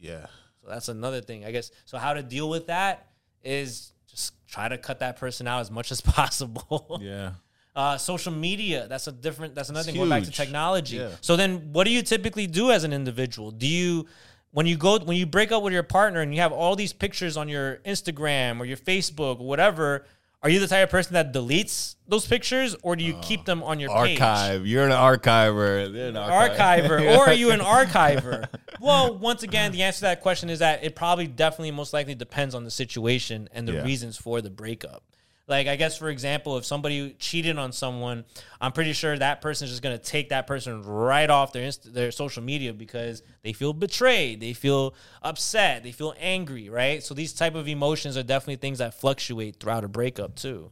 yeah, 0.00 0.26
So 0.62 0.68
that's 0.68 0.88
another 0.88 1.20
thing, 1.20 1.44
I 1.44 1.50
guess. 1.50 1.70
So 1.84 1.98
how 1.98 2.14
to 2.14 2.22
deal 2.22 2.48
with 2.48 2.68
that 2.68 3.06
is 3.42 3.92
just 4.08 4.32
try 4.48 4.68
to 4.68 4.78
cut 4.78 5.00
that 5.00 5.16
person 5.16 5.46
out 5.48 5.60
as 5.60 5.70
much 5.70 5.90
as 5.92 6.00
possible. 6.18 6.98
yeah. 7.02 7.32
Uh, 7.76 7.98
social 7.98 8.30
media, 8.32 8.86
that's 8.88 9.08
a 9.08 9.12
different, 9.12 9.52
that's 9.56 9.68
another 9.68 9.80
It's 9.80 9.86
thing. 9.88 9.96
Going 9.96 10.08
back 10.08 10.22
to 10.22 10.30
technology. 10.30 10.98
Yeah. 10.98 11.10
So 11.20 11.34
then 11.34 11.72
what 11.72 11.82
do 11.84 11.90
you 11.90 12.02
typically 12.02 12.46
do 12.46 12.70
as 12.70 12.84
an 12.84 12.92
individual? 12.92 13.50
Do 13.50 13.66
you, 13.66 14.06
when 14.52 14.66
you 14.66 14.76
go, 14.76 15.00
when 15.00 15.16
you 15.16 15.26
break 15.26 15.50
up 15.50 15.64
with 15.64 15.72
your 15.72 15.82
partner 15.82 16.20
and 16.20 16.32
you 16.32 16.40
have 16.40 16.52
all 16.52 16.76
these 16.76 16.92
pictures 16.92 17.36
on 17.36 17.48
your 17.48 17.78
Instagram 17.78 18.60
or 18.60 18.64
your 18.64 18.76
Facebook 18.76 19.40
or 19.40 19.46
whatever, 19.48 20.06
are 20.44 20.50
you 20.50 20.60
the 20.60 20.68
type 20.68 20.84
of 20.84 20.90
person 20.90 21.14
that 21.14 21.32
deletes 21.32 21.96
those 22.06 22.26
pictures 22.26 22.76
or 22.82 22.94
do 22.96 23.02
you 23.02 23.14
oh, 23.16 23.20
keep 23.22 23.46
them 23.46 23.62
on 23.62 23.80
your 23.80 23.88
page? 24.04 24.20
Archive. 24.20 24.66
You're 24.66 24.84
an 24.84 24.92
archiver. 24.92 25.90
They're 25.90 26.10
an 26.10 26.16
archive. 26.18 26.84
archiver 26.84 27.16
or 27.16 27.28
are 27.30 27.32
you 27.32 27.50
an 27.50 27.60
archiver 27.60 28.46
well 28.80 29.16
once 29.16 29.42
again 29.42 29.72
the 29.72 29.82
answer 29.82 30.00
to 30.00 30.02
that 30.02 30.20
question 30.20 30.50
is 30.50 30.58
that 30.58 30.84
it 30.84 30.94
probably 30.94 31.26
definitely 31.26 31.70
most 31.70 31.92
likely 31.94 32.14
depends 32.14 32.54
on 32.54 32.62
the 32.64 32.70
situation 32.70 33.48
and 33.52 33.66
the 33.66 33.72
Yeah. 33.72 33.84
reasons 33.84 34.18
for 34.18 34.42
the 34.42 34.50
breakup 34.50 35.02
like 35.46 35.66
i 35.66 35.76
guess 35.76 35.98
for 35.98 36.08
example 36.08 36.56
if 36.56 36.64
somebody 36.64 37.14
cheated 37.18 37.58
on 37.58 37.72
someone 37.72 38.24
i'm 38.60 38.72
pretty 38.72 38.92
sure 38.92 39.16
that 39.16 39.40
person 39.40 39.66
is 39.66 39.70
just 39.70 39.82
going 39.82 39.96
to 39.96 40.02
take 40.02 40.30
that 40.30 40.46
person 40.46 40.82
right 40.82 41.30
off 41.30 41.52
their 41.52 41.64
Inst- 41.64 41.92
their 41.92 42.10
social 42.10 42.42
media 42.42 42.72
because 42.72 43.22
they 43.42 43.52
feel 43.52 43.72
betrayed 43.72 44.40
they 44.40 44.52
feel 44.52 44.94
upset 45.22 45.82
they 45.82 45.92
feel 45.92 46.14
angry 46.18 46.68
right 46.68 47.02
so 47.02 47.14
these 47.14 47.32
type 47.32 47.54
of 47.54 47.68
emotions 47.68 48.16
are 48.16 48.22
definitely 48.22 48.56
things 48.56 48.78
that 48.78 48.94
fluctuate 48.94 49.60
throughout 49.60 49.84
a 49.84 49.88
breakup 49.88 50.34
too 50.36 50.70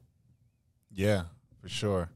Yeah, 0.90 1.22
for 1.61 1.68
sure. 1.68 2.11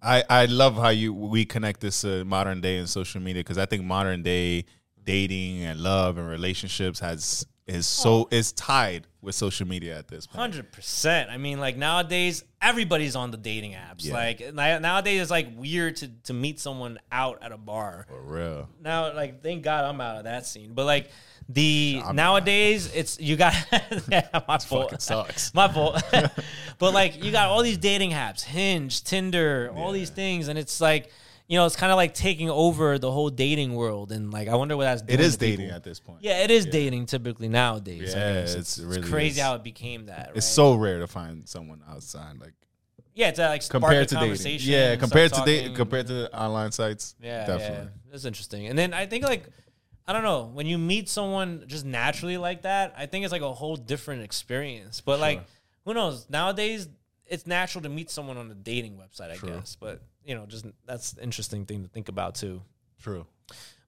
I, 0.00 0.24
I 0.28 0.46
love 0.46 0.76
how 0.76 0.88
you 0.88 1.12
we 1.12 1.44
connect 1.44 1.80
this 1.80 2.00
to 2.00 2.24
modern 2.24 2.60
day 2.60 2.78
and 2.78 2.88
social 2.88 3.20
media 3.20 3.40
because 3.40 3.58
I 3.58 3.66
think 3.66 3.84
modern 3.84 4.22
day 4.22 4.64
dating 5.04 5.62
and 5.62 5.80
love 5.80 6.18
and 6.18 6.28
relationships 6.28 6.98
has 7.00 7.46
is 7.66 7.86
so 7.86 8.28
is 8.30 8.52
tied 8.52 9.06
with 9.20 9.34
social 9.34 9.66
media 9.66 9.96
at 9.96 10.08
this 10.08 10.26
point. 10.26 10.40
Hundred 10.40 10.72
percent. 10.72 11.30
I 11.30 11.36
mean, 11.36 11.60
like 11.60 11.76
nowadays, 11.76 12.44
everybody's 12.60 13.14
on 13.14 13.30
the 13.30 13.36
dating 13.36 13.72
apps. 13.72 14.04
Yeah. 14.04 14.14
Like 14.14 14.54
nowadays, 14.54 15.22
it's 15.22 15.30
like 15.30 15.48
weird 15.56 15.96
to 15.96 16.08
to 16.24 16.32
meet 16.32 16.58
someone 16.58 16.98
out 17.10 17.42
at 17.42 17.52
a 17.52 17.56
bar. 17.56 18.06
For 18.08 18.20
real. 18.20 18.68
Now, 18.80 19.14
like, 19.14 19.42
thank 19.42 19.62
God 19.62 19.84
I'm 19.84 20.00
out 20.00 20.16
of 20.16 20.24
that 20.24 20.44
scene. 20.44 20.74
But 20.74 20.86
like 20.86 21.10
the 21.48 22.02
nowadays, 22.12 22.92
it's 22.92 23.20
you 23.20 23.36
got 23.36 23.54
yeah, 24.08 24.28
my 24.48 24.58
fault. 24.58 24.90
Fucking 24.90 24.98
sucks. 24.98 25.54
My 25.54 25.68
fault. 25.68 26.02
but 26.78 26.94
like 26.94 27.22
you 27.22 27.30
got 27.30 27.48
all 27.48 27.62
these 27.62 27.78
dating 27.78 28.10
apps, 28.10 28.42
Hinge, 28.42 29.04
Tinder, 29.04 29.72
all 29.74 29.92
these 29.92 30.10
things, 30.10 30.48
and 30.48 30.58
it's 30.58 30.80
like. 30.80 31.10
You 31.52 31.58
know, 31.58 31.66
it's 31.66 31.76
kind 31.76 31.92
of 31.92 31.96
like 31.96 32.14
taking 32.14 32.48
over 32.48 32.98
the 32.98 33.10
whole 33.12 33.28
dating 33.28 33.74
world, 33.74 34.10
and 34.10 34.32
like 34.32 34.48
I 34.48 34.54
wonder 34.54 34.74
what 34.74 34.84
that's 34.84 35.02
doing. 35.02 35.20
It 35.20 35.22
is 35.22 35.34
to 35.36 35.38
people. 35.44 35.56
dating 35.64 35.76
at 35.76 35.84
this 35.84 36.00
point. 36.00 36.20
Yeah, 36.22 36.42
it 36.44 36.50
is 36.50 36.64
dating 36.64 37.04
typically 37.04 37.48
nowadays. 37.48 38.14
I 38.14 38.18
Yeah, 38.18 38.28
it's- 38.30 38.54
it 38.54 38.58
it's 38.60 38.78
really 38.78 39.02
crazy 39.06 39.38
is. 39.38 39.44
how 39.44 39.54
it 39.56 39.62
became 39.62 40.06
that. 40.06 40.30
It's 40.34 40.46
so 40.46 40.76
rare 40.76 41.00
to 41.00 41.06
find 41.06 41.46
someone 41.46 41.82
outside 41.86 42.38
like 42.40 42.54
Yeah, 43.12 43.28
it's 43.28 43.38
like 43.38 43.60
spark 43.60 43.82
compared 43.82 44.08
to 44.08 44.14
dating. 44.14 44.60
Yeah, 44.60 44.96
compared 44.96 45.34
to 45.34 45.42
dating 45.44 45.74
compared 45.74 46.06
to 46.06 46.34
online 46.34 46.72
sites. 46.72 47.16
yeah, 47.20 47.44
definitely. 47.44 47.84
yeah, 47.84 48.10
that's 48.10 48.24
interesting. 48.24 48.68
And 48.68 48.78
then 48.78 48.94
I 48.94 49.04
think 49.04 49.22
like 49.22 49.44
I 50.06 50.14
don't 50.14 50.22
know 50.22 50.44
when 50.54 50.64
you 50.66 50.78
meet 50.78 51.10
someone 51.10 51.64
just 51.66 51.84
naturally 51.84 52.38
like 52.38 52.62
that. 52.62 52.94
I 52.96 53.04
think 53.04 53.26
it's 53.26 53.32
like 53.32 53.42
a 53.42 53.52
whole 53.52 53.76
different 53.76 54.22
experience. 54.22 55.02
But 55.02 55.20
like, 55.20 55.44
who 55.84 55.92
knows? 55.92 56.30
Nowadays, 56.30 56.88
it's 57.26 57.46
natural 57.46 57.82
to 57.82 57.90
meet 57.90 58.08
someone 58.08 58.38
on 58.38 58.50
a 58.50 58.54
dating 58.54 58.96
website. 58.96 59.30
I 59.32 59.36
True. 59.36 59.50
guess, 59.50 59.76
but 59.78 60.00
you 60.24 60.34
know, 60.34 60.46
just 60.46 60.66
that's 60.86 61.12
an 61.14 61.20
interesting 61.22 61.66
thing 61.66 61.82
to 61.82 61.88
think 61.88 62.08
about 62.08 62.34
too. 62.34 62.62
True. 63.00 63.26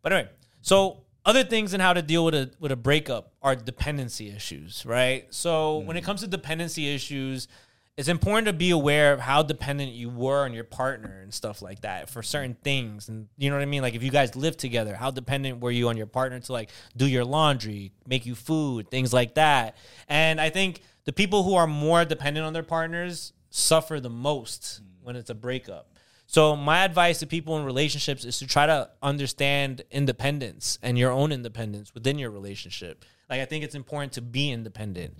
But 0.03 0.13
anyway, 0.13 0.31
so 0.63 1.05
other 1.25 1.45
things 1.45 1.75
in 1.75 1.81
how 1.81 1.93
to 1.93 2.03
deal 2.03 2.25
with 2.25 2.35
a 2.35 2.51
with 2.61 2.73
a 2.73 2.77
breakup 2.77 3.33
are 3.43 3.57
dependency 3.57 4.31
issues, 4.31 4.85
right? 4.85 5.27
So 5.33 5.79
when 5.79 5.97
it 5.97 6.03
mm. 6.03 6.07
comes 6.07 6.21
to 6.21 6.27
dependency 6.27 6.95
issues, 6.95 7.49
it's 7.97 8.09
important 8.09 8.49
to 8.49 8.53
be 8.53 8.71
aware 8.71 9.13
of 9.13 9.21
how 9.21 9.43
dependent 9.43 9.93
you 9.93 10.11
were 10.11 10.45
on 10.45 10.53
your 10.53 10.65
partner 10.65 11.21
and 11.23 11.33
stuff 11.33 11.63
like 11.63 11.83
that 11.83 12.11
for 12.11 12.23
certain 12.23 12.57
things. 12.65 13.09
And 13.09 13.29
you 13.39 13.51
know 13.51 13.57
what 13.57 13.63
I 13.63 13.67
mean? 13.67 13.83
Like 13.83 13.95
if 13.95 14.03
you 14.03 14.11
guys 14.11 14.35
live 14.35 14.57
together, 14.57 14.97
how 14.97 15.13
dependent 15.13 15.61
were 15.61 15.71
you 15.71 15.89
on 15.89 15.97
your 15.97 16.07
partner 16.07 16.41
to 16.41 16.53
like 16.53 16.71
do 16.97 17.07
your 17.07 17.25
laundry, 17.25 17.93
make 18.07 18.27
you 18.27 18.35
food, 18.35 18.91
things 18.91 19.13
like 19.13 19.35
that. 19.35 19.77
And 20.09 20.41
I 20.41 20.51
think 20.51 20.83
the 21.05 21.13
people 21.13 21.45
who 21.45 21.55
are 21.55 21.69
more 21.69 22.05
dependent 22.05 22.45
on 22.45 22.53
their 22.53 22.65
partners 22.65 23.33
suffer 23.51 24.01
the 24.01 24.11
most 24.11 24.83
mm. 24.83 24.87
when 25.03 25.15
it's 25.15 25.31
a 25.31 25.35
breakup. 25.35 25.94
So 26.35 26.57
my 26.57 26.85
advice 26.85 27.21
to 27.21 27.29
people 27.29 27.57
in 27.59 27.65
relationships 27.65 28.25
is 28.25 28.41
to 28.41 28.49
try 28.49 28.67
to 28.67 28.91
understand 29.01 29.83
independence 29.93 30.81
and 30.83 30.99
your 30.99 31.13
own 31.13 31.31
independence 31.31 31.95
within 31.95 32.19
your 32.19 32.33
relationship. 32.33 33.05
Like 33.31 33.41
I 33.41 33.45
think 33.45 33.63
it's 33.63 33.77
important 33.77 34.15
to 34.15 34.21
be 34.21 34.51
independent 34.51 35.17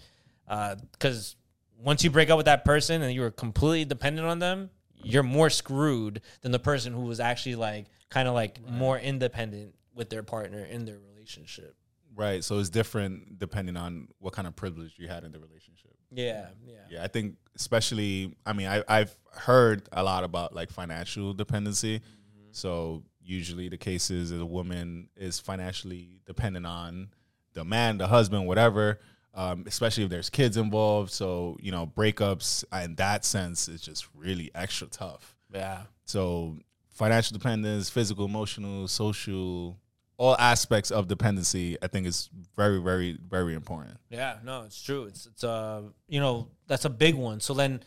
uh, 0.49 0.75
because 0.91 1.37
once 1.81 2.03
you 2.03 2.11
break 2.11 2.31
up 2.31 2.37
with 2.37 2.47
that 2.47 2.65
person 2.65 3.01
and 3.01 3.15
you're 3.15 3.31
completely 3.31 3.85
dependent 3.85 4.27
on 4.27 4.41
them, 4.41 4.71
you're 5.05 5.23
more 5.23 5.51
screwed 5.51 6.21
than 6.41 6.51
the 6.51 6.59
person 6.59 6.93
who 6.93 7.03
was 7.03 7.21
actually 7.21 7.55
like 7.55 7.87
kind 8.11 8.27
of 8.27 8.35
like 8.35 8.59
more 8.69 8.99
independent 8.99 9.73
with 9.95 10.11
their 10.11 10.25
partner 10.25 10.65
in 10.65 10.85
their 10.85 10.99
relationship. 10.99 11.77
Right. 12.17 12.45
So 12.45 12.59
it's 12.59 12.71
different 12.71 13.39
depending 13.39 13.77
on 13.77 14.09
what 14.19 14.33
kind 14.33 14.47
of 14.47 14.55
privilege 14.57 14.95
you 14.99 15.09
had 15.09 15.25
in 15.25 15.33
the 15.33 15.39
relationship. 15.41 15.93
Yeah, 16.11 16.47
yeah, 16.65 16.75
Yeah, 16.91 17.03
I 17.05 17.09
think 17.09 17.37
especially. 17.57 18.35
I 18.47 18.53
mean, 18.53 18.69
I, 18.69 18.85
I've 18.89 19.17
heard 19.33 19.89
a 19.93 20.03
lot 20.03 20.23
about 20.23 20.55
like 20.55 20.71
financial 20.71 21.33
dependency. 21.35 22.03
So 22.53 23.03
usually 23.21 23.69
the 23.69 23.79
case 23.79 24.11
is 24.11 24.31
a 24.31 24.47
woman 24.47 25.09
is 25.17 25.41
financially 25.41 26.21
dependent 26.27 26.67
on 26.67 27.09
the 27.55 27.65
man, 27.65 27.99
the 27.99 28.07
husband, 28.07 28.47
whatever. 28.47 29.01
um, 29.35 29.65
especially 29.67 30.05
if 30.05 30.11
there's 30.11 30.31
kids 30.31 30.57
involved. 30.57 31.11
So 31.11 31.57
you 31.61 31.73
know, 31.73 31.87
breakups 31.87 32.63
in 32.85 32.95
that 32.97 33.25
sense 33.25 33.67
is 33.67 33.81
just 33.81 34.07
really 34.15 34.53
extra 34.55 34.87
tough. 34.87 35.35
Yeah. 35.53 35.83
So 36.05 36.59
financial 36.91 37.37
dependence, 37.37 37.91
physical, 37.91 38.27
emotional, 38.27 38.87
social, 38.87 39.77
all 40.17 40.37
aspects 40.39 40.91
of 40.91 41.09
dependency, 41.09 41.77
I 41.83 41.89
think 41.89 42.07
is 42.07 42.31
very, 42.57 42.81
very, 42.81 43.19
very 43.29 43.55
important. 43.55 43.97
Yeah, 44.11 44.37
no, 44.45 44.63
it's 44.63 44.81
true. 44.81 45.05
It's 45.05 45.27
it's 45.27 45.45
uh 45.45 45.83
you 46.09 46.21
know, 46.21 46.49
that's 46.67 46.85
a 46.85 46.91
big 46.91 47.15
one. 47.15 47.41
So 47.41 47.55
then 47.55 47.83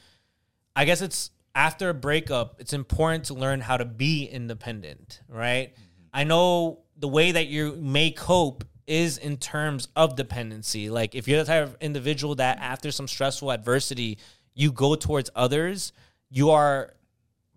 I 0.75 0.85
guess 0.85 1.01
it's 1.01 1.31
after 1.55 1.89
a 1.89 1.93
breakup, 1.93 2.57
it's 2.59 2.73
important 2.73 3.25
to 3.25 3.33
learn 3.33 3.61
how 3.61 3.77
to 3.77 3.85
be 3.85 4.25
independent, 4.25 5.21
right? 5.27 5.73
I 6.13 6.23
know 6.23 6.79
the 6.97 7.07
way 7.07 7.31
that 7.31 7.47
you 7.47 7.75
may 7.81 8.11
cope 8.11 8.63
is 8.85 9.17
in 9.17 9.37
terms 9.37 9.87
of 9.95 10.15
dependency. 10.15 10.89
Like 10.89 11.15
if 11.15 11.27
you're 11.27 11.39
the 11.39 11.45
type 11.45 11.63
of 11.63 11.77
individual 11.81 12.35
that 12.35 12.59
after 12.59 12.91
some 12.91 13.07
stressful 13.07 13.51
adversity, 13.51 14.17
you 14.53 14.71
go 14.71 14.95
towards 14.95 15.29
others, 15.35 15.93
you 16.29 16.51
are 16.51 16.93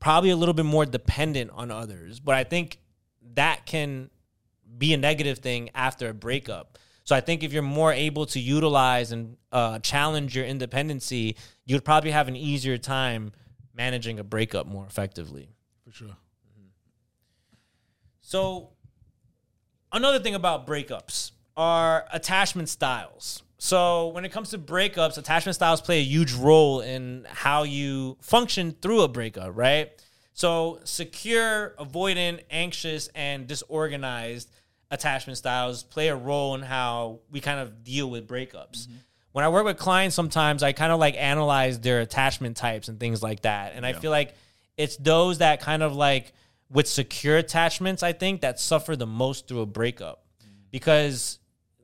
probably 0.00 0.30
a 0.30 0.36
little 0.36 0.54
bit 0.54 0.64
more 0.64 0.84
dependent 0.86 1.50
on 1.52 1.70
others. 1.70 2.20
But 2.20 2.34
I 2.34 2.44
think 2.44 2.78
that 3.34 3.66
can 3.66 4.10
be 4.78 4.94
a 4.94 4.96
negative 4.96 5.38
thing 5.38 5.70
after 5.74 6.08
a 6.08 6.14
breakup. 6.14 6.78
So 7.04 7.16
I 7.16 7.20
think 7.20 7.42
if 7.42 7.52
you're 7.52 7.62
more 7.62 7.92
able 7.92 8.26
to 8.26 8.40
utilize 8.40 9.10
and 9.10 9.36
uh, 9.50 9.78
challenge 9.80 10.36
your 10.36 10.44
independency, 10.44 11.36
you'd 11.64 11.84
probably 11.84 12.12
have 12.12 12.28
an 12.28 12.36
easier 12.36 12.78
time 12.78 13.32
managing 13.74 14.18
a 14.18 14.24
breakup 14.24 14.66
more 14.66 14.86
effectively. 14.86 15.48
For 15.84 15.92
sure. 15.92 16.16
So 18.20 18.70
another 19.92 20.20
thing 20.20 20.36
about 20.36 20.66
breakups 20.66 21.32
are 21.56 22.06
attachment 22.12 22.68
styles. 22.68 23.42
So 23.58 24.08
when 24.08 24.24
it 24.24 24.30
comes 24.30 24.50
to 24.50 24.58
breakups, 24.58 25.18
attachment 25.18 25.56
styles 25.56 25.80
play 25.80 25.98
a 25.98 26.04
huge 26.04 26.32
role 26.32 26.80
in 26.80 27.26
how 27.28 27.64
you 27.64 28.16
function 28.20 28.76
through 28.80 29.02
a 29.02 29.08
breakup, 29.08 29.56
right? 29.56 29.90
So 30.32 30.80
secure, 30.84 31.74
avoidant, 31.78 32.40
anxious, 32.50 33.08
and 33.14 33.46
disorganized 33.46 34.50
attachment 34.90 35.38
styles 35.38 35.82
play 35.82 36.08
a 36.08 36.16
role 36.16 36.54
in 36.54 36.62
how 36.62 37.20
we 37.30 37.40
kind 37.40 37.60
of 37.60 37.84
deal 37.84 38.10
with 38.10 38.26
breakups. 38.26 38.86
Mm-hmm. 38.86 38.94
When 39.32 39.44
I 39.44 39.48
work 39.48 39.64
with 39.64 39.78
clients, 39.78 40.16
sometimes 40.16 40.62
I 40.62 40.72
kind 40.72 40.90
of 40.90 40.98
like 40.98 41.14
analyze 41.16 41.78
their 41.78 42.00
attachment 42.00 42.56
types 42.56 42.88
and 42.88 42.98
things 42.98 43.22
like 43.22 43.42
that. 43.42 43.74
And 43.76 43.86
I 43.86 43.92
feel 43.92 44.10
like 44.10 44.34
it's 44.76 44.96
those 44.96 45.38
that 45.38 45.60
kind 45.60 45.84
of 45.84 45.94
like 45.94 46.32
with 46.68 46.88
secure 46.88 47.36
attachments, 47.36 48.02
I 48.02 48.12
think, 48.12 48.40
that 48.40 48.58
suffer 48.58 48.96
the 48.96 49.06
most 49.06 49.46
through 49.46 49.60
a 49.60 49.66
breakup 49.66 50.24
mm. 50.42 50.50
because 50.72 51.38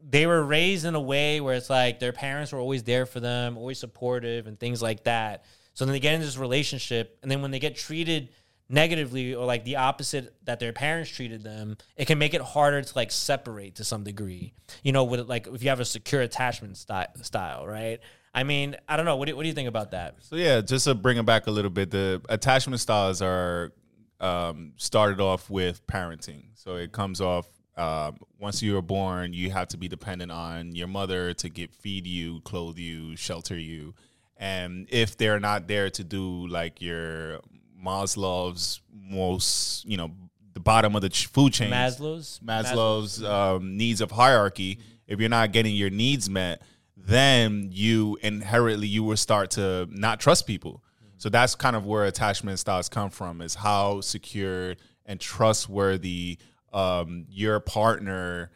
they 0.09 0.27
were 0.27 0.43
raised 0.43 0.85
in 0.85 0.95
a 0.95 1.01
way 1.01 1.41
where 1.41 1.55
it's 1.55 1.71
like 1.71 1.99
their 1.99 2.13
parents 2.13 2.53
were 2.53 2.59
always 2.59 2.85
there 2.85 3.07
for 3.07 3.21
them, 3.21 3.57
always 3.57 3.79
supportive, 3.79 4.47
and 4.47 4.59
things 4.59 4.81
like 4.81 5.05
that. 5.05 5.45
So 5.75 5.85
then 5.85 5.93
they 5.93 6.01
get 6.01 6.15
into 6.15 6.27
this 6.27 6.39
relationship, 6.39 7.19
and 7.23 7.31
then 7.31 7.43
when 7.43 7.51
they 7.51 7.59
get 7.59 7.77
treated 7.77 8.31
negatively 8.69 9.35
or 9.35 9.45
like 9.45 9.65
the 9.65 9.77
opposite 9.77 10.35
that 10.45 10.61
their 10.61 10.73
parents 10.73 11.11
treated 11.11 11.43
them, 11.43 11.77
it 11.97 12.07
can 12.07 12.19
make 12.19 12.35
it 12.35 12.41
harder 12.41 12.83
to 12.83 12.93
like 12.97 13.11
separate 13.11 13.77
to 13.77 13.85
some 13.85 14.05
degree. 14.05 14.53
You 14.83 14.93
know, 14.93 15.05
with 15.05 15.29
like 15.29 15.47
if 15.47 15.63
you 15.63 15.69
have 15.69 15.81
a 15.81 15.85
secure 15.85 16.23
attachment 16.23 16.77
sty- 16.77 17.09
style, 17.23 17.67
right? 17.67 18.01
I 18.35 18.43
mean, 18.43 18.77
I 18.89 18.97
don't 18.97 19.07
know. 19.07 19.17
What 19.17 19.29
do, 19.29 19.37
what 19.37 19.43
do 19.43 19.49
you 19.49 19.55
think 19.55 19.69
about 19.69 19.93
that? 19.93 20.17
So 20.21 20.37
yeah, 20.37 20.61
just 20.61 20.85
to 20.85 20.95
bring 20.95 21.17
it 21.17 21.25
back 21.25 21.47
a 21.47 21.51
little 21.51 21.71
bit, 21.71 21.91
the 21.91 22.21
attachment 22.29 22.81
styles 22.81 23.23
are 23.23 23.73
um, 24.21 24.73
started 24.77 25.21
off 25.21 25.49
with 25.49 25.87
parenting. 25.87 26.45
So 26.55 26.77
it 26.77 26.93
comes 26.93 27.21
off 27.21 27.47
um, 27.77 28.19
once 28.39 28.63
you 28.63 28.77
are 28.79 28.83
born, 28.83 29.33
you 29.33 29.51
have 29.51 29.69
to 29.69 29.77
be 29.77 29.89
dependent 29.89 30.33
on 30.33 30.75
your 30.75 30.89
mother 30.89 31.35
to 31.35 31.49
get 31.49 31.73
feed 31.75 32.07
you, 32.07 32.41
clothe 32.41 32.79
you, 32.79 33.17
shelter 33.17 33.59
you, 33.59 33.95
and 34.39 34.87
if 34.91 35.17
they're 35.17 35.41
not 35.41 35.69
there 35.69 35.91
to 35.91 36.05
do 36.05 36.47
like 36.47 36.81
your 36.81 37.41
Maslow's 37.87 38.81
most, 38.93 39.85
you 39.85 39.97
know, 39.97 40.11
the 40.55 40.61
bottom 40.61 40.97
of 40.97 41.03
the 41.03 41.11
food 41.11 41.53
chain, 41.53 41.71
Maslow's? 41.71 42.41
Maslow's 42.45 43.23
um, 43.23 43.77
needs 43.77 44.01
of 44.01 44.11
hierarchy. 44.11 44.81
If 45.07 45.21
you're 45.21 45.29
not 45.29 45.53
getting 45.53 45.77
your 45.77 45.91
needs 45.91 46.29
met, 46.29 46.63
then 46.97 47.69
you 47.71 48.19
inherently 48.23 48.89
you 48.89 49.05
will 49.05 49.17
start 49.17 49.51
to 49.53 49.87
not 49.91 50.19
trust 50.19 50.47
people. 50.47 50.83
So 51.19 51.29
that's 51.29 51.55
kind 51.55 51.77
of 51.77 51.87
where 51.87 52.05
attachment 52.05 52.59
styles 52.59 52.89
come 52.89 53.11
from: 53.11 53.41
is 53.41 53.55
how 53.55 54.01
secure 54.01 54.77
and 55.05 55.21
trustworthy 55.21 56.39
um, 56.73 57.27
your 57.31 57.61
partner 57.61 58.51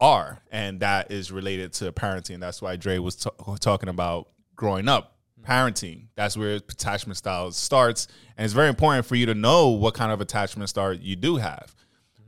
are, 0.00 0.42
and 0.50 0.80
that 0.80 1.10
is 1.10 1.30
related 1.30 1.72
to 1.74 1.92
parenting. 1.92 2.40
That's 2.40 2.60
why 2.60 2.76
Dre 2.76 2.98
was 2.98 3.16
t- 3.16 3.30
talking 3.60 3.88
about 3.88 4.28
growing 4.56 4.88
up, 4.88 5.13
parenting. 5.44 6.06
That's 6.16 6.36
where 6.36 6.54
attachment 6.56 7.16
styles 7.16 7.56
starts, 7.56 8.08
and 8.36 8.44
it's 8.44 8.54
very 8.54 8.68
important 8.68 9.06
for 9.06 9.14
you 9.14 9.26
to 9.26 9.34
know 9.34 9.68
what 9.70 9.94
kind 9.94 10.10
of 10.12 10.20
attachment 10.20 10.68
style 10.70 10.92
you 10.94 11.16
do 11.16 11.36
have. 11.36 11.74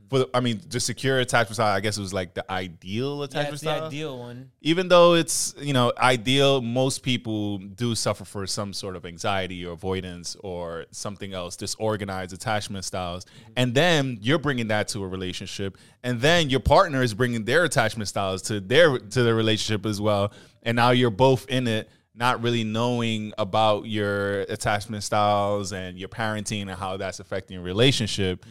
For 0.09 0.19
the, 0.19 0.29
I 0.33 0.39
mean, 0.39 0.61
the 0.69 0.79
secure 0.79 1.19
attachment 1.19 1.55
style, 1.55 1.75
I 1.75 1.81
guess 1.81 1.97
it 1.97 2.01
was 2.01 2.13
like 2.13 2.33
the 2.33 2.49
ideal 2.49 3.17
Yeah, 3.17 3.25
attachment 3.25 3.53
it's 3.55 3.61
the 3.63 3.71
ideal 3.71 4.17
one. 4.17 4.51
even 4.61 4.87
though 4.87 5.15
it's 5.15 5.53
you 5.59 5.73
know 5.73 5.91
ideal 5.97 6.61
most 6.61 7.03
people 7.03 7.57
do 7.57 7.93
suffer 7.93 8.23
for 8.23 8.47
some 8.47 8.71
sort 8.71 8.95
of 8.95 9.05
anxiety 9.05 9.65
or 9.65 9.73
avoidance 9.73 10.37
or 10.39 10.85
something 10.91 11.33
else 11.33 11.57
disorganized 11.57 12.31
attachment 12.31 12.85
styles. 12.85 13.25
Mm-hmm. 13.25 13.51
And 13.57 13.75
then 13.75 14.17
you're 14.21 14.39
bringing 14.39 14.67
that 14.69 14.87
to 14.89 15.03
a 15.03 15.07
relationship. 15.09 15.77
And 16.03 16.21
then 16.21 16.49
your 16.49 16.61
partner 16.61 17.01
is 17.03 17.13
bringing 17.13 17.43
their 17.43 17.65
attachment 17.65 18.07
styles 18.07 18.41
to 18.43 18.61
their 18.61 18.97
to 18.97 19.23
the 19.23 19.33
relationship 19.33 19.85
as 19.85 19.99
well. 19.99 20.31
And 20.63 20.77
now 20.77 20.91
you're 20.91 21.09
both 21.09 21.49
in 21.49 21.67
it 21.67 21.89
not 22.17 22.41
really 22.41 22.63
knowing 22.63 23.31
about 23.37 23.85
your 23.85 24.41
attachment 24.41 25.03
styles 25.03 25.71
and 25.71 25.97
your 25.99 26.09
parenting 26.09 26.63
and 26.63 26.71
how 26.71 26.97
that's 26.97 27.19
affecting 27.19 27.55
your 27.55 27.63
relationship 27.63 28.45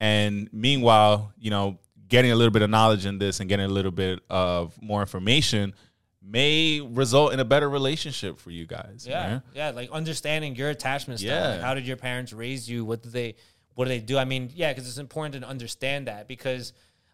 and 0.00 0.48
meanwhile, 0.52 1.32
you 1.38 1.50
know, 1.50 1.78
getting 2.08 2.30
a 2.30 2.34
little 2.36 2.50
bit 2.50 2.62
of 2.62 2.70
knowledge 2.70 3.06
in 3.06 3.18
this 3.18 3.40
and 3.40 3.48
getting 3.48 3.66
a 3.66 3.70
little 3.70 3.90
bit 3.90 4.20
of 4.30 4.80
more 4.80 5.00
information 5.00 5.74
may 6.22 6.80
result 6.80 7.32
in 7.32 7.40
a 7.40 7.44
better 7.44 7.68
relationship 7.68 8.38
for 8.38 8.50
you 8.50 8.66
guys. 8.66 9.06
Yeah, 9.08 9.26
man. 9.26 9.42
yeah, 9.54 9.70
like 9.70 9.90
understanding 9.90 10.56
your 10.56 10.70
attachment 10.70 11.20
style. 11.20 11.30
Yeah. 11.30 11.48
Like 11.52 11.60
how 11.60 11.74
did 11.74 11.86
your 11.86 11.96
parents 11.96 12.32
raise 12.32 12.68
you? 12.68 12.84
What 12.84 13.02
did 13.02 13.12
they 13.12 13.36
what 13.74 13.84
do 13.84 13.88
they 13.90 14.00
do? 14.00 14.18
I 14.18 14.24
mean, 14.24 14.50
yeah, 14.54 14.72
because 14.72 14.88
it's 14.88 14.98
important 14.98 15.42
to 15.42 15.48
understand 15.48 16.08
that 16.08 16.26
because 16.26 16.72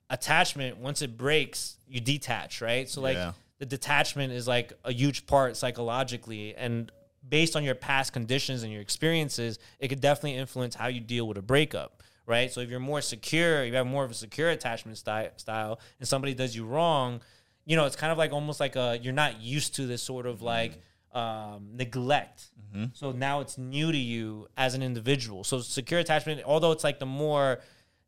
attachment, 0.08 0.78
once 0.78 1.02
it 1.02 1.16
breaks, 1.16 1.76
you 1.86 2.00
detach, 2.00 2.60
right? 2.60 2.88
So 2.88 3.00
like 3.00 3.16
Yeah. 3.16 3.32
The 3.62 3.66
detachment 3.66 4.32
is 4.32 4.48
like 4.48 4.72
a 4.84 4.92
huge 4.92 5.24
part 5.24 5.56
psychologically 5.56 6.52
and 6.56 6.90
based 7.28 7.54
on 7.54 7.62
your 7.62 7.76
past 7.76 8.12
conditions 8.12 8.64
and 8.64 8.72
your 8.72 8.82
experiences, 8.82 9.60
it 9.78 9.86
could 9.86 10.00
definitely 10.00 10.34
influence 10.34 10.74
how 10.74 10.88
you 10.88 10.98
deal 10.98 11.28
with 11.28 11.38
a 11.38 11.42
breakup, 11.42 12.02
right? 12.26 12.50
So 12.50 12.60
if 12.60 12.68
you're 12.68 12.80
more 12.80 13.00
secure, 13.00 13.64
you 13.64 13.72
have 13.74 13.86
more 13.86 14.02
of 14.02 14.10
a 14.10 14.14
secure 14.14 14.50
attachment 14.50 14.98
sty- 14.98 15.30
style, 15.36 15.78
and 16.00 16.08
somebody 16.08 16.34
does 16.34 16.56
you 16.56 16.64
wrong, 16.64 17.20
you 17.64 17.76
know, 17.76 17.86
it's 17.86 17.94
kind 17.94 18.10
of 18.10 18.18
like 18.18 18.32
almost 18.32 18.58
like 18.58 18.74
a 18.74 18.98
you're 19.00 19.12
not 19.12 19.40
used 19.40 19.76
to 19.76 19.86
this 19.86 20.02
sort 20.02 20.26
of 20.26 20.42
like 20.42 20.80
um, 21.12 21.68
neglect. 21.74 22.50
So 22.94 23.12
now 23.12 23.38
it's 23.42 23.58
new 23.58 23.92
to 23.92 23.98
you 23.98 24.48
as 24.56 24.74
an 24.74 24.82
individual. 24.82 25.44
So 25.44 25.60
secure 25.60 26.00
attachment, 26.00 26.42
although 26.44 26.72
it's 26.72 26.82
like 26.82 26.98
the 26.98 27.06
more 27.06 27.60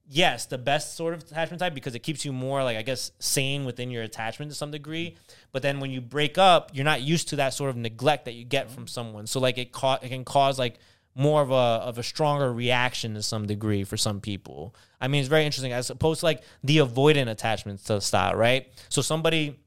yes, 0.08 0.46
the 0.46 0.58
best 0.58 0.96
sort 0.96 1.14
of 1.14 1.22
attachment 1.22 1.60
type 1.60 1.74
because 1.74 1.94
it 1.94 2.00
keeps 2.00 2.24
you 2.24 2.32
more 2.32 2.62
like 2.62 2.76
I 2.76 2.82
guess 2.82 3.12
sane 3.18 3.64
within 3.64 3.90
your 3.90 4.02
attachment 4.02 4.50
to 4.50 4.56
some 4.56 4.70
degree. 4.70 5.16
But 5.52 5.62
then 5.62 5.80
when 5.80 5.90
you 5.90 6.00
break 6.00 6.38
up, 6.38 6.70
you're 6.74 6.84
not 6.84 7.02
used 7.02 7.28
to 7.28 7.36
that 7.36 7.54
sort 7.54 7.70
of 7.70 7.76
neglect 7.76 8.24
that 8.26 8.34
you 8.34 8.44
get 8.44 8.70
from 8.70 8.86
someone. 8.86 9.26
So 9.26 9.40
like 9.40 9.58
it 9.58 9.72
ca- 9.72 10.00
it 10.02 10.08
can 10.08 10.24
cause 10.24 10.58
like 10.58 10.78
more 11.14 11.42
of 11.42 11.50
a 11.50 11.54
of 11.54 11.98
a 11.98 12.02
stronger 12.02 12.52
reaction 12.52 13.14
to 13.14 13.22
some 13.22 13.46
degree 13.46 13.84
for 13.84 13.96
some 13.96 14.20
people. 14.20 14.74
I 15.00 15.08
mean, 15.08 15.20
it's 15.20 15.28
very 15.28 15.44
interesting 15.44 15.72
as 15.72 15.90
opposed 15.90 16.20
to 16.20 16.26
like 16.26 16.42
the 16.62 16.78
avoidant 16.78 17.30
attachment 17.30 17.84
to 17.86 18.00
style, 18.00 18.34
right? 18.34 18.68
So 18.88 19.02
somebody 19.02 19.58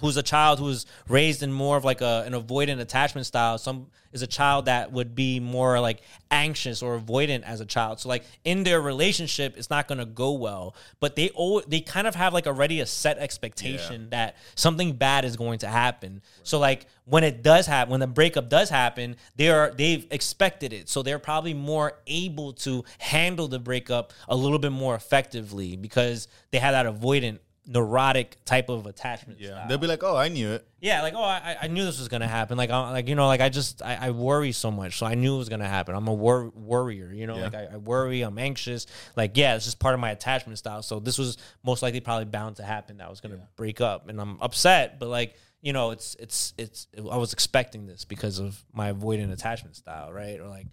who's 0.00 0.16
a 0.16 0.22
child 0.22 0.58
who's 0.58 0.86
raised 1.08 1.42
in 1.42 1.52
more 1.52 1.76
of 1.76 1.84
like 1.84 2.00
a, 2.00 2.24
an 2.26 2.32
avoidant 2.32 2.80
attachment 2.80 3.26
style 3.26 3.58
some 3.58 3.86
is 4.12 4.22
a 4.22 4.26
child 4.26 4.64
that 4.66 4.92
would 4.92 5.14
be 5.14 5.40
more 5.40 5.80
like 5.80 6.00
anxious 6.30 6.82
or 6.82 6.98
avoidant 6.98 7.42
as 7.42 7.60
a 7.60 7.66
child. 7.66 8.00
So 8.00 8.08
like 8.08 8.24
in 8.44 8.64
their 8.64 8.80
relationship 8.80 9.56
it's 9.56 9.70
not 9.70 9.88
going 9.88 9.98
to 9.98 10.06
go 10.06 10.32
well 10.32 10.74
but 11.00 11.16
they 11.16 11.30
all 11.30 11.62
they 11.66 11.80
kind 11.80 12.06
of 12.06 12.14
have 12.14 12.32
like 12.32 12.46
already 12.46 12.80
a 12.80 12.86
set 12.86 13.18
expectation 13.18 14.10
that 14.10 14.36
something 14.54 14.92
bad 14.94 15.24
is 15.24 15.36
going 15.36 15.58
to 15.60 15.68
happen. 15.68 16.22
So 16.42 16.58
like 16.58 16.86
when 17.04 17.24
it 17.24 17.42
does 17.42 17.66
happen 17.66 17.90
when 17.90 18.00
the 18.00 18.06
breakup 18.06 18.48
does 18.48 18.70
happen 18.70 19.16
they 19.36 19.48
are 19.50 19.72
they've 19.76 20.06
expected 20.10 20.72
it. 20.72 20.88
So 20.88 21.02
they're 21.02 21.18
probably 21.18 21.54
more 21.54 21.98
able 22.06 22.52
to 22.54 22.84
handle 22.98 23.48
the 23.48 23.58
breakup 23.58 24.12
a 24.28 24.36
little 24.36 24.58
bit 24.58 24.72
more 24.72 24.94
effectively 24.94 25.76
because 25.76 26.28
they 26.50 26.58
have 26.58 26.72
that 26.72 26.86
avoidant 26.86 27.38
neurotic 27.70 28.42
type 28.46 28.70
of 28.70 28.86
attachment 28.86 29.38
Yeah. 29.38 29.50
style. 29.50 29.68
They'll 29.68 29.78
be 29.78 29.86
like, 29.86 30.02
oh, 30.02 30.16
I 30.16 30.28
knew 30.28 30.52
it. 30.52 30.66
Yeah, 30.80 31.02
like 31.02 31.12
oh, 31.14 31.22
I, 31.22 31.56
I 31.62 31.66
knew 31.66 31.84
this 31.84 31.98
was 31.98 32.08
gonna 32.08 32.26
happen. 32.26 32.56
Like, 32.56 32.70
I, 32.70 32.90
like 32.92 33.08
you 33.08 33.14
know, 33.14 33.26
like 33.26 33.40
I 33.42 33.48
just 33.50 33.82
I, 33.82 33.94
I 34.06 34.10
worry 34.10 34.52
so 34.52 34.70
much, 34.70 34.96
so 34.98 35.04
I 35.06 35.14
knew 35.14 35.34
it 35.34 35.38
was 35.38 35.48
gonna 35.48 35.68
happen. 35.68 35.94
I'm 35.94 36.08
a 36.08 36.14
wor- 36.14 36.48
worrier, 36.54 37.12
you 37.12 37.26
know, 37.26 37.36
Yeah. 37.36 37.42
like 37.44 37.54
I, 37.54 37.68
I 37.72 37.76
worry, 37.76 38.22
I'm 38.22 38.38
anxious. 38.38 38.86
Like, 39.16 39.36
yeah, 39.36 39.54
it's 39.56 39.64
just 39.66 39.78
part 39.78 39.94
of 39.94 40.00
my 40.00 40.10
attachment 40.12 40.58
style. 40.58 40.82
So 40.82 40.98
this 40.98 41.18
was 41.18 41.36
most 41.62 41.82
likely 41.82 42.00
probably 42.00 42.24
bound 42.24 42.56
to 42.56 42.62
happen. 42.62 42.96
That 42.98 43.06
I 43.06 43.10
was 43.10 43.20
gonna 43.20 43.46
break 43.56 43.80
up, 43.80 44.08
and 44.08 44.20
I'm 44.20 44.40
upset, 44.40 44.98
but 44.98 45.08
like 45.08 45.34
you 45.60 45.72
know, 45.72 45.90
it's 45.90 46.14
it's 46.20 46.54
it's 46.56 46.86
I 46.98 47.16
was 47.18 47.32
expecting 47.32 47.86
this 47.86 48.04
because 48.04 48.38
of 48.38 48.64
my 48.72 48.92
avoidant 48.92 49.32
attachment 49.32 49.76
style, 49.76 50.10
right? 50.12 50.40
Or 50.40 50.48
like 50.48 50.66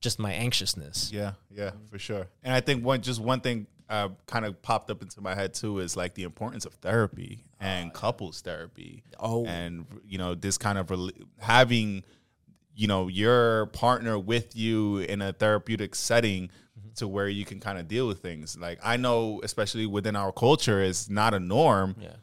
just 0.00 0.18
my 0.18 0.32
anxiousness. 0.34 1.10
Yeah, 1.10 1.32
yeah, 1.50 1.70
for 1.90 1.98
sure. 1.98 2.28
And 2.44 2.52
I 2.54 2.60
think 2.60 2.84
one 2.84 3.00
just 3.00 3.18
one 3.20 3.40
thing 3.40 3.66
uh, 3.88 4.08
kind 4.26 4.44
of 4.44 4.60
popped 4.62 4.90
up 4.90 5.02
into 5.02 5.20
my 5.20 5.34
head 5.34 5.54
too 5.54 5.78
is 5.78 5.96
like 5.96 6.14
the 6.14 6.24
importance 6.24 6.64
of 6.64 6.74
therapy 6.74 7.44
and 7.60 7.92
couples 7.92 8.40
therapy. 8.40 9.02
Oh. 9.18 9.46
and 9.46 9.86
you 10.06 10.18
know 10.18 10.34
this 10.34 10.58
kind 10.58 10.78
of 10.78 10.90
rel 10.90 11.10
having 11.38 12.04
you 12.74 12.86
know 12.86 13.08
your 13.08 13.66
partner 13.66 14.18
with 14.18 14.56
you 14.56 14.98
in 14.98 15.22
a 15.22 15.32
therapeutic 15.32 15.94
setting 15.94 16.50
to 16.96 17.08
where 17.08 17.28
you 17.28 17.44
can 17.44 17.60
kind 17.60 17.78
of 17.78 17.88
deal 17.88 18.06
with 18.06 18.20
things. 18.20 18.56
Like 18.58 18.78
I 18.82 18.96
know, 18.96 19.40
especially 19.42 19.86
within 19.86 20.16
our 20.16 20.32
culture, 20.32 20.82
is 20.82 21.08
not 21.08 21.34
a 21.34 21.40
norm. 21.40 21.96
Yeah. 22.00 22.16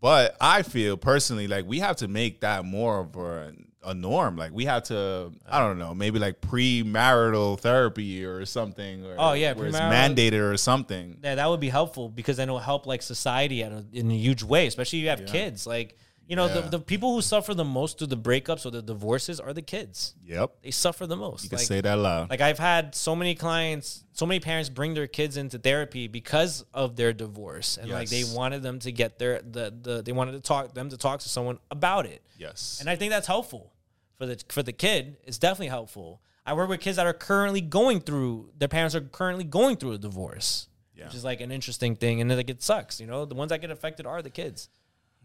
But 0.00 0.36
I 0.40 0.62
feel 0.62 0.96
personally 0.96 1.46
like 1.46 1.66
we 1.66 1.80
have 1.80 1.96
to 1.96 2.08
make 2.08 2.40
that 2.40 2.64
more 2.64 3.00
of 3.00 3.16
a, 3.16 3.52
a 3.82 3.94
norm. 3.94 4.36
Like 4.36 4.52
we 4.52 4.64
have 4.66 4.84
to, 4.84 5.32
I 5.48 5.58
don't 5.60 5.78
know, 5.78 5.94
maybe 5.94 6.18
like 6.18 6.40
premarital 6.40 7.60
therapy 7.60 8.24
or 8.24 8.44
something. 8.46 9.04
Or 9.04 9.16
Oh, 9.18 9.32
yeah, 9.32 9.52
where 9.52 9.66
it's 9.68 9.76
mandated 9.78 10.40
or 10.40 10.56
something. 10.56 11.18
Yeah, 11.22 11.36
that 11.36 11.48
would 11.48 11.60
be 11.60 11.68
helpful 11.68 12.08
because 12.08 12.36
then 12.36 12.48
it'll 12.48 12.58
help 12.58 12.86
like 12.86 13.02
society 13.02 13.62
a, 13.62 13.84
in 13.92 14.10
a 14.10 14.14
huge 14.14 14.42
way, 14.42 14.66
especially 14.66 15.00
if 15.00 15.02
you 15.04 15.08
have 15.10 15.26
kids. 15.26 15.66
Like, 15.66 15.96
you 16.30 16.36
know, 16.36 16.46
Yeah. 16.46 16.60
the, 16.60 16.78
the 16.78 16.78
people 16.78 17.12
who 17.14 17.20
suffer 17.22 17.52
the 17.54 17.64
most 17.64 17.98
through 17.98 18.06
the 18.06 18.16
breakups 18.16 18.64
or 18.64 18.70
the 18.70 18.80
divorces 18.80 19.40
are 19.40 19.52
the 19.52 19.62
kids. 19.62 20.14
Yep, 20.24 20.48
They 20.62 20.70
suffer 20.70 21.06
the 21.06 21.16
most. 21.16 21.42
you 21.44 21.50
can 21.50 21.58
Like- 21.58 21.66
say 21.66 21.80
that 21.80 21.98
loud. 21.98 22.30
Like 22.30 22.40
I've 22.40 22.58
had 22.60 22.94
so 22.94 23.16
many 23.16 23.34
clients, 23.34 24.04
so 24.12 24.24
many 24.26 24.38
parents 24.40 24.68
bring 24.68 24.94
their 24.94 25.08
kids 25.08 25.36
into 25.36 25.58
therapy 25.58 26.06
because 26.08 26.64
of 26.72 26.94
their 26.96 27.12
divorce, 27.12 27.76
and 27.76 27.90
like 27.90 28.08
they 28.08 28.22
wanted 28.24 28.62
them 28.62 28.78
to 28.86 28.92
get 28.92 29.18
their 29.18 29.42
the, 29.42 29.74
the 29.86 30.02
they 30.02 30.12
wanted 30.12 30.32
to 30.32 30.40
talk 30.40 30.72
them 30.72 30.88
to 30.90 30.96
talk 30.96 31.20
to 31.20 31.28
someone 31.28 31.58
about 31.70 32.06
it, 32.06 32.22
yes, 32.38 32.78
and 32.80 32.88
I 32.88 32.94
think 32.96 33.10
that's 33.10 33.26
helpful 33.26 33.72
for 34.16 34.26
the 34.26 34.36
for 34.48 34.62
the 34.62 34.72
kid. 34.72 35.16
It's 35.24 35.38
definitely 35.38 35.68
helpful. 35.68 36.20
I 36.46 36.54
work 36.54 36.68
with 36.68 36.80
kids 36.80 36.96
that 36.96 37.06
are 37.06 37.12
currently 37.30 37.60
going 37.60 38.00
through 38.00 38.50
their 38.56 38.68
parents 38.68 38.94
are 38.94 39.00
currently 39.00 39.44
going 39.44 39.76
through 39.78 39.92
a 39.92 39.98
divorce, 39.98 40.68
Yeah. 40.94 41.06
which 41.06 41.14
is 41.14 41.24
like 41.24 41.40
an 41.40 41.50
interesting 41.50 41.96
thing, 41.96 42.20
and 42.20 42.30
like 42.34 42.50
it 42.50 42.62
sucks. 42.62 43.00
You 43.00 43.06
know, 43.08 43.24
the 43.24 43.34
ones 43.34 43.48
that 43.50 43.60
get 43.60 43.70
affected 43.70 44.06
are 44.06 44.22
the 44.22 44.30
kids. 44.30 44.68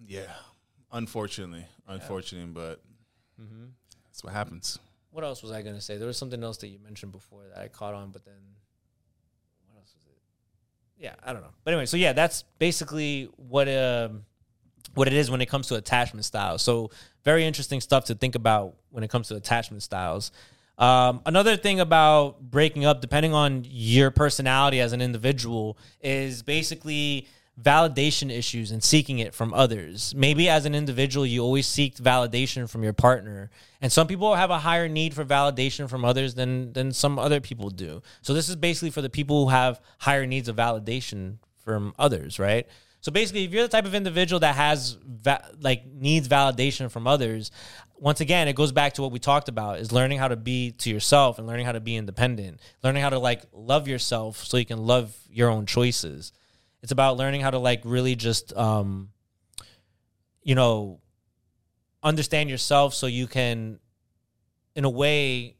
yeah. 0.07 0.33
Unfortunately, 0.95 1.65
unfortunately, 1.87 2.51
but 2.51 2.81
Mm-hmm. 3.41 3.65
that's 4.05 4.23
what 4.23 4.31
happens. 4.31 4.79
What 5.11 5.23
else 5.25 5.43
was 5.43 5.51
I 5.51 5.61
gonna 5.61 5.81
say? 5.81 5.97
There 5.97 6.07
was 6.07 6.17
something 6.17 6.41
else 6.41 6.57
that 6.59 6.67
you 6.67 6.79
mentioned 6.79 7.11
before 7.11 7.41
that 7.53 7.61
I 7.61 7.67
caught 7.67 7.93
on, 7.93 8.11
but 8.11 8.23
then 8.23 8.33
what 9.67 9.77
else 9.79 9.93
was 9.93 10.05
it? 10.05 10.17
Yeah, 11.03 11.15
I 11.23 11.33
don't 11.33 11.41
know. 11.41 11.53
But 11.65 11.73
anyway, 11.73 11.85
so 11.85 11.97
yeah, 11.97 12.13
that's 12.13 12.43
basically 12.59 13.29
what 13.35 13.67
um 13.67 14.23
what 14.93 15.07
it 15.07 15.13
is 15.13 15.29
when 15.29 15.41
it 15.41 15.47
comes 15.47 15.67
to 15.67 15.75
attachment 15.75 16.23
styles. 16.25 16.61
So 16.61 16.91
very 17.25 17.45
interesting 17.45 17.81
stuff 17.81 18.05
to 18.05 18.15
think 18.15 18.35
about 18.35 18.75
when 18.89 19.03
it 19.03 19.09
comes 19.09 19.27
to 19.27 19.35
attachment 19.35 19.83
styles. 19.83 20.31
Um, 20.77 21.21
another 21.25 21.57
thing 21.57 21.79
about 21.81 22.39
breaking 22.41 22.85
up, 22.85 23.01
depending 23.01 23.33
on 23.33 23.65
your 23.67 24.11
personality 24.11 24.79
as 24.79 24.93
an 24.93 25.01
individual, 25.01 25.77
is 26.01 26.41
basically 26.43 27.27
validation 27.61 28.29
issues 28.29 28.71
and 28.71 28.83
seeking 28.83 29.19
it 29.19 29.33
from 29.33 29.53
others. 29.53 30.13
Maybe 30.15 30.49
as 30.49 30.65
an 30.65 30.75
individual, 30.75 31.25
you 31.25 31.41
always 31.41 31.67
seek 31.67 31.95
validation 31.95 32.69
from 32.69 32.83
your 32.83 32.93
partner, 32.93 33.49
and 33.81 33.91
some 33.91 34.07
people 34.07 34.35
have 34.35 34.49
a 34.49 34.59
higher 34.59 34.89
need 34.89 35.13
for 35.13 35.23
validation 35.23 35.89
from 35.89 36.03
others 36.03 36.35
than 36.35 36.73
than 36.73 36.91
some 36.91 37.17
other 37.17 37.39
people 37.39 37.69
do. 37.69 38.01
So 38.21 38.33
this 38.33 38.49
is 38.49 38.55
basically 38.55 38.89
for 38.91 39.01
the 39.01 39.09
people 39.09 39.45
who 39.45 39.51
have 39.51 39.79
higher 39.99 40.25
needs 40.25 40.49
of 40.49 40.55
validation 40.57 41.37
from 41.63 41.93
others, 41.97 42.39
right? 42.39 42.67
So 42.99 43.11
basically, 43.11 43.43
if 43.43 43.51
you're 43.51 43.63
the 43.63 43.69
type 43.69 43.85
of 43.85 43.93
individual 43.93 44.39
that 44.39 44.55
has 44.55 44.97
va- 45.03 45.51
like 45.61 45.85
needs 45.85 46.27
validation 46.27 46.89
from 46.89 47.05
others, 47.07 47.51
once 47.99 48.19
again, 48.19 48.47
it 48.47 48.55
goes 48.55 48.71
back 48.71 48.93
to 48.93 49.01
what 49.01 49.11
we 49.11 49.19
talked 49.19 49.47
about: 49.47 49.79
is 49.79 49.91
learning 49.91 50.17
how 50.17 50.27
to 50.27 50.35
be 50.35 50.71
to 50.71 50.89
yourself 50.89 51.37
and 51.37 51.47
learning 51.47 51.65
how 51.65 51.71
to 51.71 51.79
be 51.79 51.95
independent, 51.95 52.59
learning 52.83 53.03
how 53.03 53.09
to 53.09 53.19
like 53.19 53.43
love 53.53 53.87
yourself 53.87 54.43
so 54.43 54.57
you 54.57 54.65
can 54.65 54.85
love 54.85 55.15
your 55.29 55.49
own 55.49 55.65
choices. 55.65 56.33
It's 56.85 56.91
about 56.91 57.17
learning 57.17 57.41
how 57.41 57.49
to 57.49 57.57
like 57.57 57.81
really 57.83 58.15
just, 58.15 58.55
um, 58.55 59.09
you 60.43 60.53
know, 60.53 60.99
understand 62.03 62.47
yourself 62.47 62.93
so 62.93 63.07
you 63.07 63.25
can, 63.25 63.79
in 64.75 64.85
a 64.85 64.89
way, 64.91 65.55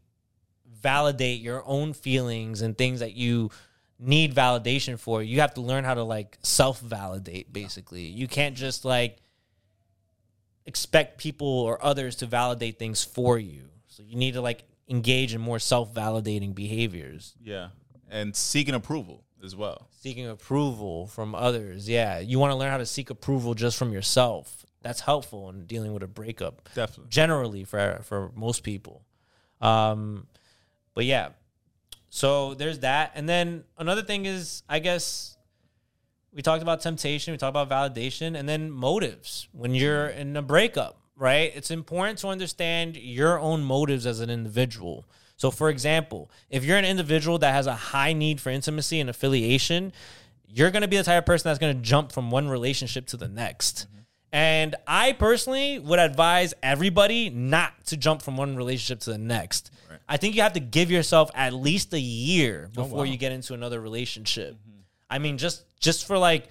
validate 0.83 1.41
your 1.41 1.63
own 1.65 1.93
feelings 1.93 2.61
and 2.61 2.77
things 2.77 2.99
that 2.99 3.15
you 3.15 3.49
need 3.97 4.35
validation 4.35 4.99
for. 4.99 5.23
You 5.23 5.41
have 5.41 5.55
to 5.55 5.61
learn 5.61 5.83
how 5.83 5.95
to 5.95 6.03
like 6.03 6.37
self 6.43 6.79
validate, 6.79 7.51
basically. 7.51 8.03
You 8.03 8.27
can't 8.27 8.55
just 8.55 8.85
like 8.85 9.17
expect 10.67 11.17
people 11.17 11.47
or 11.47 11.83
others 11.83 12.17
to 12.17 12.27
validate 12.27 12.77
things 12.77 13.03
for 13.03 13.39
you. 13.39 13.63
So 13.87 14.03
you 14.03 14.15
need 14.15 14.35
to 14.35 14.41
like 14.41 14.63
engage 14.87 15.33
in 15.33 15.41
more 15.41 15.57
self 15.57 15.91
validating 15.91 16.53
behaviors. 16.53 17.33
Yeah, 17.41 17.69
and 18.11 18.35
seeking 18.35 18.75
approval 18.75 19.24
as 19.43 19.55
well. 19.55 19.87
Seeking 20.01 20.27
approval 20.27 21.07
from 21.07 21.35
others. 21.35 21.87
Yeah. 21.87 22.19
You 22.19 22.39
want 22.39 22.51
to 22.51 22.55
learn 22.55 22.71
how 22.71 22.77
to 22.77 22.85
seek 22.85 23.09
approval 23.09 23.53
just 23.53 23.77
from 23.77 23.91
yourself. 23.91 24.65
That's 24.81 25.01
helpful 25.01 25.49
in 25.49 25.65
dealing 25.65 25.93
with 25.93 26.03
a 26.03 26.07
breakup. 26.07 26.69
Definitely. 26.75 27.09
Generally 27.09 27.63
for 27.65 28.01
for 28.03 28.31
most 28.35 28.63
people. 28.63 29.03
Um 29.61 30.27
but 30.93 31.05
yeah. 31.05 31.29
So 32.09 32.53
there's 32.53 32.79
that. 32.79 33.11
And 33.15 33.27
then 33.27 33.63
another 33.77 34.03
thing 34.03 34.25
is 34.25 34.63
I 34.69 34.79
guess 34.79 35.37
we 36.35 36.41
talked 36.41 36.61
about 36.61 36.81
temptation, 36.81 37.31
we 37.31 37.37
talked 37.37 37.55
about 37.55 37.69
validation, 37.69 38.37
and 38.37 38.47
then 38.47 38.69
motives 38.69 39.47
when 39.53 39.73
you're 39.73 40.07
in 40.07 40.35
a 40.35 40.41
breakup, 40.41 40.99
right? 41.15 41.51
It's 41.55 41.71
important 41.71 42.19
to 42.19 42.27
understand 42.27 42.97
your 42.97 43.39
own 43.39 43.63
motives 43.63 44.05
as 44.05 44.19
an 44.19 44.29
individual. 44.29 45.05
So, 45.37 45.51
for 45.51 45.69
example, 45.69 46.31
if 46.49 46.63
you're 46.63 46.77
an 46.77 46.85
individual 46.85 47.37
that 47.39 47.51
has 47.51 47.67
a 47.67 47.75
high 47.75 48.13
need 48.13 48.39
for 48.39 48.49
intimacy 48.49 48.99
and 48.99 49.09
affiliation, 49.09 49.91
you're 50.47 50.71
going 50.71 50.81
to 50.81 50.87
be 50.87 50.97
the 50.97 51.03
type 51.03 51.19
of 51.19 51.25
person 51.25 51.49
that's 51.49 51.59
going 51.59 51.75
to 51.75 51.81
jump 51.81 52.11
from 52.11 52.31
one 52.31 52.47
relationship 52.47 53.07
to 53.07 53.17
the 53.17 53.27
next. 53.27 53.87
Mm-hmm. 53.87 54.01
And 54.31 54.75
I 54.87 55.13
personally 55.13 55.79
would 55.79 55.99
advise 55.99 56.53
everybody 56.63 57.29
not 57.29 57.85
to 57.87 57.97
jump 57.97 58.21
from 58.21 58.37
one 58.37 58.55
relationship 58.55 58.99
to 59.01 59.11
the 59.11 59.17
next. 59.17 59.71
I 60.07 60.17
think 60.17 60.35
you 60.35 60.41
have 60.43 60.53
to 60.53 60.59
give 60.59 60.91
yourself 60.91 61.31
at 61.33 61.53
least 61.53 61.93
a 61.93 61.99
year 61.99 62.69
oh, 62.77 62.83
before 62.83 63.05
you 63.05 63.17
get 63.17 63.31
into 63.31 63.53
another 63.53 63.79
relationship. 63.79 64.53
Mm-hmm. 64.53 64.79
I 65.09 65.19
mean, 65.19 65.37
just 65.37 65.65
just 65.79 66.05
for 66.05 66.17
like, 66.17 66.47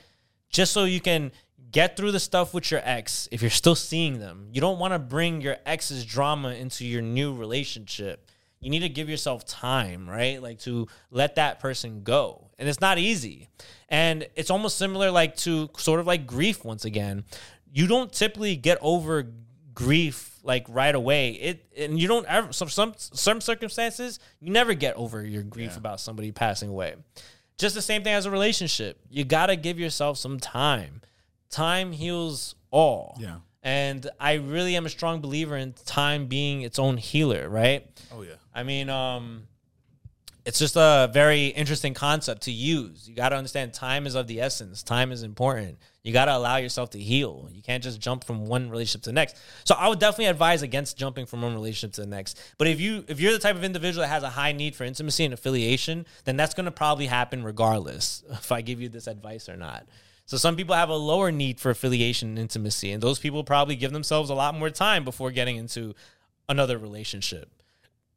just 0.48 0.72
so 0.72 0.84
you 0.84 1.00
can 1.00 1.32
get 1.70 1.96
through 1.96 2.12
the 2.12 2.20
stuff 2.20 2.54
with 2.54 2.70
your 2.70 2.80
ex. 2.84 3.28
If 3.32 3.42
you're 3.42 3.50
still 3.50 3.74
seeing 3.74 4.18
them, 4.18 4.48
you 4.52 4.60
don't 4.60 4.78
want 4.78 4.92
to 4.94 4.98
bring 4.98 5.40
your 5.40 5.56
ex's 5.66 6.04
drama 6.04 6.50
into 6.50 6.86
your 6.86 7.02
new 7.02 7.34
relationship. 7.34 8.23
You 8.64 8.70
need 8.70 8.80
to 8.80 8.88
give 8.88 9.08
yourself 9.08 9.44
time, 9.44 10.08
right? 10.08 10.42
Like 10.42 10.60
to 10.60 10.88
let 11.10 11.36
that 11.36 11.60
person 11.60 12.02
go, 12.02 12.50
and 12.58 12.68
it's 12.68 12.80
not 12.80 12.98
easy. 12.98 13.48
And 13.88 14.26
it's 14.34 14.50
almost 14.50 14.78
similar, 14.78 15.10
like 15.10 15.36
to 15.38 15.70
sort 15.76 16.00
of 16.00 16.06
like 16.06 16.26
grief. 16.26 16.64
Once 16.64 16.84
again, 16.84 17.24
you 17.72 17.86
don't 17.86 18.12
typically 18.12 18.56
get 18.56 18.78
over 18.80 19.26
grief 19.74 20.38
like 20.42 20.64
right 20.68 20.94
away. 20.94 21.30
It 21.30 21.66
and 21.76 21.98
you 21.98 22.08
don't 22.08 22.26
ever 22.26 22.52
some 22.52 22.68
some 22.68 22.94
some 22.96 23.40
circumstances 23.40 24.20
you 24.40 24.52
never 24.52 24.74
get 24.74 24.94
over 24.96 25.24
your 25.24 25.42
grief 25.42 25.76
about 25.76 26.00
somebody 26.00 26.32
passing 26.32 26.70
away. 26.70 26.94
Just 27.58 27.74
the 27.74 27.82
same 27.82 28.02
thing 28.02 28.14
as 28.14 28.26
a 28.26 28.30
relationship. 28.30 28.98
You 29.10 29.24
got 29.24 29.46
to 29.46 29.56
give 29.56 29.78
yourself 29.78 30.18
some 30.18 30.40
time. 30.40 31.02
Time 31.50 31.92
heals 31.92 32.56
all. 32.70 33.16
Yeah. 33.20 33.36
And 33.62 34.08
I 34.20 34.34
really 34.34 34.76
am 34.76 34.86
a 34.86 34.88
strong 34.88 35.20
believer 35.20 35.56
in 35.56 35.72
time 35.72 36.26
being 36.26 36.62
its 36.62 36.78
own 36.78 36.96
healer, 36.96 37.48
right? 37.48 37.86
Oh 38.12 38.22
yeah. 38.22 38.34
I 38.54 38.62
mean, 38.62 38.88
um, 38.88 39.48
it's 40.44 40.58
just 40.58 40.76
a 40.76 41.10
very 41.12 41.46
interesting 41.46 41.94
concept 41.94 42.42
to 42.42 42.52
use. 42.52 43.08
You 43.08 43.14
got 43.14 43.30
to 43.30 43.36
understand 43.36 43.72
time 43.72 44.06
is 44.06 44.14
of 44.14 44.26
the 44.26 44.40
essence. 44.42 44.82
Time 44.82 45.10
is 45.10 45.22
important. 45.22 45.78
You 46.02 46.12
got 46.12 46.26
to 46.26 46.36
allow 46.36 46.56
yourself 46.56 46.90
to 46.90 46.98
heal. 46.98 47.48
You 47.50 47.62
can't 47.62 47.82
just 47.82 47.98
jump 47.98 48.24
from 48.24 48.44
one 48.44 48.68
relationship 48.68 49.02
to 49.04 49.10
the 49.10 49.14
next. 49.14 49.38
So 49.64 49.74
I 49.74 49.88
would 49.88 49.98
definitely 49.98 50.26
advise 50.26 50.60
against 50.60 50.98
jumping 50.98 51.24
from 51.24 51.40
one 51.40 51.54
relationship 51.54 51.94
to 51.94 52.02
the 52.02 52.06
next. 52.06 52.38
But 52.58 52.68
if 52.68 52.78
you 52.78 53.04
if 53.08 53.20
you're 53.20 53.32
the 53.32 53.38
type 53.38 53.56
of 53.56 53.64
individual 53.64 54.02
that 54.02 54.08
has 54.08 54.22
a 54.22 54.28
high 54.28 54.52
need 54.52 54.76
for 54.76 54.84
intimacy 54.84 55.24
and 55.24 55.32
affiliation, 55.32 56.04
then 56.24 56.36
that's 56.36 56.52
going 56.52 56.66
to 56.66 56.70
probably 56.70 57.06
happen 57.06 57.42
regardless 57.42 58.22
if 58.30 58.52
I 58.52 58.60
give 58.60 58.82
you 58.82 58.90
this 58.90 59.06
advice 59.06 59.48
or 59.48 59.56
not. 59.56 59.86
So 60.26 60.36
some 60.36 60.56
people 60.56 60.74
have 60.74 60.88
a 60.90 60.96
lower 60.96 61.32
need 61.32 61.58
for 61.58 61.70
affiliation 61.70 62.30
and 62.30 62.38
intimacy, 62.38 62.92
and 62.92 63.02
those 63.02 63.18
people 63.18 63.44
probably 63.44 63.76
give 63.76 63.92
themselves 63.92 64.30
a 64.30 64.34
lot 64.34 64.54
more 64.54 64.70
time 64.70 65.04
before 65.04 65.30
getting 65.30 65.56
into 65.56 65.94
another 66.48 66.78
relationship. 66.78 67.50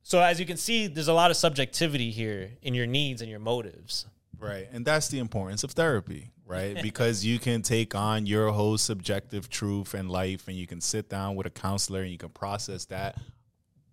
So 0.08 0.22
as 0.22 0.40
you 0.40 0.46
can 0.46 0.56
see, 0.56 0.88
there's 0.88 1.10
a 1.10 1.14
lot 1.14 1.32
of 1.32 1.36
subjectivity 1.36 2.12
here 2.12 2.52
in 2.62 2.74
your 2.74 2.88
needs 2.88 3.22
and 3.22 3.30
your 3.30 3.42
motives. 3.42 4.06
Right. 4.40 4.66
And 4.72 4.86
that's 4.86 5.10
the 5.10 5.20
importance 5.20 5.66
of 5.66 5.72
therapy, 5.72 6.32
right? 6.46 6.82
because 6.82 7.26
you 7.26 7.40
can 7.40 7.62
take 7.62 7.94
on 7.94 8.26
your 8.26 8.54
whole 8.54 8.78
subjective 8.78 9.50
truth 9.50 9.94
and 9.94 10.10
life 10.10 10.48
and 10.48 10.56
you 10.56 10.66
can 10.66 10.80
sit 10.80 11.10
down 11.10 11.36
with 11.36 11.46
a 11.46 11.50
counselor 11.50 12.04
and 12.04 12.10
you 12.10 12.18
can 12.18 12.30
process 12.30 12.86
that 12.86 13.18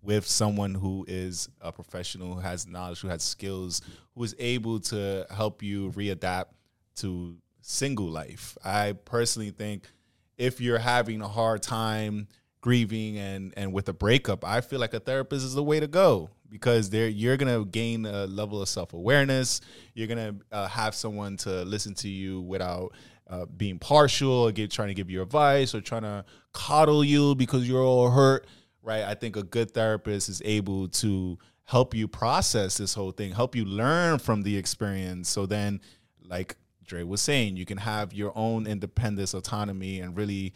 with 0.02 0.24
someone 0.24 0.76
who 0.76 1.04
is 1.08 1.48
a 1.60 1.72
professional, 1.72 2.34
who 2.34 2.40
has 2.42 2.64
knowledge, 2.64 3.00
who 3.00 3.08
has 3.08 3.24
skills, 3.24 3.80
who 4.14 4.22
is 4.22 4.36
able 4.38 4.78
to 4.78 5.26
help 5.34 5.64
you 5.64 5.90
readapt 5.96 6.52
to 6.94 7.36
single 7.60 8.06
life. 8.06 8.56
I 8.64 8.92
personally 9.04 9.50
think 9.50 9.90
if 10.38 10.60
you're 10.60 10.78
having 10.78 11.22
a 11.22 11.28
hard 11.28 11.64
time 11.64 12.28
grieving 12.64 13.18
and 13.18 13.52
and 13.58 13.74
with 13.74 13.90
a 13.90 13.92
breakup, 13.92 14.42
I 14.42 14.62
feel 14.62 14.80
like 14.80 14.94
a 14.94 15.00
therapist 15.00 15.44
is 15.44 15.52
the 15.52 15.62
way 15.62 15.80
to 15.80 15.86
go 15.86 16.30
because 16.48 16.88
there 16.88 17.08
you're 17.08 17.36
gonna 17.36 17.62
gain 17.66 18.06
a 18.06 18.26
level 18.26 18.62
of 18.62 18.70
self 18.70 18.94
awareness. 18.94 19.60
You're 19.92 20.06
gonna 20.06 20.36
uh, 20.50 20.66
have 20.68 20.94
someone 20.94 21.36
to 21.38 21.62
listen 21.66 21.92
to 21.96 22.08
you 22.08 22.40
without 22.40 22.94
uh, 23.28 23.44
being 23.44 23.78
partial 23.78 24.32
or 24.32 24.50
get 24.50 24.70
trying 24.70 24.88
to 24.88 24.94
give 24.94 25.10
you 25.10 25.20
advice 25.20 25.74
or 25.74 25.82
trying 25.82 26.04
to 26.04 26.24
coddle 26.54 27.04
you 27.04 27.34
because 27.34 27.68
you're 27.68 27.82
all 27.82 28.08
hurt. 28.08 28.46
Right? 28.82 29.04
I 29.04 29.12
think 29.12 29.36
a 29.36 29.42
good 29.42 29.72
therapist 29.72 30.30
is 30.30 30.40
able 30.42 30.88
to 30.88 31.38
help 31.64 31.94
you 31.94 32.08
process 32.08 32.78
this 32.78 32.94
whole 32.94 33.10
thing, 33.10 33.32
help 33.32 33.54
you 33.54 33.66
learn 33.66 34.18
from 34.18 34.40
the 34.40 34.56
experience. 34.56 35.28
So 35.28 35.44
then, 35.44 35.82
like 36.22 36.56
Dre 36.82 37.02
was 37.02 37.20
saying, 37.20 37.58
you 37.58 37.66
can 37.66 37.76
have 37.76 38.14
your 38.14 38.32
own 38.34 38.66
independence, 38.66 39.34
autonomy, 39.34 40.00
and 40.00 40.16
really, 40.16 40.54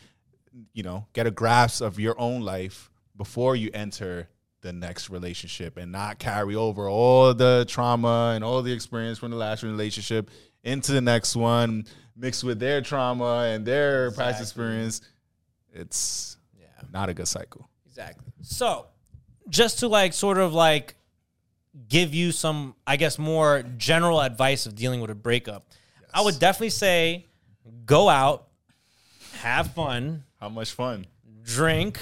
you 0.73 0.83
know, 0.83 1.07
get 1.13 1.27
a 1.27 1.31
grasp 1.31 1.83
of 1.83 1.99
your 1.99 2.19
own 2.21 2.43
life 2.43 2.91
before 3.17 3.57
you 3.57 3.71
enter 3.75 4.29
the 4.61 4.73
next 4.73 5.11
relationship 5.11 5.77
and 5.77 5.93
not 5.93 6.19
carry 6.19 6.55
over 6.55 6.89
all 6.89 7.33
the 7.33 7.65
trauma 7.69 8.33
and 8.35 8.43
all 8.43 8.63
the 8.63 8.73
experience 8.73 9.19
from 9.19 9.31
the 9.31 9.37
last 9.37 9.63
relationship 9.63 10.31
into 10.65 10.93
the 10.93 11.01
next 11.01 11.37
one, 11.37 11.87
mixed 12.17 12.43
with 12.43 12.59
their 12.59 12.81
trauma 12.81 13.51
and 13.53 13.65
their 13.65 14.07
exactly. 14.07 14.33
past 14.33 14.43
experience. 14.43 15.01
It's 15.73 16.37
yeah. 16.59 16.67
not 16.93 17.09
a 17.09 17.15
good 17.15 17.29
cycle. 17.29 17.69
Exactly. 17.87 18.33
So, 18.43 18.87
just 19.49 19.81
to 19.81 19.89
like 19.89 20.13
sort 20.13 20.39
of 20.39 20.53
like 20.53 20.97
give 21.89 22.15
you 22.15 22.33
some, 22.33 22.75
I 22.87 22.97
guess, 22.97 23.19
more 23.19 23.63
general 23.77 24.21
advice 24.21 24.67
of 24.67 24.75
dealing 24.75 25.01
with 25.01 25.11
a 25.11 25.15
breakup, 25.15 25.67
yes. 25.71 26.11
I 26.13 26.23
would 26.23 26.39
definitely 26.39 26.71
say 26.71 27.27
go 27.85 28.09
out, 28.09 28.49
have 29.41 29.73
fun. 29.73 30.25
How 30.39 30.49
much 30.49 30.73
fun? 30.73 31.07
Drink, 31.43 31.99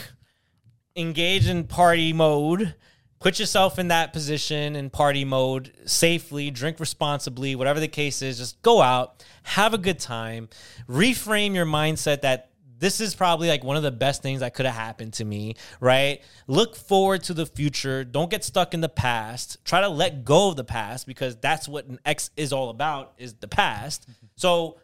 engage 0.95 1.49
in 1.49 1.65
party 1.65 2.13
mode. 2.13 2.75
Put 3.19 3.39
yourself 3.41 3.79
in 3.79 3.89
that 3.89 4.13
position 4.13 4.77
in 4.77 4.91
party 4.91 5.25
mode 5.25 5.73
safely, 5.87 6.51
drink 6.51 6.79
responsibly, 6.79 7.55
whatever 7.55 7.81
the 7.81 7.89
case 7.89 8.21
is. 8.21 8.37
Just 8.37 8.61
go 8.61 8.83
out, 8.83 9.25
have 9.43 9.73
a 9.73 9.79
good 9.79 9.99
time, 9.99 10.51
reframe 10.87 11.55
your 11.55 11.65
mindset 11.65 12.21
that 12.21 12.51
this 12.79 13.01
is 13.01 13.15
probably 13.15 13.49
like 13.49 13.65
one 13.65 13.79
of 13.79 13.83
the 13.83 13.91
best 13.91 14.23
things 14.23 14.41
that 14.41 14.53
could 14.53 14.67
have 14.67 14.75
happened 14.75 15.15
to 15.15 15.25
me, 15.25 15.55
right? 15.81 16.23
Look 16.47 16.77
forward 16.77 17.23
to 17.25 17.35
the 17.35 17.47
future. 17.47 18.05
Don't 18.05 18.31
get 18.31 18.45
stuck 18.45 18.75
in 18.75 18.83
the 18.83 18.89
past. 18.89 19.65
Try 19.65 19.81
to 19.81 19.89
let 19.89 20.27
go 20.27 20.51
of 20.51 20.57
the 20.57 20.65
past 20.65 21.07
because 21.07 21.37
that's 21.37 21.67
what 21.67 21.87
an 21.87 21.99
ex 22.05 22.31
is 22.37 22.53
all 22.53 22.69
about 22.69 23.15
is 23.17 23.33
the 23.35 23.49
past. 23.49 24.07
So 24.37 24.79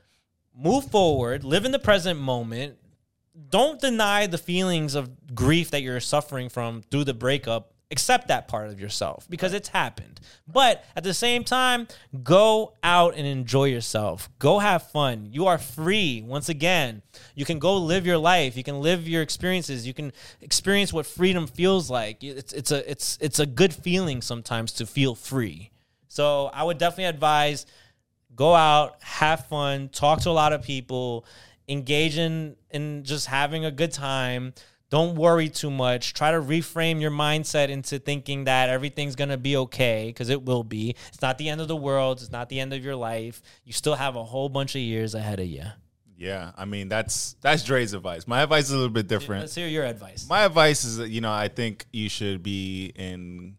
move 0.57 0.91
forward, 0.91 1.45
live 1.45 1.67
in 1.67 1.73
the 1.73 1.79
present 1.79 2.19
moment. 2.19 2.79
Don't 3.49 3.81
deny 3.81 4.27
the 4.27 4.39
feelings 4.39 4.95
of 4.95 5.35
grief 5.35 5.71
that 5.71 5.83
you're 5.83 6.01
suffering 6.01 6.49
from 6.49 6.83
through 6.83 7.05
the 7.05 7.15
breakup 7.15 7.73
accept 7.93 8.29
that 8.29 8.49
part 8.49 8.69
of 8.69 8.81
yourself 8.81 9.27
because 9.29 9.53
it's 9.53 9.69
happened. 9.69 10.19
But 10.49 10.85
at 10.97 11.05
the 11.05 11.13
same 11.15 11.45
time, 11.45 11.87
go 12.23 12.73
out 12.83 13.15
and 13.17 13.27
enjoy 13.27 13.67
yourself. 13.67 14.31
Go 14.39 14.59
have 14.59 14.91
fun. 14.91 15.29
You 15.31 15.47
are 15.47 15.59
free. 15.59 16.23
Once 16.23 16.49
again, 16.49 17.03
you 17.35 17.45
can 17.45 17.59
go 17.59 17.77
live 17.77 18.07
your 18.07 18.19
life. 18.19 18.57
You 18.57 18.65
can 18.65 18.81
live 18.81 19.07
your 19.07 19.23
experiences. 19.23 19.87
You 19.87 19.93
can 19.95 20.13
experience 20.41 20.93
what 20.93 21.07
freedom 21.07 21.47
feels 21.47 21.91
like. 21.91 22.25
It's 22.25 22.53
it's 22.55 22.73
a 22.73 22.91
it's 22.91 23.19
it's 23.21 23.39
a 23.39 23.47
good 23.47 23.75
feeling 23.75 24.23
sometimes 24.23 24.73
to 24.73 24.87
feel 24.87 25.15
free. 25.15 25.71
So, 26.09 26.51
I 26.53 26.65
would 26.65 26.77
definitely 26.77 27.05
advise 27.05 27.65
go 28.35 28.55
out, 28.55 28.97
have 29.03 29.47
fun, 29.47 29.89
talk 29.91 30.21
to 30.23 30.31
a 30.31 30.33
lot 30.33 30.53
of 30.53 30.63
people, 30.63 31.27
engage 31.69 32.19
in 32.19 32.57
in 32.71 33.05
just 33.05 33.27
having 33.27 33.65
a 33.65 33.71
good 33.71 33.93
time 33.93 34.53
don't 34.93 35.15
worry 35.15 35.49
too 35.49 35.71
much. 35.71 36.13
Try 36.13 36.33
to 36.33 36.37
reframe 36.39 37.01
your 37.01 37.11
mindset 37.11 37.71
into 37.71 37.99
thinking 37.99 38.45
that 38.45 38.69
everything's 38.69 39.17
going 39.17 39.31
to 39.31 39.39
be 39.39 39.57
okay 39.57 40.09
because 40.09 40.29
it 40.29 40.45
will 40.45 40.65
be. 40.65 40.95
It's 41.09 41.23
not 41.23 41.39
the 41.39 41.49
end 41.49 41.63
of 41.63 41.69
the 41.69 41.75
world. 41.75 42.21
It's 42.21 42.31
not 42.31 42.51
the 42.51 42.61
end 42.61 42.75
of 42.75 42.85
your 42.85 42.95
life. 42.95 43.41
You 43.65 43.73
still 43.73 43.95
have 43.95 44.17
a 44.17 44.23
whole 44.23 44.51
bunch 44.51 44.75
of 44.75 44.83
years 44.83 45.15
ahead 45.15 45.41
of 45.41 45.47
you. 45.47 45.65
Yeah, 46.19 46.53
I 46.59 46.67
mean 46.67 46.91
that's 46.91 47.37
that's 47.41 47.65
Dre's 47.65 47.95
advice. 47.95 48.27
My 48.27 48.43
advice 48.43 48.67
is 48.67 48.73
a 48.73 48.77
little 48.77 48.91
bit 48.91 49.09
different. 49.09 49.41
Let's 49.41 49.55
hear 49.55 49.67
your 49.67 49.85
advice. 49.85 50.29
My 50.29 50.45
advice 50.45 50.85
is 50.85 50.99
that 50.99 51.09
you 51.09 51.23
know 51.23 51.33
I 51.33 51.49
think 51.49 51.87
you 51.91 52.11
should 52.11 52.43
be 52.43 52.93
in 52.95 53.57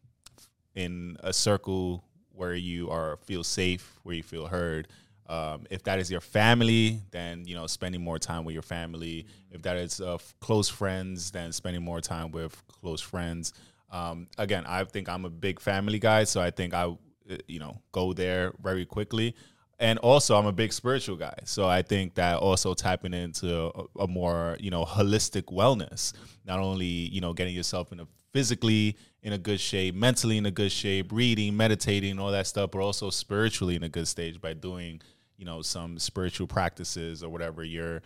in 0.75 1.17
a 1.21 1.33
circle 1.33 2.03
where 2.31 2.53
you 2.53 2.91
are 2.91 3.17
feel 3.25 3.43
safe, 3.43 3.99
where 4.03 4.13
you 4.15 4.23
feel 4.23 4.45
heard. 4.45 4.87
Um, 5.27 5.65
if 5.69 5.83
that 5.83 5.99
is 5.99 6.12
your 6.12 6.21
family, 6.21 6.99
then 7.12 7.45
you 7.45 7.55
know 7.55 7.67
spending 7.67 8.03
more 8.03 8.19
time 8.19 8.43
with 8.43 8.53
your 8.53 8.63
family. 8.63 9.25
If 9.51 9.62
that 9.62 9.77
is 9.77 10.01
uh, 10.01 10.17
close 10.41 10.69
friends, 10.69 11.31
then 11.31 11.51
spending 11.51 11.83
more 11.83 12.01
time 12.01 12.31
with 12.31 12.62
close 12.67 13.01
friends. 13.01 13.53
Um, 13.89 14.27
again, 14.38 14.65
I 14.67 14.83
think 14.83 15.07
I'm 15.07 15.23
a 15.25 15.29
big 15.29 15.59
family 15.59 15.99
guy, 15.99 16.23
so 16.23 16.41
I 16.41 16.49
think 16.51 16.73
I, 16.73 16.86
uh, 16.86 17.38
you 17.47 17.59
know, 17.59 17.79
go 17.91 18.12
there 18.12 18.53
very 18.62 18.86
quickly. 18.86 19.36
And 19.79 19.99
also, 19.99 20.38
I'm 20.38 20.45
a 20.45 20.51
big 20.51 20.71
spiritual 20.73 21.15
guy, 21.15 21.36
so 21.45 21.67
I 21.67 21.81
think 21.81 22.15
that 22.15 22.38
also 22.38 22.73
tapping 22.73 23.13
into 23.13 23.71
a, 23.75 24.03
a 24.03 24.07
more 24.07 24.57
you 24.59 24.71
know 24.71 24.83
holistic 24.86 25.43
wellness, 25.43 26.13
not 26.45 26.59
only 26.59 26.86
you 26.86 27.21
know 27.21 27.33
getting 27.33 27.55
yourself 27.55 27.91
in 27.91 27.99
a 27.99 28.07
physically 28.33 28.97
in 29.21 29.33
a 29.33 29.38
good 29.38 29.59
shape, 29.59 29.95
mentally 29.95 30.38
in 30.38 30.45
a 30.45 30.51
good 30.51 30.71
shape, 30.71 31.12
reading, 31.12 31.55
meditating, 31.55 32.19
all 32.19 32.31
that 32.31 32.45
stuff, 32.47 32.71
but 32.71 32.79
also 32.79 33.09
spiritually 33.09 33.75
in 33.75 33.83
a 33.83 33.89
good 33.89 34.07
stage 34.07 34.41
by 34.41 34.53
doing 34.53 35.01
you 35.43 35.45
know 35.45 35.62
some 35.62 35.99
spiritual 35.99 36.47
practices 36.47 37.21
or 37.21 37.29
whatever 37.29 37.65
your 37.65 38.01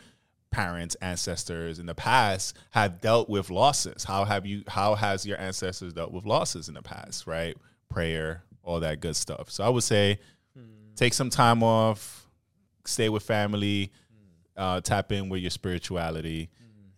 parents 0.50 0.96
ancestors 1.04 1.78
in 1.78 1.86
the 1.86 1.94
past 1.94 2.58
have 2.72 3.00
dealt 3.00 3.30
with 3.30 3.52
losses 3.52 4.04
how 4.04 4.26
have 4.26 4.44
you 4.44 4.64
how 4.68 4.96
has 4.96 5.24
your 5.24 5.40
ancestors 5.40 5.94
dealt 5.94 6.12
with 6.12 6.26
losses 6.26 6.68
in 6.68 6.74
the 6.74 6.82
past 6.82 7.28
right 7.28 7.56
prayer 7.92 8.42
all 8.64 8.80
that 8.80 9.02
good 9.02 9.16
stuff 9.16 9.52
so 9.52 9.64
i 9.64 9.70
would 9.70 9.84
say 9.84 10.18
hmm. 10.58 10.64
take 10.96 11.14
some 11.14 11.30
time 11.30 11.62
off 11.62 12.28
stay 12.86 13.08
with 13.08 13.22
family 13.22 13.92
uh, 14.56 14.82
tap 14.82 15.12
in 15.12 15.30
with 15.30 15.40
your 15.40 15.52
spirituality 15.52 16.50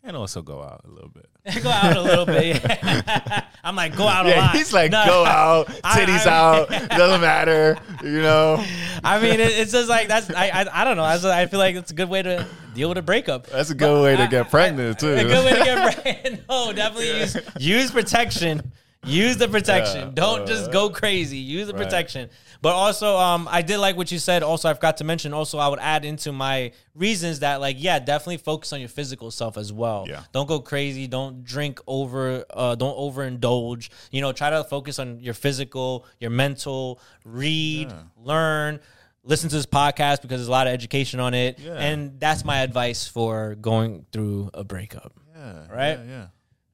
and 0.03 0.15
also 0.15 0.41
go 0.41 0.63
out 0.63 0.81
a 0.85 0.87
little 0.89 1.09
bit. 1.09 1.27
go 1.63 1.69
out 1.69 1.95
a 1.95 2.01
little 2.01 2.25
bit. 2.25 2.61
I'm 3.63 3.75
like, 3.75 3.95
go 3.95 4.07
out 4.07 4.25
a 4.25 4.29
yeah, 4.29 4.41
lot. 4.41 4.55
He's 4.55 4.73
like, 4.73 4.91
no, 4.91 5.05
go 5.05 5.25
out, 5.25 5.67
titties 5.67 6.25
I, 6.25 6.31
I, 6.31 6.33
out, 6.33 6.69
doesn't 6.89 7.21
matter, 7.21 7.77
you 8.03 8.21
know. 8.21 8.63
I 9.03 9.21
mean, 9.21 9.39
it, 9.39 9.51
it's 9.51 9.71
just 9.71 9.89
like 9.89 10.07
that's. 10.07 10.29
I, 10.29 10.49
I, 10.49 10.81
I 10.81 10.83
don't 10.83 10.97
know. 10.97 11.03
I, 11.03 11.41
I 11.41 11.45
feel 11.45 11.59
like 11.59 11.75
it's 11.75 11.91
a 11.91 11.93
good 11.93 12.09
way 12.09 12.21
to 12.21 12.45
deal 12.73 12.89
with 12.89 12.97
a 12.97 13.01
breakup. 13.01 13.47
That's 13.47 13.69
a 13.69 13.75
good 13.75 13.93
but 13.95 14.03
way 14.03 14.15
to 14.17 14.27
get 14.27 14.49
pregnant 14.49 14.99
too. 14.99 15.13
A 15.13 15.23
good 15.23 15.45
way 15.45 15.53
to 15.53 15.63
get 15.63 16.03
pregnant. 16.03 16.43
No, 16.49 16.73
definitely 16.73 17.09
yeah. 17.09 17.19
use 17.19 17.37
use 17.59 17.91
protection. 17.91 18.71
Use 19.05 19.37
the 19.37 19.47
protection. 19.47 20.09
Yeah, 20.09 20.13
Don't 20.13 20.41
uh, 20.41 20.45
just 20.45 20.71
go 20.71 20.89
crazy. 20.89 21.37
Use 21.37 21.67
the 21.67 21.73
right. 21.73 21.83
protection. 21.83 22.29
But 22.61 22.73
also, 22.73 23.17
um, 23.17 23.47
I 23.49 23.61
did 23.61 23.77
like 23.77 23.95
what 23.95 24.11
you 24.11 24.19
said. 24.19 24.43
Also, 24.43 24.69
I 24.69 24.73
forgot 24.73 24.97
to 24.97 25.03
mention. 25.03 25.33
Also, 25.33 25.57
I 25.57 25.67
would 25.69 25.79
add 25.79 26.03
into 26.03 26.33
my 26.33 26.73
reasons 26.93 27.39
that, 27.39 27.61
like, 27.61 27.77
yeah, 27.79 27.99
definitely 27.99 28.37
focus 28.37 28.73
on 28.73 28.79
your 28.79 28.89
physical 28.89 29.31
self 29.31 29.57
as 29.57 29.71
well. 29.71 30.05
Yeah. 30.07 30.23
Don't 30.33 30.47
go 30.47 30.59
crazy. 30.59 31.07
Don't 31.07 31.43
drink 31.43 31.79
over. 31.87 32.43
Uh, 32.49 32.75
don't 32.75 32.97
overindulge. 32.97 33.89
You 34.11 34.21
know, 34.21 34.33
try 34.33 34.49
to 34.49 34.63
focus 34.65 34.99
on 34.99 35.21
your 35.21 35.33
physical, 35.33 36.05
your 36.19 36.31
mental. 36.31 36.99
Read, 37.23 37.89
yeah. 37.89 38.01
learn 38.17 38.79
listen 39.23 39.49
to 39.49 39.55
this 39.55 39.65
podcast 39.65 40.21
because 40.21 40.39
there's 40.39 40.47
a 40.47 40.51
lot 40.51 40.65
of 40.67 40.73
education 40.73 41.19
on 41.19 41.33
it. 41.33 41.59
Yeah. 41.59 41.73
And 41.73 42.19
that's 42.19 42.43
my 42.43 42.59
advice 42.61 43.07
for 43.07 43.55
going 43.55 44.05
through 44.11 44.49
a 44.53 44.63
breakup. 44.63 45.13
Yeah. 45.35 45.67
Right? 45.69 45.99
Yeah. 45.99 46.05
yeah. 46.07 46.27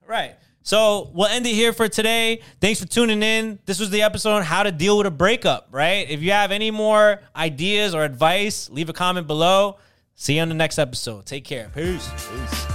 Right. 0.08 0.36
So 0.66 1.12
we'll 1.14 1.28
end 1.28 1.46
it 1.46 1.54
here 1.54 1.74
for 1.74 1.88
today. 1.88 2.42
Thanks 2.60 2.80
for 2.82 2.88
tuning 2.88 3.22
in. 3.22 3.60
This 3.68 3.80
was 3.80 3.92
the 3.92 4.02
episode 4.02 4.32
on 4.32 4.42
how 4.42 4.64
to 4.64 4.72
deal 4.72 4.98
with 4.98 5.06
a 5.06 5.12
breakup, 5.12 5.68
right? 5.70 6.10
If 6.10 6.24
you 6.24 6.32
have 6.32 6.52
any 6.52 6.72
more 6.72 7.22
ideas 7.36 7.94
or 7.94 8.04
advice, 8.04 8.68
leave 8.72 8.90
a 8.90 8.94
comment 8.94 9.28
below. 9.28 9.78
See 10.16 10.38
you 10.38 10.42
on 10.42 10.50
the 10.50 10.56
next 10.56 10.80
episode. 10.80 11.28
Take 11.28 11.46
care. 11.46 11.70
Peace. 11.76 12.10
Peace. 12.10 12.75